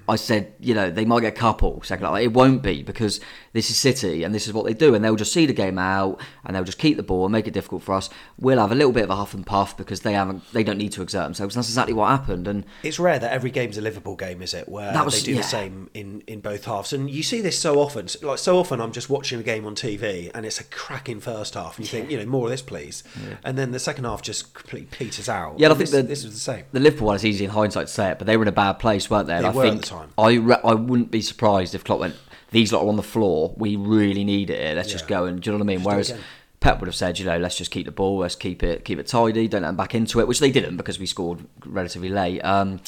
I 0.07 0.17
said, 0.17 0.53
you 0.59 0.75
know, 0.75 0.91
they 0.91 1.03
might 1.05 1.21
get 1.21 1.33
a 1.33 1.35
couple 1.35 1.81
second. 1.81 2.05
Like, 2.05 2.23
it 2.23 2.33
won't 2.33 2.61
be 2.61 2.83
because 2.83 3.19
this 3.55 3.69
is 3.69 3.77
City 3.77 4.23
and 4.23 4.35
this 4.35 4.47
is 4.47 4.53
what 4.53 4.65
they 4.65 4.73
do, 4.73 4.93
and 4.93 5.03
they'll 5.03 5.15
just 5.15 5.31
see 5.31 5.45
the 5.45 5.53
game 5.53 5.79
out 5.79 6.19
and 6.43 6.55
they'll 6.55 6.63
just 6.65 6.77
keep 6.77 6.97
the 6.97 7.03
ball 7.03 7.25
and 7.25 7.31
make 7.31 7.47
it 7.47 7.51
difficult 7.53 7.81
for 7.83 7.93
us. 7.95 8.09
We'll 8.37 8.59
have 8.59 8.71
a 8.71 8.75
little 8.75 8.91
bit 8.91 9.05
of 9.05 9.09
a 9.09 9.15
huff 9.15 9.33
and 9.33 9.45
puff 9.45 9.77
because 9.77 10.01
they 10.01 10.11
haven't, 10.13 10.43
they 10.51 10.63
don't 10.63 10.77
need 10.77 10.91
to 10.91 11.01
exert 11.01 11.23
themselves. 11.23 11.55
And 11.55 11.61
that's 11.63 11.69
exactly 11.69 11.93
what 11.93 12.09
happened. 12.09 12.47
And 12.49 12.65
It's 12.83 12.99
rare 12.99 13.17
that 13.17 13.31
every 13.31 13.49
game's 13.51 13.77
a 13.77 13.81
Liverpool 13.81 14.17
game, 14.17 14.41
is 14.41 14.53
it? 14.53 14.67
Where 14.67 14.91
That 14.91 15.05
was- 15.05 15.15
they 15.15 15.25
do 15.25 15.31
yeah. 15.35 15.37
the 15.41 15.47
same 15.47 15.89
in, 15.93 16.21
in 16.27 16.41
both 16.41 16.65
halves, 16.65 16.91
and 16.91 17.09
you 17.09 17.23
see 17.23 17.39
this 17.39 17.57
so 17.57 17.79
often. 17.79 18.07
Like 18.21 18.39
so 18.39 18.57
often, 18.59 18.81
I'm 18.81 18.91
just 18.91 19.09
watching 19.09 19.39
a 19.39 19.43
game 19.43 19.65
on 19.65 19.73
TV, 19.73 20.29
and 20.35 20.45
it's 20.45 20.59
a 20.59 20.65
cracking 20.65 21.21
first 21.21 21.53
half, 21.53 21.77
and 21.77 21.85
you 21.85 21.89
think, 21.89 22.11
you 22.11 22.17
know, 22.17 22.25
more 22.25 22.45
of 22.47 22.51
this, 22.51 22.61
please. 22.61 23.03
And 23.43 23.57
then 23.57 23.71
the 23.71 23.79
second 23.79 24.03
half 24.03 24.21
just 24.21 24.53
completely 24.53 24.89
peters 24.91 25.29
out. 25.29 25.57
Yeah, 25.59 25.67
I 25.67 25.69
think 25.69 25.79
this, 25.79 25.91
the, 25.91 26.03
this 26.03 26.23
was 26.25 26.33
the 26.33 26.39
same. 26.41 26.65
The 26.73 26.81
Liverpool 26.81 27.07
one 27.07 27.15
is 27.15 27.25
easy 27.25 27.45
in 27.45 27.51
hindsight 27.51 27.87
to 27.87 27.93
say 27.93 28.11
it, 28.11 28.17
but 28.17 28.27
they 28.27 28.35
were 28.35 28.43
in 28.43 28.49
a 28.49 28.51
bad 28.51 28.73
place, 28.79 29.09
weren't 29.09 29.27
they? 29.27 29.39
They 29.39 29.47
I 29.47 29.51
were 29.51 29.65
at 29.65 29.77
the 29.77 29.81
time. 29.83 30.09
I 30.17 30.33
re- 30.33 30.57
I 30.63 30.73
wouldn't 30.73 31.09
be 31.11 31.21
surprised 31.21 31.73
if 31.73 31.83
Klopp 31.85 31.99
went, 32.01 32.15
"These 32.55 32.73
lot 32.73 32.83
are 32.83 32.89
on 32.89 32.95
the 32.95 33.03
floor. 33.03 33.53
We 33.57 33.75
really 33.75 34.23
need 34.23 34.49
it. 34.49 34.59
here. 34.59 34.75
Let's 34.75 34.91
just 34.91 35.07
go 35.07 35.25
and 35.25 35.41
do 35.41 35.49
you 35.49 35.51
know 35.51 35.63
what 35.63 35.65
I 35.65 35.67
mean?" 35.67 35.79
Just 35.79 36.11
Whereas. 36.11 36.23
Pep 36.61 36.79
would 36.79 36.87
have 36.87 36.95
said, 36.95 37.19
"You 37.19 37.25
know, 37.25 37.37
let's 37.37 37.57
just 37.57 37.69
keep 37.69 37.85
the 37.85 37.91
ball. 37.91 38.19
Let's 38.19 38.35
keep 38.35 38.63
it 38.63 38.85
keep 38.85 38.97
it 38.97 39.07
tidy. 39.07 39.47
Don't 39.47 39.61
let 39.61 39.67
them 39.67 39.75
back 39.75 39.93
into 39.93 40.19
it," 40.19 40.27
which 40.27 40.39
they 40.39 40.51
didn't 40.51 40.77
because 40.77 40.97
we 40.97 41.05
scored 41.05 41.45
relatively 41.65 42.09
late. 42.09 42.39
Um, 42.41 42.79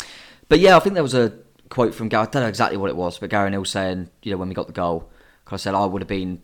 but 0.49 0.60
yeah, 0.60 0.75
I 0.75 0.80
think 0.80 0.93
there 0.95 1.03
was 1.03 1.13
a 1.13 1.34
quote 1.69 1.93
from 1.93 2.08
Gary. 2.10 2.23
I 2.23 2.30
don't 2.32 2.43
know 2.43 2.49
exactly 2.49 2.77
what 2.77 2.89
it 2.89 2.95
was, 2.95 3.19
but 3.19 3.30
Gary 3.30 3.51
Neal 3.51 3.65
saying, 3.65 4.10
you 4.23 4.32
know, 4.32 4.38
when 4.38 4.49
we 4.49 4.56
got 4.56 4.67
the 4.67 4.73
goal, 4.73 5.10
'cause 5.45 5.62
I 5.62 5.63
said 5.63 5.75
I 5.75 5.86
would 5.86 6.01
have 6.01 6.08
been 6.08 6.41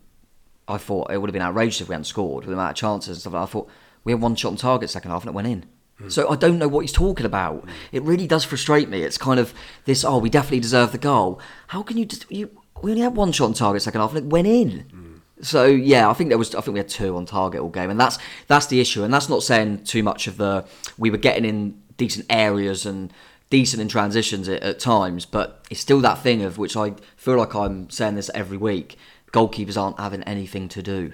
I 0.67 0.77
thought 0.77 1.12
it 1.12 1.17
would 1.19 1.29
have 1.29 1.33
been 1.33 1.41
outrageous 1.41 1.81
if 1.81 1.89
we 1.89 1.93
hadn't 1.93 2.05
scored 2.05 2.45
with 2.45 2.49
the 2.49 2.53
amount 2.53 2.71
of 2.71 2.77
chances 2.77 3.09
and 3.09 3.21
stuff. 3.21 3.33
Like 3.33 3.41
that. 3.41 3.49
I 3.49 3.51
thought 3.51 3.69
we 4.03 4.12
had 4.12 4.21
one 4.21 4.36
shot 4.36 4.49
on 4.49 4.57
target 4.57 4.89
second 4.89 5.12
half 5.12 5.23
and 5.23 5.29
it 5.29 5.36
went 5.36 5.47
in. 5.47 5.65
So 6.09 6.29
I 6.29 6.36
don't 6.36 6.57
know 6.57 6.67
what 6.67 6.81
he's 6.81 6.91
talking 6.91 7.25
about. 7.25 7.65
It 7.91 8.03
really 8.03 8.27
does 8.27 8.43
frustrate 8.43 8.89
me. 8.89 9.03
It's 9.03 9.17
kind 9.17 9.39
of 9.39 9.53
this. 9.86 10.03
Oh, 10.03 10.17
we 10.17 10.29
definitely 10.29 10.59
deserve 10.59 10.91
the 10.91 10.97
goal. 10.97 11.39
How 11.67 11.81
can 11.83 11.97
you? 11.97 12.05
Just, 12.05 12.29
you 12.29 12.49
we 12.84 12.91
only 12.91 13.02
had 13.02 13.15
one 13.15 13.32
shot 13.32 13.46
on 13.46 13.54
target 13.54 13.82
second 13.82 14.02
half 14.02 14.13
and 14.13 14.26
it 14.26 14.30
went 14.30 14.48
in. 14.48 15.22
So 15.41 15.65
yeah, 15.65 16.10
I 16.10 16.13
think 16.13 16.30
there 16.30 16.38
was. 16.38 16.56
I 16.56 16.62
think 16.62 16.74
we 16.74 16.80
had 16.80 16.88
two 16.88 17.17
on 17.17 17.26
target 17.26 17.62
all 17.62 17.69
game, 17.69 17.89
and 17.89 18.00
that's 18.00 18.17
that's 18.48 18.67
the 18.67 18.80
issue. 18.80 19.04
And 19.04 19.13
that's 19.13 19.30
not 19.30 19.43
saying 19.43 19.84
too 19.84 20.04
much 20.04 20.28
of 20.28 20.38
the. 20.38 20.65
We 20.98 21.10
were 21.10 21.17
getting 21.17 21.43
in 21.43 21.82
decent 21.98 22.26
areas 22.30 22.86
and 22.86 23.12
decent 23.50 23.82
in 23.82 23.88
transitions 23.88 24.48
at, 24.48 24.63
at 24.63 24.80
times, 24.80 25.26
but 25.26 25.65
it's 25.69 25.80
still 25.82 26.00
that 26.02 26.19
thing 26.19 26.43
of 26.43 26.58
which 26.58 26.78
I 26.78 26.93
feel 27.17 27.38
like 27.38 27.54
I'm 27.56 27.89
saying 27.89 28.15
this 28.15 28.32
every 28.34 28.58
week. 28.58 28.98
Goalkeepers 29.32 29.82
aren't 29.82 30.00
having 30.00 30.24
anything 30.24 30.69
to 30.69 30.82
do. 30.82 31.12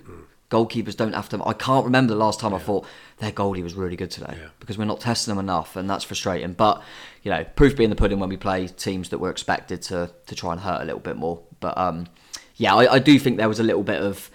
Goalkeepers 0.52 0.96
don't 0.96 1.14
have 1.14 1.30
to. 1.30 1.44
I 1.46 1.54
can't 1.54 1.86
remember 1.86 2.14
the 2.14 2.20
last 2.20 2.40
time 2.40 2.54
I 2.54 2.60
thought 2.60 2.86
their 3.18 3.32
goalie 3.32 3.64
was 3.64 3.76
really 3.76 3.96
good 3.96 4.12
today 4.12 4.38
because 4.60 4.78
we're 4.78 4.86
not 4.86 5.00
testing 5.00 5.34
them 5.34 5.40
enough, 5.40 5.76
and 5.76 5.90
that's 5.90 6.04
frustrating. 6.04 6.54
But 6.54 6.84
you 7.24 7.32
know, 7.32 7.44
proof 7.56 7.76
being 7.76 7.90
the 7.90 7.96
pudding 7.96 8.20
when 8.20 8.30
we 8.30 8.38
play 8.38 8.68
teams 8.68 9.10
that 9.10 9.20
we're 9.20 9.32
expected 9.32 9.82
to 9.84 10.12
to 10.28 10.36
try 10.36 10.52
and 10.52 10.62
hurt 10.62 10.82
a 10.82 10.86
little 10.86 11.00
bit 11.00 11.18
more. 11.18 11.42
But 11.60 11.78
um, 11.78 12.08
yeah, 12.56 12.76
I, 12.76 12.96
I 12.96 13.00
do 13.00 13.18
think 13.20 13.38
there 13.38 13.50
was 13.50 13.60
a 13.60 13.64
little 13.64 13.84
bit 13.84 14.02
of. 14.02 14.30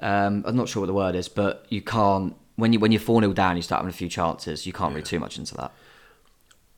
Um, 0.00 0.44
I'm 0.46 0.54
not 0.54 0.68
sure 0.68 0.80
what 0.82 0.86
the 0.86 0.94
word 0.94 1.16
is, 1.16 1.28
but 1.28 1.66
you 1.70 1.82
can't 1.82 2.36
when 2.56 2.72
you 2.72 2.80
when 2.80 2.92
you're 2.92 3.00
four 3.00 3.20
0 3.20 3.32
down, 3.32 3.56
you 3.56 3.62
start 3.62 3.80
having 3.80 3.90
a 3.90 3.96
few 3.96 4.08
chances. 4.08 4.66
You 4.66 4.72
can't 4.72 4.94
read 4.94 5.04
too 5.04 5.20
much 5.20 5.38
into 5.38 5.54
that. 5.54 5.72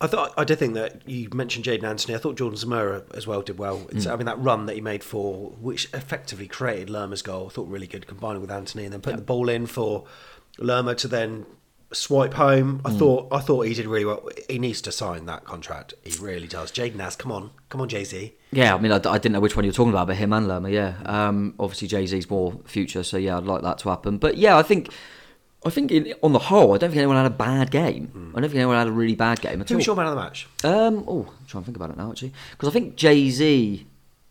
I 0.02 0.06
thought 0.06 0.32
I 0.36 0.44
did 0.44 0.58
think 0.58 0.74
that 0.74 1.06
you 1.06 1.28
mentioned 1.34 1.66
Jaidon 1.66 1.84
Anthony. 1.84 2.14
I 2.14 2.18
thought 2.18 2.36
Jordan 2.36 2.58
Zemura 2.58 3.04
as 3.14 3.26
well 3.26 3.42
did 3.42 3.58
well. 3.58 3.86
It's, 3.90 4.04
Hmm. 4.04 4.12
I 4.12 4.16
mean 4.16 4.26
that 4.26 4.38
run 4.38 4.66
that 4.66 4.74
he 4.74 4.80
made 4.80 5.04
for 5.04 5.50
which 5.60 5.88
effectively 5.92 6.46
created 6.48 6.88
Lerma's 6.88 7.22
goal. 7.22 7.46
I 7.46 7.50
thought 7.50 7.68
really 7.68 7.86
good 7.86 8.06
combining 8.06 8.40
with 8.40 8.50
Anthony 8.50 8.84
and 8.84 8.92
then 8.92 9.00
putting 9.02 9.18
the 9.18 9.24
ball 9.24 9.48
in 9.48 9.66
for 9.66 10.04
Lerma 10.58 10.94
to 10.96 11.08
then 11.08 11.44
swipe 11.92 12.34
home. 12.34 12.80
I 12.84 12.92
thought 12.92 13.28
I 13.32 13.40
thought 13.40 13.62
he 13.66 13.74
did 13.74 13.86
really 13.86 14.04
well. 14.04 14.28
He 14.48 14.58
needs 14.58 14.80
to 14.82 14.92
sign 14.92 15.26
that 15.26 15.44
contract. 15.44 15.94
He 16.04 16.16
really 16.18 16.46
does. 16.46 16.70
Jaden 16.70 16.96
Nas, 16.96 17.16
come 17.16 17.32
on, 17.32 17.50
come 17.68 17.80
on, 17.80 17.88
Jay 17.88 18.04
Z. 18.04 18.34
Yeah, 18.52 18.74
I 18.74 18.78
mean, 18.78 18.92
I, 18.92 18.96
I 18.96 19.18
didn't 19.18 19.32
know 19.32 19.40
which 19.40 19.56
one 19.56 19.64
you 19.64 19.70
were 19.70 19.74
talking 19.74 19.92
about, 19.92 20.06
but 20.06 20.16
him 20.16 20.32
and 20.32 20.46
Lerma, 20.48 20.70
yeah. 20.70 20.94
Um, 21.04 21.54
obviously, 21.58 21.88
Jay 21.88 22.06
Z's 22.06 22.28
more 22.30 22.60
future, 22.64 23.02
so 23.02 23.16
yeah, 23.16 23.36
I'd 23.36 23.44
like 23.44 23.62
that 23.62 23.78
to 23.78 23.88
happen. 23.90 24.18
But 24.18 24.36
yeah, 24.36 24.56
I 24.56 24.62
think, 24.62 24.90
I 25.64 25.70
think 25.70 25.90
in, 25.90 26.14
on 26.22 26.32
the 26.32 26.38
whole, 26.38 26.74
I 26.74 26.78
don't 26.78 26.90
think 26.90 26.98
anyone 26.98 27.16
had 27.16 27.26
a 27.26 27.30
bad 27.30 27.70
game. 27.70 28.32
I 28.34 28.40
don't 28.40 28.50
think 28.50 28.58
anyone 28.58 28.76
had 28.76 28.88
a 28.88 28.92
really 28.92 29.14
bad 29.14 29.40
game 29.40 29.60
at 29.60 29.68
Who 29.68 29.74
all. 29.74 29.78
was 29.78 29.86
your 29.86 29.96
man 29.96 30.06
of 30.06 30.14
the 30.14 30.20
match? 30.20 30.48
Um, 30.64 31.04
oh, 31.06 31.26
I'm 31.38 31.46
trying 31.46 31.62
to 31.62 31.66
think 31.66 31.76
about 31.76 31.90
it 31.90 31.96
now 31.96 32.10
actually, 32.10 32.32
because 32.52 32.68
I 32.68 32.72
think 32.72 32.96
Jay 32.96 33.30
Z. 33.30 33.86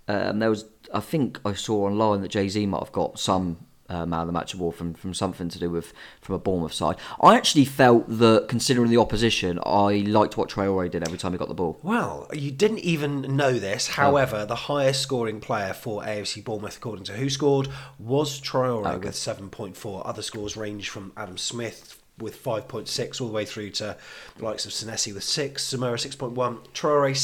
Um, 0.08 0.39
there 0.39 0.50
was, 0.50 0.65
I 0.91 1.02
think 1.02 1.39
I 1.45 1.54
saw 1.54 1.86
online 1.86 2.22
that 2.22 2.30
Jay 2.30 2.50
Z 2.50 2.65
might 2.65 2.80
have 2.80 2.91
got 2.91 3.19
some 3.19 3.58
uh, 3.89 4.06
man 4.06 4.21
of 4.21 4.28
the 4.28 4.34
match 4.34 4.54
award 4.54 4.75
from, 4.75 4.93
from 4.93 5.13
something 5.13 5.49
to 5.49 5.60
do 5.60 5.69
with 5.69 5.93
from 6.21 6.36
a 6.36 6.39
Bournemouth 6.39 6.73
side. 6.73 6.97
I 7.21 7.36
actually 7.36 7.65
felt 7.65 8.06
that 8.08 8.47
considering 8.47 8.89
the 8.89 8.97
opposition, 8.97 9.60
I 9.65 10.04
liked 10.08 10.38
what 10.38 10.49
Traore 10.49 10.89
did 10.89 11.04
every 11.04 11.17
time 11.17 11.32
he 11.32 11.38
got 11.38 11.47
the 11.47 11.54
ball. 11.54 11.80
Well, 11.84 12.28
you 12.34 12.52
didn't 12.52 12.80
even 12.80 13.36
know 13.36 13.54
this. 13.54 13.88
However, 13.88 14.45
the 14.45 14.56
highest 14.56 15.02
scoring 15.02 15.39
player 15.39 15.73
for 15.73 16.04
AFC 16.04 16.43
Bournemouth, 16.43 16.78
according 16.78 17.06
to 17.06 17.13
Who 17.13 17.30
Scored, 17.30 17.69
was 17.97 18.39
Traore 18.39 18.99
with 19.04 19.13
7.4. 19.13 20.02
Other 20.06 20.21
scores 20.21 20.56
range 20.56 20.89
from 20.89 21.12
Adam 21.17 21.38
Smith 21.38 22.02
with 22.19 22.41
5.6 22.43 23.21
all 23.21 23.28
the 23.28 23.34
way 23.34 23.45
through 23.45 23.69
to 23.71 23.97
the 24.38 24.43
likes 24.43 24.65
of 24.65 24.71
Senesi 24.71 25.13
with 25.13 25.23
6, 25.23 25.73
Zemura 25.73 25.93
6.1, 25.93 26.67
Traore 26.73 27.15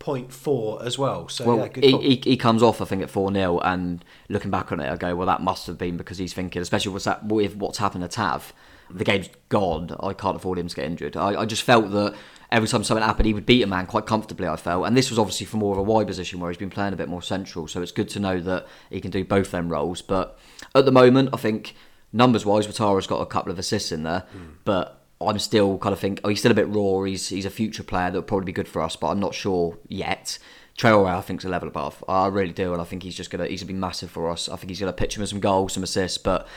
7.4 0.00 0.84
as 0.84 0.98
well. 0.98 1.28
So, 1.28 1.44
Well, 1.44 1.58
yeah, 1.58 1.68
good 1.68 1.84
he, 1.84 1.98
he, 1.98 2.20
he 2.24 2.36
comes 2.36 2.62
off, 2.62 2.80
I 2.80 2.84
think, 2.84 3.02
at 3.02 3.10
4 3.10 3.32
0, 3.32 3.58
and 3.60 4.04
looking 4.28 4.50
back 4.50 4.72
on 4.72 4.80
it, 4.80 4.90
I 4.90 4.96
go, 4.96 5.14
well, 5.14 5.26
that 5.26 5.42
must 5.42 5.66
have 5.66 5.78
been 5.78 5.96
because 5.96 6.18
he's 6.18 6.32
thinking, 6.32 6.62
especially 6.62 6.92
with, 6.92 7.04
that, 7.04 7.24
with 7.26 7.56
what's 7.56 7.78
happened 7.78 8.02
to 8.02 8.08
Tav, 8.08 8.52
the 8.90 9.04
game's 9.04 9.28
gone. 9.48 9.94
I 10.00 10.12
can't 10.14 10.36
afford 10.36 10.58
him 10.58 10.68
to 10.68 10.74
get 10.74 10.86
injured. 10.86 11.16
I, 11.16 11.42
I 11.42 11.44
just 11.44 11.62
felt 11.62 11.90
that 11.92 12.14
every 12.50 12.68
time 12.68 12.82
something 12.82 13.04
happened, 13.04 13.26
he 13.26 13.34
would 13.34 13.46
beat 13.46 13.62
a 13.62 13.66
man 13.66 13.86
quite 13.86 14.06
comfortably, 14.06 14.48
I 14.48 14.56
felt. 14.56 14.86
And 14.86 14.96
this 14.96 15.10
was 15.10 15.18
obviously 15.18 15.46
for 15.46 15.58
more 15.58 15.72
of 15.72 15.78
a 15.78 15.82
wide 15.82 16.06
position 16.06 16.40
where 16.40 16.50
he's 16.50 16.58
been 16.58 16.70
playing 16.70 16.92
a 16.92 16.96
bit 16.96 17.08
more 17.08 17.22
central, 17.22 17.68
so 17.68 17.82
it's 17.82 17.92
good 17.92 18.08
to 18.10 18.20
know 18.20 18.40
that 18.40 18.66
he 18.88 19.00
can 19.00 19.10
do 19.10 19.24
both 19.24 19.50
them 19.50 19.68
roles. 19.68 20.02
But 20.02 20.38
at 20.74 20.86
the 20.86 20.92
moment, 20.92 21.30
I 21.32 21.36
think 21.36 21.74
numbers 22.12 22.46
wise, 22.46 22.66
Ouattara's 22.66 23.06
got 23.06 23.20
a 23.20 23.26
couple 23.26 23.52
of 23.52 23.58
assists 23.58 23.92
in 23.92 24.02
there, 24.02 24.24
hmm. 24.32 24.52
but. 24.64 24.96
I'm 25.20 25.38
still 25.38 25.78
kind 25.78 25.92
of 25.92 25.98
think, 25.98 26.20
oh, 26.24 26.28
he's 26.30 26.38
still 26.38 26.52
a 26.52 26.54
bit 26.54 26.68
raw. 26.68 27.02
He's 27.02 27.28
he's 27.28 27.44
a 27.44 27.50
future 27.50 27.82
player 27.82 28.10
that 28.10 28.18
would 28.18 28.26
probably 28.26 28.46
be 28.46 28.52
good 28.52 28.68
for 28.68 28.80
us, 28.80 28.96
but 28.96 29.08
I'm 29.08 29.20
not 29.20 29.34
sure 29.34 29.76
yet. 29.88 30.38
Traore, 30.78 31.14
I 31.14 31.20
think, 31.20 31.40
is 31.40 31.44
a 31.44 31.48
level 31.50 31.68
above. 31.68 32.02
I 32.08 32.28
really 32.28 32.52
do, 32.52 32.72
and 32.72 32.80
I 32.80 32.84
think 32.84 33.02
he's 33.02 33.14
just 33.14 33.30
gonna 33.30 33.46
he's 33.46 33.62
gonna 33.62 33.74
be 33.74 33.78
massive 33.78 34.10
for 34.10 34.30
us. 34.30 34.48
I 34.48 34.56
think 34.56 34.70
he's 34.70 34.80
gonna 34.80 34.92
pitch 34.94 35.16
him 35.16 35.20
with 35.20 35.30
some 35.30 35.40
goals, 35.40 35.74
some 35.74 35.82
assists, 35.82 36.16
but 36.16 36.48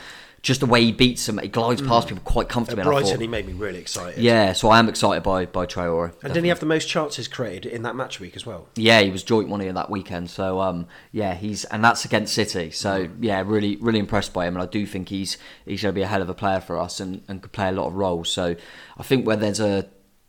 just 0.44 0.60
the 0.60 0.66
way 0.66 0.84
he 0.84 0.92
beats 0.92 1.24
them, 1.26 1.38
he 1.38 1.48
glides 1.48 1.80
past 1.80 2.06
people 2.08 2.22
quite 2.22 2.44
At 2.46 2.50
comfortably. 2.50 2.82
and 2.82 2.88
I 2.88 2.92
Brighton, 2.92 3.10
thought- 3.12 3.20
he 3.22 3.26
made 3.26 3.46
me 3.46 3.54
really 3.54 3.78
excited. 3.78 4.22
yeah, 4.22 4.52
so 4.52 4.68
I 4.68 4.78
am 4.78 4.88
excited 4.90 5.22
by 5.22 5.46
by 5.46 5.64
Traore. 5.66 6.12
And 6.22 6.32
didn't 6.34 6.44
he 6.44 6.50
have 6.50 6.60
the 6.60 6.66
most 6.66 6.86
chances 6.86 7.26
created 7.26 7.64
in 7.72 7.82
that 7.82 7.96
match 7.96 8.20
week 8.20 8.36
as 8.36 8.44
well? 8.44 8.68
Yeah, 8.76 9.00
he 9.00 9.10
was 9.10 9.22
joint 9.22 9.48
money 9.48 9.66
in 9.66 9.74
that 9.74 9.88
weekend. 9.90 10.28
So 10.30 10.60
um, 10.60 10.86
yeah, 11.12 11.34
he's 11.34 11.64
and 11.64 11.82
that's 11.82 12.04
against 12.04 12.34
City. 12.34 12.70
So 12.70 13.08
yeah, 13.20 13.42
really 13.44 13.76
really 13.76 13.98
impressed 13.98 14.32
by 14.34 14.46
him, 14.46 14.54
and 14.54 14.62
I 14.62 14.66
do 14.66 14.84
think 14.86 15.08
he's 15.08 15.38
he's 15.64 15.82
going 15.82 15.94
to 15.94 15.98
be 15.98 16.02
a 16.02 16.06
hell 16.06 16.20
of 16.22 16.28
a 16.28 16.34
player 16.34 16.60
for 16.60 16.78
us 16.78 17.00
and, 17.00 17.22
and 17.26 17.40
could 17.40 17.52
play 17.52 17.68
a 17.68 17.72
lot 17.72 17.86
of 17.86 17.94
roles. 17.94 18.28
So 18.30 18.54
I 18.98 19.02
think 19.02 19.26
where 19.26 19.36
there's 19.36 19.60
a 19.60 19.86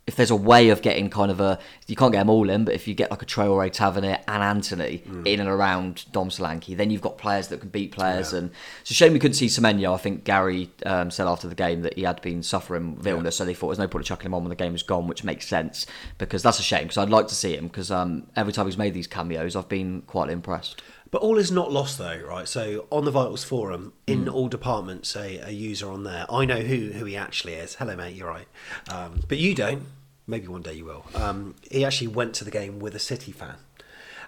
if 0.08 0.15
there's 0.15 0.30
a 0.30 0.36
way 0.36 0.70
of 0.70 0.84
getting 0.84 1.10
kind 1.10 1.32
of 1.32 1.39
a 1.39 1.58
you 1.88 1.96
can't 1.96 2.12
get 2.12 2.20
them 2.20 2.30
all 2.30 2.48
in, 2.50 2.63
but 2.63 2.76
if 2.76 2.88
you 2.88 2.94
get 2.94 3.10
like 3.10 3.24
a 3.24 3.26
Traore, 3.26 3.72
Tavernier, 3.72 4.20
and 4.28 4.44
Anthony 4.44 5.02
in 5.26 5.39
and 5.39 5.50
around 5.50 6.06
Dom 6.12 6.30
Solanke, 6.30 6.78
then 6.78 6.91
you've 6.91 7.02
got 7.02 7.18
players 7.18 7.48
that 7.48 7.60
can 7.60 7.70
beat 7.70 7.91
players. 7.91 8.32
And 8.32 8.52
it's 8.82 8.91
a 8.91 8.94
shame 8.94 9.13
we 9.13 9.20
couldn't 9.20 9.36
see 9.36 9.48
Semenyo. 9.48 9.96
I 9.96 9.98
think 9.98 10.24
Gary 10.24 10.70
um, 10.86 11.10
said 11.10 11.26
after 11.26 11.48
the 11.48 11.56
game 11.56 11.82
that 11.82 11.96
he 11.96 12.04
had 12.04 12.22
been 12.22 12.44
suffering 12.44 12.98
with 12.98 13.08
illness, 13.08 13.38
so 13.38 13.46
they 13.46 13.56
thought 13.56 13.70
there's 13.70 13.80
no 13.80 13.88
point 13.88 14.04
of 14.04 14.08
chucking 14.08 14.28
him 14.28 14.36
on 14.36 14.44
when 14.44 14.50
the 14.50 14.56
game 14.56 14.74
was 14.74 14.84
gone, 14.84 15.08
which 15.08 15.24
makes 15.24 15.48
sense 15.48 15.88
because 16.20 16.44
that's 16.44 16.60
a 16.60 16.63
shame. 16.63 16.84
Because 16.84 16.98
I'd 17.00 17.10
like 17.10 17.28
to 17.28 17.36
see 17.36 17.56
him 17.56 17.68
because 17.68 17.89
um, 17.89 18.28
every 18.36 18.54
time 18.54 18.68
he's 18.68 18.78
made 18.78 18.94
these 18.94 19.08
cameos, 19.08 19.56
I've 19.56 19.70
been 19.70 20.04
quite 20.04 20.30
impressed. 20.30 20.84
But 21.15 21.21
all 21.21 21.38
is 21.38 21.49
not 21.49 21.71
lost, 21.71 21.97
though, 21.97 22.19
right? 22.28 22.45
So 22.45 22.88
on 22.91 23.06
the 23.06 23.12
Vitals 23.12 23.45
forum, 23.45 23.93
in 24.06 24.28
all 24.28 24.49
departments, 24.49 25.15
a, 25.15 25.38
a 25.47 25.49
user 25.49 25.89
on 25.89 26.04
there, 26.04 26.25
I 26.30 26.43
know 26.43 26.60
who 26.60 26.91
who 26.91 27.06
he 27.06 27.15
actually 27.15 27.54
is. 27.54 27.75
Hello, 27.75 27.95
mate, 27.95 28.17
you're 28.17 28.28
right. 28.28 28.49
Um, 28.91 29.21
but 29.30 29.38
you 29.38 29.56
don't. 29.56 29.84
Maybe 30.28 30.49
one 30.49 30.62
day 30.62 30.73
you 30.73 30.84
will. 30.84 31.06
Um, 31.15 31.56
he 31.71 31.86
actually 31.86 32.08
went 32.08 32.34
to 32.34 32.43
the 32.43 32.51
game 32.51 32.80
with 32.80 32.95
a 32.95 32.99
City 32.99 33.32
fan, 33.32 33.56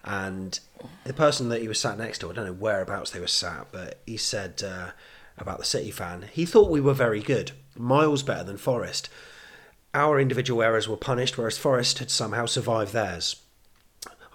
and 0.05 0.57
the 1.03 1.11
person 1.11 1.49
that 1.49 1.61
he 1.61 1.67
was 1.67 1.77
sat 1.77 1.97
next 1.97 2.19
to, 2.19 2.29
I 2.29 2.33
don't 2.33 2.45
know 2.45 2.53
whereabouts 2.53 3.11
they 3.11 3.19
were 3.19 3.27
sat, 3.27 3.67
but 3.73 3.99
he 4.05 4.15
said 4.15 4.63
uh, 4.63 4.91
about 5.37 5.57
the 5.57 5.65
City 5.65 5.91
fan, 5.91 6.29
he 6.31 6.45
thought 6.45 6.71
we 6.71 6.79
were 6.79 6.93
very 6.93 7.19
good, 7.19 7.51
miles 7.75 8.23
better 8.23 8.45
than 8.45 8.55
Forest. 8.55 9.09
Our 9.93 10.21
individual 10.21 10.63
errors 10.63 10.87
were 10.87 10.95
punished, 10.95 11.37
whereas 11.37 11.57
Forest 11.57 11.99
had 11.99 12.11
somehow 12.11 12.45
survived 12.45 12.93
theirs. 12.93 13.41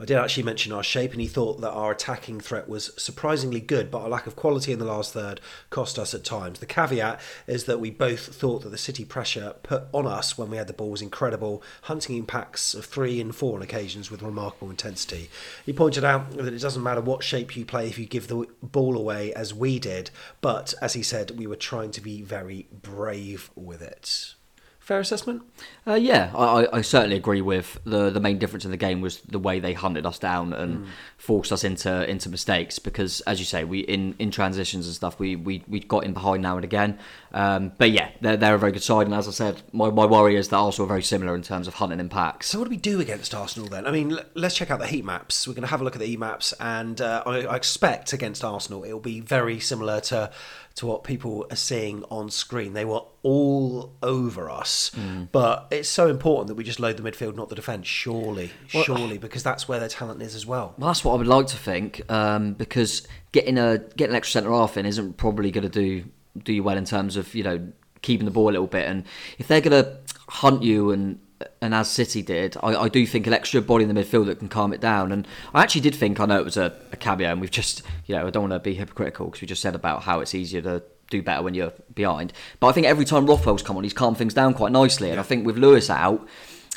I 0.02 0.04
did 0.04 0.16
actually 0.16 0.42
mention 0.42 0.72
our 0.72 0.82
shape, 0.82 1.12
and 1.12 1.20
he 1.20 1.28
thought 1.28 1.60
that 1.60 1.70
our 1.70 1.92
attacking 1.92 2.40
threat 2.40 2.68
was 2.68 2.90
surprisingly 2.96 3.60
good, 3.60 3.88
but 3.88 4.00
our 4.00 4.08
lack 4.08 4.26
of 4.26 4.34
quality 4.34 4.72
in 4.72 4.80
the 4.80 4.84
last 4.84 5.12
third 5.12 5.40
cost 5.70 5.96
us 5.96 6.12
at 6.12 6.24
times. 6.24 6.58
The 6.58 6.66
caveat 6.66 7.20
is 7.46 7.66
that 7.66 7.78
we 7.78 7.92
both 7.92 8.34
thought 8.34 8.64
that 8.64 8.70
the 8.70 8.78
City 8.78 9.04
pressure 9.04 9.54
put 9.62 9.84
on 9.92 10.04
us 10.08 10.36
when 10.36 10.50
we 10.50 10.56
had 10.56 10.66
the 10.66 10.72
ball 10.72 10.90
was 10.90 11.02
incredible, 11.02 11.62
hunting 11.82 12.16
in 12.16 12.26
packs 12.26 12.74
of 12.74 12.84
three 12.84 13.20
and 13.20 13.32
four 13.32 13.54
on 13.54 13.62
occasions 13.62 14.10
with 14.10 14.22
remarkable 14.22 14.70
intensity. 14.70 15.30
He 15.64 15.72
pointed 15.72 16.02
out 16.02 16.32
that 16.32 16.52
it 16.52 16.60
doesn't 16.60 16.82
matter 16.82 17.00
what 17.00 17.22
shape 17.22 17.56
you 17.56 17.64
play 17.64 17.86
if 17.86 17.96
you 17.96 18.06
give 18.06 18.26
the 18.26 18.48
ball 18.60 18.98
away, 18.98 19.32
as 19.34 19.54
we 19.54 19.78
did, 19.78 20.10
but 20.40 20.74
as 20.82 20.94
he 20.94 21.04
said, 21.04 21.38
we 21.38 21.46
were 21.46 21.54
trying 21.54 21.92
to 21.92 22.00
be 22.00 22.22
very 22.22 22.66
brave 22.72 23.52
with 23.54 23.80
it. 23.80 24.34
Fair 24.82 24.98
assessment? 24.98 25.42
Uh, 25.86 25.94
yeah, 25.94 26.32
I, 26.36 26.66
I- 26.72 26.80
certainly 26.82 27.14
agree 27.16 27.40
with 27.40 27.78
the 27.84 28.10
the 28.10 28.18
main 28.18 28.38
difference 28.38 28.64
in 28.64 28.72
the 28.72 28.76
game 28.76 29.00
was 29.00 29.20
the 29.20 29.38
way 29.38 29.60
they 29.60 29.72
hunted 29.74 30.04
us 30.04 30.18
down 30.18 30.52
and 30.52 30.86
forced 31.16 31.52
us 31.52 31.62
into 31.62 32.08
into 32.10 32.28
mistakes 32.28 32.80
because 32.80 33.20
as 33.22 33.38
you 33.38 33.44
say 33.46 33.62
we 33.62 33.78
in, 33.80 34.16
in 34.18 34.32
transitions 34.32 34.86
and 34.86 34.94
stuff 34.96 35.20
we, 35.20 35.36
we 35.36 35.62
we 35.68 35.78
got 35.78 36.02
in 36.02 36.12
behind 36.12 36.42
now 36.42 36.56
and 36.56 36.64
again 36.64 36.98
um, 37.32 37.70
but 37.78 37.92
yeah 37.92 38.10
they're, 38.20 38.36
they're 38.36 38.56
a 38.56 38.58
very 38.58 38.72
good 38.72 38.82
side 38.82 39.06
and 39.06 39.14
as 39.14 39.28
I 39.28 39.30
said 39.30 39.62
my, 39.72 39.88
my 39.90 40.04
worry 40.04 40.34
is 40.34 40.48
that 40.48 40.56
Arsenal 40.56 40.86
are 40.86 40.88
very 40.88 41.02
similar 41.02 41.34
in 41.36 41.42
terms 41.42 41.68
of 41.68 41.74
hunting 41.74 42.00
in 42.00 42.08
packs 42.08 42.48
So 42.48 42.58
what 42.58 42.64
do 42.64 42.70
we 42.70 42.76
do 42.76 43.00
against 43.00 43.34
Arsenal 43.36 43.68
then? 43.68 43.86
I 43.86 43.92
mean, 43.92 44.12
l- 44.12 44.24
let's 44.34 44.56
check 44.56 44.72
out 44.72 44.80
the 44.80 44.88
heat 44.88 45.04
maps. 45.04 45.46
We're 45.46 45.54
going 45.54 45.62
to 45.62 45.68
have 45.68 45.80
a 45.80 45.84
look 45.84 45.94
at 45.94 46.00
the 46.00 46.06
heat 46.06 46.18
maps, 46.18 46.52
and 46.58 47.00
uh, 47.00 47.22
I, 47.24 47.42
I 47.46 47.54
expect 47.56 48.12
against 48.12 48.42
Arsenal 48.42 48.82
it 48.82 48.92
will 48.92 48.98
be 49.00 49.20
very 49.20 49.60
similar 49.60 50.00
to 50.02 50.30
to 50.74 50.86
what 50.86 51.04
people 51.04 51.46
are 51.50 51.56
seeing 51.56 52.04
on 52.04 52.30
screen. 52.30 52.72
They 52.72 52.84
were 52.84 53.02
all 53.22 53.92
over 54.02 54.50
us, 54.50 54.90
but 55.32 55.68
it's 55.70 55.88
so 55.88 56.08
important 56.08 56.48
that 56.48 56.54
we 56.54 56.64
just 56.64 56.80
load 56.80 56.96
the 56.96 57.02
midfield, 57.02 57.36
not 57.36 57.48
the 57.48 57.54
defence. 57.54 57.86
Surely, 57.86 58.50
surely, 58.68 59.18
because 59.18 59.42
that's 59.42 59.68
where 59.68 59.78
their 59.78 59.88
talent 59.88 60.22
is 60.22 60.34
as 60.34 60.46
well. 60.46 60.74
Well, 60.78 60.88
that's 60.88 61.04
what 61.04 61.14
I 61.14 61.16
would 61.16 61.26
like 61.26 61.46
to 61.48 61.56
think, 61.56 62.02
um, 62.10 62.54
because 62.54 63.06
getting 63.32 63.58
a 63.58 63.78
getting 63.96 64.12
an 64.12 64.16
extra 64.16 64.40
centre 64.40 64.50
half 64.50 64.76
in 64.76 64.86
isn't 64.86 65.16
probably 65.16 65.50
going 65.50 65.68
to 65.68 65.68
do 65.68 66.04
do 66.42 66.52
you 66.52 66.62
well 66.62 66.76
in 66.76 66.84
terms 66.84 67.16
of 67.16 67.34
you 67.34 67.44
know 67.44 67.68
keeping 68.02 68.24
the 68.24 68.30
ball 68.30 68.50
a 68.50 68.52
little 68.52 68.66
bit. 68.66 68.86
And 68.86 69.04
if 69.38 69.48
they're 69.48 69.60
going 69.60 69.84
to 69.84 69.96
hunt 70.28 70.62
you 70.62 70.90
and 70.90 71.18
and 71.60 71.74
as 71.74 71.90
City 71.90 72.22
did, 72.22 72.56
I, 72.62 72.74
I 72.74 72.88
do 72.88 73.06
think 73.06 73.26
an 73.26 73.32
extra 73.32 73.60
body 73.60 73.84
in 73.84 73.94
the 73.94 74.00
midfield 74.00 74.26
that 74.26 74.38
can 74.38 74.48
calm 74.48 74.72
it 74.72 74.80
down. 74.80 75.12
And 75.12 75.26
I 75.54 75.62
actually 75.62 75.82
did 75.82 75.94
think 75.94 76.20
I 76.20 76.26
know 76.26 76.38
it 76.38 76.44
was 76.44 76.56
a, 76.56 76.74
a 76.92 76.96
cameo, 76.96 77.30
and 77.30 77.40
we've 77.40 77.50
just 77.50 77.82
you 78.06 78.14
know 78.14 78.26
I 78.26 78.30
don't 78.30 78.48
want 78.48 78.52
to 78.52 78.60
be 78.60 78.74
hypocritical 78.74 79.26
because 79.26 79.40
we 79.40 79.46
just 79.46 79.62
said 79.62 79.74
about 79.74 80.02
how 80.02 80.20
it's 80.20 80.34
easier 80.34 80.62
to 80.62 80.82
do 81.10 81.22
better 81.22 81.42
when 81.42 81.54
you're 81.54 81.72
behind. 81.94 82.32
But 82.60 82.68
I 82.68 82.72
think 82.72 82.86
every 82.86 83.04
time 83.04 83.26
Rothwell's 83.26 83.62
come 83.62 83.76
on, 83.76 83.84
he's 83.84 83.92
calmed 83.92 84.18
things 84.18 84.34
down 84.34 84.54
quite 84.54 84.72
nicely. 84.72 85.10
And 85.10 85.20
I 85.20 85.22
think 85.22 85.46
with 85.46 85.58
Lewis 85.58 85.90
out 85.90 86.26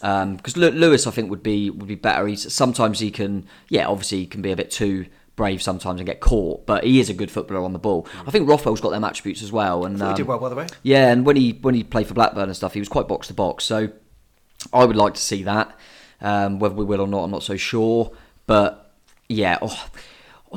because 0.02 0.58
Lewis, 0.58 1.08
I 1.08 1.12
think 1.12 1.30
would 1.30 1.44
be 1.44 1.70
would 1.70 1.88
be 1.88 1.96
better. 1.96 2.28
He's 2.28 2.52
sometimes 2.54 3.00
he 3.00 3.12
can, 3.12 3.48
yeah, 3.70 3.88
obviously 3.88 4.20
he 4.20 4.26
can 4.28 4.42
be 4.42 4.52
a 4.52 4.56
bit 4.56 4.72
too 4.72 5.08
brave 5.36 5.62
sometimes 5.62 6.00
and 6.00 6.08
get 6.08 6.22
caught, 6.22 6.66
but 6.66 6.84
he 6.84 7.00
is 7.00 7.10
a 7.10 7.14
good 7.14 7.32
footballer 7.32 7.64
on 7.64 7.74
the 7.74 7.80
ball. 7.80 8.08
I 8.26 8.32
think 8.32 8.48
Rothwell's 8.48 8.82
got 8.82 8.92
them 8.92 9.04
attributes 9.04 9.42
as 9.42 9.52
well, 9.52 9.86
and 9.86 9.98
thought 9.98 10.06
he 10.06 10.12
um, 10.12 10.18
did 10.18 10.28
well, 10.28 10.40
by 10.40 10.50
the 10.50 10.56
way. 10.56 10.68
Yeah, 10.84 11.12
and 11.12 11.26
when 11.26 11.36
he 11.36 11.54
when 11.62 11.76
he 11.76 11.84
played 11.84 12.08
for 12.08 12.14
Blackburn 12.14 12.50
and 12.50 12.56
stuff, 12.56 12.74
he 12.74 12.80
was 12.80 12.90
quite 12.90 13.08
box 13.08 13.28
to 13.28 13.34
box. 13.34 13.64
So 13.64 13.90
I 14.74 14.86
would 14.86 14.96
like 14.96 15.14
to 15.16 15.22
see 15.22 15.44
that. 15.44 15.78
Um, 16.22 16.60
whether 16.60 16.76
we 16.76 16.86
will 16.86 17.02
or 17.02 17.08
not, 17.08 17.24
I'm 17.24 17.32
not 17.32 17.44
so 17.44 17.58
sure. 17.58 18.12
But 18.48 18.94
yeah, 19.28 19.58
oh, 19.62 19.90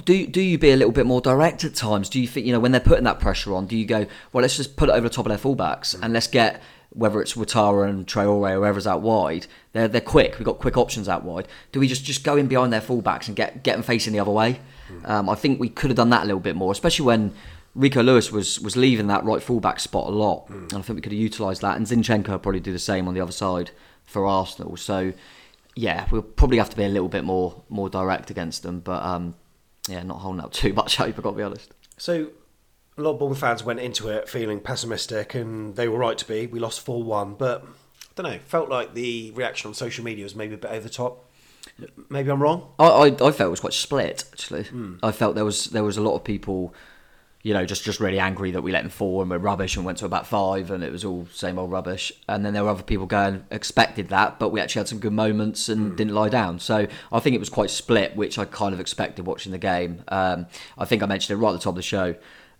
do 0.05 0.27
do 0.27 0.40
you 0.40 0.59
be 0.59 0.71
a 0.71 0.77
little 0.77 0.92
bit 0.92 1.07
more 1.07 1.21
direct 1.21 1.64
at 1.64 1.75
times? 1.75 2.09
Do 2.09 2.21
you 2.21 2.27
think 2.27 2.47
you 2.47 2.53
know 2.53 2.61
when 2.61 2.73
they're 2.73 2.81
putting 2.81 3.05
that 3.05 3.21
pressure 3.21 3.55
on? 3.55 3.66
Do 3.66 3.77
you 3.77 3.87
go 3.87 4.07
well? 4.33 4.42
Let's 4.42 4.57
just 4.57 4.77
put 4.77 4.88
it 4.88 4.92
over 4.92 5.09
the 5.09 5.14
top 5.14 5.27
of 5.27 5.31
their 5.31 5.38
fullbacks 5.38 6.01
and 6.01 6.12
let's 6.12 6.27
get 6.27 6.62
whether 6.90 7.21
it's 7.21 7.35
Ouattara 7.35 7.88
and 7.88 8.07
Traore 8.07 8.29
or 8.29 8.55
whoever's 8.55 8.87
out 8.87 9.03
wide. 9.03 9.47
They're 9.73 9.88
they're 9.88 10.01
quick. 10.01 10.38
We've 10.38 10.47
got 10.47 10.59
quick 10.59 10.77
options 10.77 11.09
out 11.09 11.25
wide. 11.25 11.49
Do 11.73 11.81
we 11.81 11.88
just 11.88 12.05
just 12.05 12.25
go 12.25 12.37
in 12.37 12.47
behind 12.47 12.73
their 12.73 12.81
fullbacks 12.81 13.27
and 13.29 13.37
get 13.37 13.62
get 13.62 13.75
them 13.75 13.83
facing 13.83 14.12
the 14.12 14.21
other 14.21 14.31
way? 14.31 14.61
Um, 15.05 15.29
I 15.29 15.35
think 15.35 15.61
we 15.61 15.68
could 15.68 15.90
have 15.90 15.97
done 15.97 16.11
that 16.11 16.23
a 16.23 16.27
little 16.27 16.40
bit 16.40 16.57
more, 16.57 16.73
especially 16.73 17.07
when. 17.07 17.33
Rico 17.75 18.03
Lewis 18.03 18.33
was, 18.33 18.59
was 18.59 18.77
leaving 18.77 19.07
that 19.07 19.25
right 19.25 19.40
fullback 19.40 19.79
spot 19.79 20.09
a 20.09 20.11
lot, 20.11 20.49
and 20.49 20.75
I 20.75 20.83
think 20.83 20.97
we 20.97 21.01
could 21.01 21.12
have 21.12 21.21
utilised 21.21 21.61
that. 21.61 21.77
And 21.77 21.87
Zinchenko 21.87 22.31
would 22.31 22.42
probably 22.42 22.59
do 22.59 22.73
the 22.73 22.79
same 22.79 23.07
on 23.07 23.14
the 23.14 23.21
other 23.21 23.31
side 23.31 23.71
for 24.09 24.27
Arsenal. 24.27 24.77
So, 24.77 25.12
yeah, 25.77 26.07
we'll 26.11 26.23
probably 26.23 26.59
have 26.59 26.71
to 26.71 26.77
be 26.77 26.85
a 26.85 26.88
little 26.88 27.09
bit 27.09 27.23
more 27.25 27.62
more 27.68 27.88
direct 27.88 28.31
against 28.31 28.64
them. 28.64 28.81
But 28.81 29.05
um, 29.05 29.37
yeah, 29.87 30.03
not 30.03 30.18
holding 30.18 30.42
out 30.42 30.53
too 30.64 30.73
much 30.73 30.97
hope. 30.97 31.16
I've 31.16 31.23
got 31.23 31.31
to 31.31 31.37
be 31.37 31.42
honest. 31.42 31.73
So, 31.97 32.31
a 32.97 33.03
lot 33.03 33.12
of 33.12 33.18
Bournemouth 33.21 33.38
fans 33.38 33.62
went 33.62 33.81
into 33.81 34.09
it 34.09 34.29
feeling 34.29 34.61
pessimistic, 34.61 35.35
and 35.35 35.77
they 35.77 35.87
were 35.87 35.99
right 35.99 36.18
to 36.18 36.27
be. 36.27 36.47
We 36.47 36.59
lost 36.59 36.81
4 36.81 37.03
1, 37.03 37.35
but 37.35 37.62
I 37.64 38.23
don't 38.23 38.33
know, 38.33 38.39
felt 38.47 38.68
like 38.68 38.95
the 38.95 39.30
reaction 39.32 39.68
on 39.68 39.74
social 39.74 40.05
media 40.05 40.24
was 40.24 40.35
maybe 40.35 40.55
a 40.55 40.59
bit 40.59 40.70
over 40.70 40.80
the 40.80 40.89
top. 40.89 41.24
Maybe 42.09 42.30
I'm 42.30 42.43
wrong. 42.43 42.72
I, 42.78 42.87
I, 42.87 43.07
I 43.07 43.30
felt 43.30 43.41
it 43.41 43.51
was 43.51 43.61
quite 43.61 43.74
split 43.74 44.24
actually. 44.32 44.66
I 45.03 45.12
felt 45.12 45.35
there 45.35 45.45
was 45.45 45.66
there 45.66 45.85
was 45.85 45.97
a 45.97 46.01
lot 46.01 46.14
of 46.14 46.24
people, 46.24 46.74
you 47.49 47.55
know, 47.55 47.64
just 47.64 47.82
just 47.82 47.99
really 47.99 48.18
angry 48.18 48.51
that 48.51 48.61
we 48.61 48.72
let 48.72 48.82
them 48.82 48.90
fall 48.90 49.22
and 49.22 49.30
we're 49.30 49.38
rubbish 49.38 49.74
and 49.76 49.86
went 49.86 49.96
to 49.96 50.05
about 50.05 50.26
five 50.26 50.70
and 50.70 50.84
it 50.84 50.92
was 50.92 51.03
all 51.03 51.26
same 51.32 51.59
old 51.59 51.70
rubbish. 51.72 52.12
And 52.28 52.44
then 52.44 52.53
there 52.53 52.62
were 52.62 52.68
other 52.68 52.82
people 52.82 53.07
going 53.07 53.42
expected 53.51 54.11
that, 54.11 54.38
but 54.38 54.51
we 54.51 54.61
actually 54.61 54.80
had 54.80 54.88
some 54.88 54.99
good 54.99 55.14
moments 55.14 55.70
and 55.70 55.96
didn't 55.96 56.12
lie 56.12 56.28
down. 56.28 56.59
So 56.59 56.86
I 57.11 57.20
think 57.20 57.34
it 57.34 57.38
was 57.38 57.49
quite 57.49 57.70
split, 57.70 58.14
which 58.14 58.38
I 58.38 58.44
kind 58.44 58.74
of 58.74 58.80
expected 58.80 59.24
watching 59.24 59.51
the 59.51 59.57
game. 59.57 60.03
Um, 60.09 60.46
I 60.76 60.84
think 60.84 61.03
I 61.03 61.07
mentioned 61.07 61.38
it 61.38 61.42
right 61.42 61.49
at 61.49 61.55
the 61.55 61.64
top 61.64 61.72
of 61.72 61.76
the 61.76 61.82
show. 61.82 62.16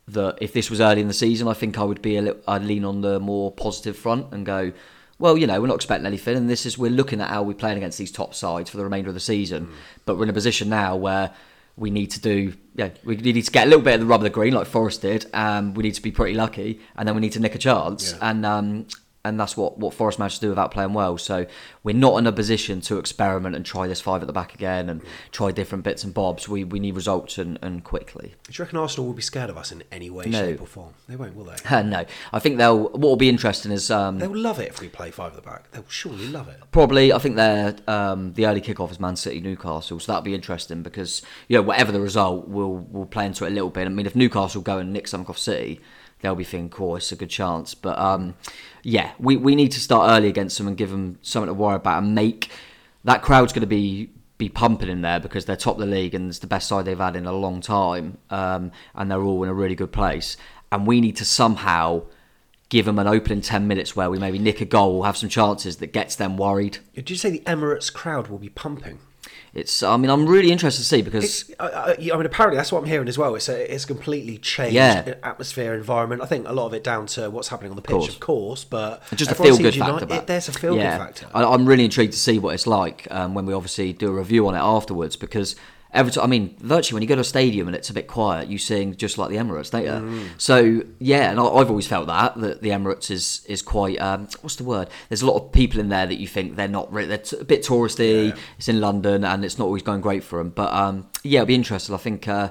that 0.09 0.39
if 0.41 0.53
this 0.53 0.71
was 0.71 0.81
early 0.81 1.01
in 1.01 1.09
the 1.09 1.15
season, 1.15 1.49
I 1.49 1.53
think 1.53 1.79
I 1.79 1.85
would 1.85 2.03
be 2.03 2.17
a 2.17 2.23
little, 2.23 2.41
I'd 2.49 2.63
lean 2.63 2.85
on 2.85 3.03
the 3.03 3.21
more 3.21 3.53
positive 3.53 3.97
front 3.97 4.33
and 4.33 4.45
go, 4.45 4.73
well, 5.19 5.37
you 5.37 5.47
know, 5.47 5.61
we're 5.61 5.67
not 5.67 5.77
expecting 5.77 6.07
anything, 6.07 6.37
and 6.37 6.49
this 6.49 6.65
is 6.65 6.79
we're 6.79 6.91
looking 6.91 7.21
at 7.21 7.29
how 7.29 7.43
we're 7.43 7.55
playing 7.55 7.77
against 7.77 7.99
these 7.99 8.13
top 8.13 8.35
sides 8.35 8.71
for 8.71 8.77
the 8.77 8.85
remainder 8.85 9.09
of 9.09 9.15
the 9.15 9.21
season. 9.21 9.67
Mm. 9.67 9.73
But 10.07 10.17
we're 10.17 10.25
in 10.25 10.31
a 10.31 10.35
position 10.35 10.69
now 10.69 10.97
where 10.97 11.33
we 11.79 11.91
need 11.91 12.11
to 12.11 12.21
do, 12.21 12.55
yeah, 12.75 12.91
we 13.05 13.17
need 13.17 13.41
to 13.41 13.51
get 13.51 13.67
a 13.67 13.71
little 13.71 13.85
bit 13.85 13.95
of 13.95 14.01
the 14.01 14.07
rub 14.07 14.21
of 14.21 14.25
the 14.25 14.31
green 14.31 14.53
like 14.53 14.67
Forest 14.67 15.03
did. 15.03 15.27
Um, 15.33 15.75
we 15.75 15.83
need 15.83 15.95
to 15.95 16.03
be 16.03 16.11
pretty 16.11 16.35
lucky, 16.35 16.81
and 16.97 17.07
then 17.07 17.15
we 17.15 17.21
need 17.21 17.33
to 17.33 17.41
nick 17.41 17.55
a 17.55 17.59
chance. 17.59 18.13
Yeah. 18.13 18.31
And 18.31 18.45
um, 18.45 18.87
and 19.29 19.39
that's 19.39 19.57
what, 19.57 19.79
what 19.79 19.95
Forest 19.95 20.19
managed 20.19 20.37
to 20.37 20.41
do 20.43 20.49
without 20.49 20.71
playing 20.71 20.93
well. 20.93 21.19
So 21.19 21.47
we're 21.83 21.95
not 21.95 22.17
in 22.19 22.27
a 22.27 22.33
position 22.33 22.81
to 22.83 22.99
experiment 22.99 23.55
and 23.55 23.65
try 23.65 23.87
this 23.87 24.01
five 24.01 24.23
at 24.23 24.27
the 24.27 24.33
back 24.33 24.55
again 24.55 24.89
and 24.89 25.03
try 25.31 25.51
different 25.51 25.85
bits 25.85 26.05
and 26.05 26.13
bobs. 26.13 26.49
We 26.49 26.65
we 26.65 26.81
need 26.81 26.95
results 26.95 27.39
and, 27.39 27.59
and 27.63 27.85
quickly. 27.85 28.35
Do 28.45 28.53
you 28.53 28.65
reckon 28.65 28.79
Arsenal 28.79 29.07
will 29.07 29.15
be 29.15 29.23
scared 29.23 29.51
of 29.51 29.57
us 29.57 29.71
in 29.71 29.85
any 29.93 30.11
way, 30.11 30.27
no. 30.27 30.39
shape, 30.39 30.61
or 30.61 30.67
form? 30.67 30.95
They 31.09 31.17
won't, 31.17 31.37
will 31.37 31.45
they? 31.45 31.83
No. 31.89 32.05
I 32.33 32.39
think 32.39 32.59
they'll. 32.59 32.79
What 32.79 33.01
will 33.01 33.17
be 33.17 33.29
interesting 33.29 33.73
is 33.73 33.91
um, 33.91 34.19
they'll 34.19 34.37
love 34.37 34.59
it 34.59 34.69
if 34.69 34.81
we 34.81 34.89
play 34.89 35.11
five 35.11 35.33
at 35.33 35.37
the 35.37 35.49
back. 35.49 35.71
They'll 35.71 35.89
surely 35.89 36.29
love 36.29 36.49
it. 36.49 36.61
Probably. 36.73 37.13
I 37.13 37.19
think 37.19 37.37
they're 37.37 37.77
um, 37.87 38.33
the 38.35 38.47
early 38.47 38.61
kickoff 38.61 38.91
is 38.91 39.01
Man 39.01 39.17
City 39.17 39.41
Newcastle, 39.41 40.01
so 40.01 40.13
that'll 40.13 40.23
be 40.23 40.35
interesting 40.35 40.83
because 40.83 41.23
you 41.49 41.57
know 41.57 41.63
whatever 41.63 41.93
the 41.93 42.01
result, 42.01 42.49
we'll 42.49 42.87
we'll 42.91 43.07
play 43.07 43.27
into 43.27 43.45
it 43.45 43.49
a 43.49 43.55
little 43.55 43.71
bit. 43.71 43.87
I 43.87 43.91
mean, 43.91 44.07
if 44.07 44.17
Newcastle 44.17 44.63
go 44.63 44.79
and 44.79 44.93
nick 44.93 45.09
something 45.09 45.31
off 45.31 45.39
City 45.39 45.81
they'll 46.21 46.35
be 46.35 46.45
thinking, 46.45 46.71
"Cool, 46.71 46.97
it's 46.97 47.13
a 47.13 47.17
good 47.17 47.31
chance." 47.31 47.75
But 47.75 47.99
um, 47.99 48.35
yeah, 48.83 49.13
we, 49.19 49.37
we 49.37 49.55
need 49.55 49.73
to 49.73 49.81
start 49.81 50.11
early 50.11 50.29
against 50.29 50.59
them 50.59 50.69
and 50.69 50.77
give 50.77 50.91
them 50.91 51.19
something 51.23 51.49
to 51.49 51.55
worry 51.55 51.77
about 51.77 52.03
and 52.03 52.15
make 52.15 52.51
that 53.05 53.23
crowd's 53.23 53.53
going 53.53 53.63
to 53.63 53.67
be 53.67 54.11
be 54.39 54.49
pumping 54.49 54.89
in 54.89 55.03
there 55.03 55.19
because 55.19 55.45
they're 55.45 55.57
top 55.57 55.75
of 55.75 55.81
the 55.81 55.87
league 55.87 56.15
and 56.15 56.29
it's 56.29 56.39
the 56.39 56.47
best 56.47 56.69
side 56.69 56.85
they've 56.85 56.99
had 56.99 57.17
in 57.17 57.27
a 57.27 57.33
long 57.33 57.61
time, 57.61 58.19
um, 58.31 58.71
and 58.95 59.11
they're 59.11 59.23
all 59.23 59.43
in 59.43 59.49
a 59.49 59.55
really 59.55 59.75
good 59.75 59.93
place. 59.93 60.37
And 60.71 60.87
we 60.87 61.01
need 61.01 61.17
to 61.17 61.25
somehow 61.25 62.03
give 62.69 62.85
them 62.85 62.99
an 62.99 63.07
opening 63.07 63.41
10 63.41 63.67
minutes 63.67 63.97
where 63.97 64.11
we 64.11 64.19
maybe 64.19 64.39
nick 64.39 64.61
a 64.61 64.65
goal, 64.65 65.03
have 65.03 65.17
some 65.17 65.29
chances 65.29 65.79
that 65.79 65.93
gets 65.93 66.15
them 66.15 66.37
worried. 66.37 66.79
Did 66.95 67.11
you 67.11 67.17
say 67.17 67.31
the 67.31 67.41
Emirates 67.41 67.93
crowd 67.93 68.29
will 68.29 68.39
be 68.39 68.51
pumping? 68.51 68.99
It's. 69.55 69.83
I 69.83 69.97
mean, 69.97 70.11
I'm 70.11 70.27
really 70.27 70.51
interested 70.51 70.83
to 70.83 70.89
see 70.89 71.03
because 71.03 71.51
I, 71.59 71.97
I, 71.99 72.17
mean, 72.17 72.27
apparently 72.27 72.57
that's 72.57 72.71
what 72.71 72.83
I'm 72.83 72.89
hearing 72.89 73.09
as 73.09 73.19
well. 73.19 73.35
It's 73.35 73.49
a 73.49 73.75
it's 73.75 73.85
completely 73.85 74.39
changed 74.39 74.75
yeah. 74.75 75.15
atmosphere, 75.23 75.75
environment. 75.75 76.23
I 76.23 76.27
think 76.27 76.49
a 76.49 76.53
lot 76.53 76.67
of 76.67 76.75
it 76.75 76.85
down 76.85 77.07
to 77.09 77.31
what's 77.31 77.49
happening 77.49 77.71
on 77.71 77.77
the 77.77 77.83
pitch, 77.83 77.93
of 77.93 77.99
course, 77.99 78.15
of 78.15 78.21
course 78.21 78.65
but 78.65 79.03
just 79.15 79.31
a 79.31 79.35
feel 79.35 79.57
good 79.57 79.75
factor. 79.75 80.13
it, 80.15 80.27
there's 80.27 80.49
a 80.49 80.53
feel 80.53 80.75
good 80.75 80.83
yeah. 80.83 80.99
factor. 80.99 81.27
I, 81.35 81.43
am 81.55 81.67
really 81.67 81.85
intrigued 81.85 82.13
to 82.13 82.19
see 82.19 82.39
what 82.39 82.55
it's 82.55 82.67
like 82.67 83.07
um, 83.11 83.35
when 83.35 83.47
we 83.47 83.55
obviously 83.55 83.93
do 83.93 84.09
a 84.09 84.13
review 84.13 84.47
on 84.49 84.55
it 84.55 84.61
afterwards 84.61 85.17
because 85.17 85.57
every 85.93 86.13
time, 86.13 86.25
I 86.25 86.27
mean, 86.27 86.57
virtually 86.61 86.97
when 86.97 87.03
you 87.03 87.09
go 87.09 87.15
to 87.15 87.23
a 87.23 87.25
stadium 87.25 87.67
and 87.67 87.77
it's 87.77 87.91
a 87.91 87.95
bit 87.95 88.07
quiet, 88.07 88.49
you 88.49 88.59
sing 88.59 88.95
just 88.97 89.19
like 89.19 89.31
the 89.31 89.37
Emirates, 89.37 89.71
don't 89.71 89.85
you? 89.85 89.91
Mm. 89.91 90.29
So 90.39 90.83
yeah, 90.99 91.31
and 91.31 91.41
I've 91.41 91.71
always 91.71 91.87
felt 91.87 92.07
that 92.07 92.37
that 92.37 92.63
the 92.63 92.71
Emirates 92.71 93.11
is 93.11 93.45
is 93.47 93.63
quite 93.63 94.01
um, 94.01 94.29
what's 94.41 94.57
the 94.57 94.65
word? 94.65 94.89
There's 95.09 95.23
a 95.23 95.27
lot 95.27 95.43
of 95.43 95.53
people 95.53 95.81
in 95.81 95.89
there 95.89 96.07
that 96.07 96.19
you 96.19 96.29
think 96.29 96.57
they're 96.57 96.69
not 96.69 96.93
really, 96.93 97.09
they're 97.09 97.41
a 97.41 97.45
bit 97.45 97.63
touristy. 97.63 98.29
Yeah. 98.29 98.37
It's 98.59 98.69
in 98.69 98.81
London 98.81 99.25
and 99.25 99.45
it's 99.45 99.59
not 99.59 99.65
always 99.65 99.83
going 99.83 100.01
great 100.01 100.25
for 100.25 100.39
them. 100.39 100.51
But 100.51 100.73
um, 100.73 101.09
yeah, 101.23 101.41
it'll 101.41 101.47
be 101.47 101.55
interesting. 101.55 101.95
I 101.95 101.99
think. 101.99 102.29
Uh, 102.29 102.51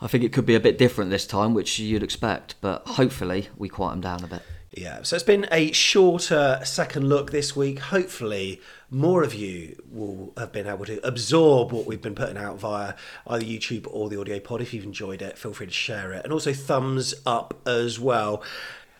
I 0.00 0.08
think 0.08 0.24
it 0.24 0.32
could 0.32 0.46
be 0.46 0.56
a 0.56 0.60
bit 0.60 0.78
different 0.78 1.12
this 1.12 1.28
time, 1.28 1.54
which 1.54 1.78
you'd 1.78 2.02
expect, 2.02 2.56
but 2.60 2.84
hopefully 2.84 3.50
we 3.56 3.68
quiet 3.68 3.92
them 3.92 4.00
down 4.00 4.24
a 4.24 4.26
bit. 4.26 4.42
Yeah, 4.72 5.02
so 5.02 5.16
it's 5.16 5.24
been 5.24 5.46
a 5.52 5.70
shorter 5.72 6.60
second 6.64 7.08
look 7.08 7.30
this 7.30 7.54
week. 7.54 7.78
Hopefully, 7.78 8.60
more 8.92 9.22
of 9.22 9.34
you 9.34 9.82
will 9.90 10.34
have 10.36 10.52
been 10.52 10.66
able 10.66 10.84
to 10.84 11.04
absorb 11.06 11.72
what 11.72 11.86
we've 11.86 12.02
been 12.02 12.14
putting 12.14 12.36
out 12.36 12.58
via 12.58 12.94
either 13.26 13.44
YouTube 13.44 13.86
or 13.90 14.10
the 14.10 14.20
audio 14.20 14.38
pod. 14.38 14.60
If 14.60 14.74
you've 14.74 14.84
enjoyed 14.84 15.22
it, 15.22 15.38
feel 15.38 15.54
free 15.54 15.66
to 15.66 15.72
share 15.72 16.12
it. 16.12 16.24
And 16.24 16.32
also, 16.32 16.52
thumbs 16.52 17.14
up 17.24 17.58
as 17.66 17.98
well. 17.98 18.42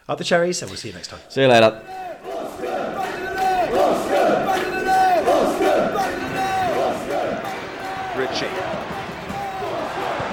Up 0.08 0.16
the 0.16 0.24
cherries, 0.24 0.62
and 0.62 0.70
we'll 0.70 0.78
see 0.78 0.88
you 0.88 0.94
next 0.94 1.08
time. 1.08 1.20
See 1.28 1.42
you 1.42 1.48
later. 1.48 1.82
Ritchie. 8.16 8.46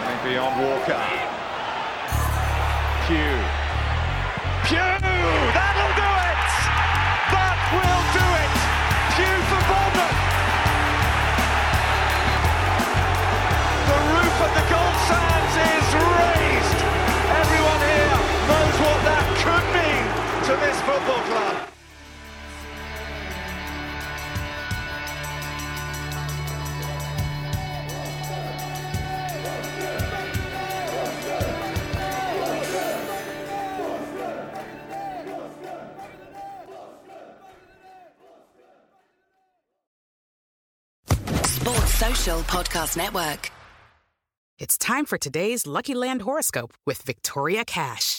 Maybe 0.05 0.37
on 0.37 0.63
Walker. 0.63 0.99
Pugh. 3.07 3.43
Pugh! 4.65 5.08
Football 20.99 21.23
club. 21.23 21.65
Social 41.99 42.39
Podcast 42.43 42.95
Network. 42.95 43.51
It's 44.57 44.77
time 44.77 45.05
for 45.05 45.17
today's 45.17 45.67
Lucky 45.67 45.93
Land 45.93 46.21
horoscope 46.21 46.73
with 46.85 47.01
Victoria 47.01 47.65
Cash. 47.65 48.18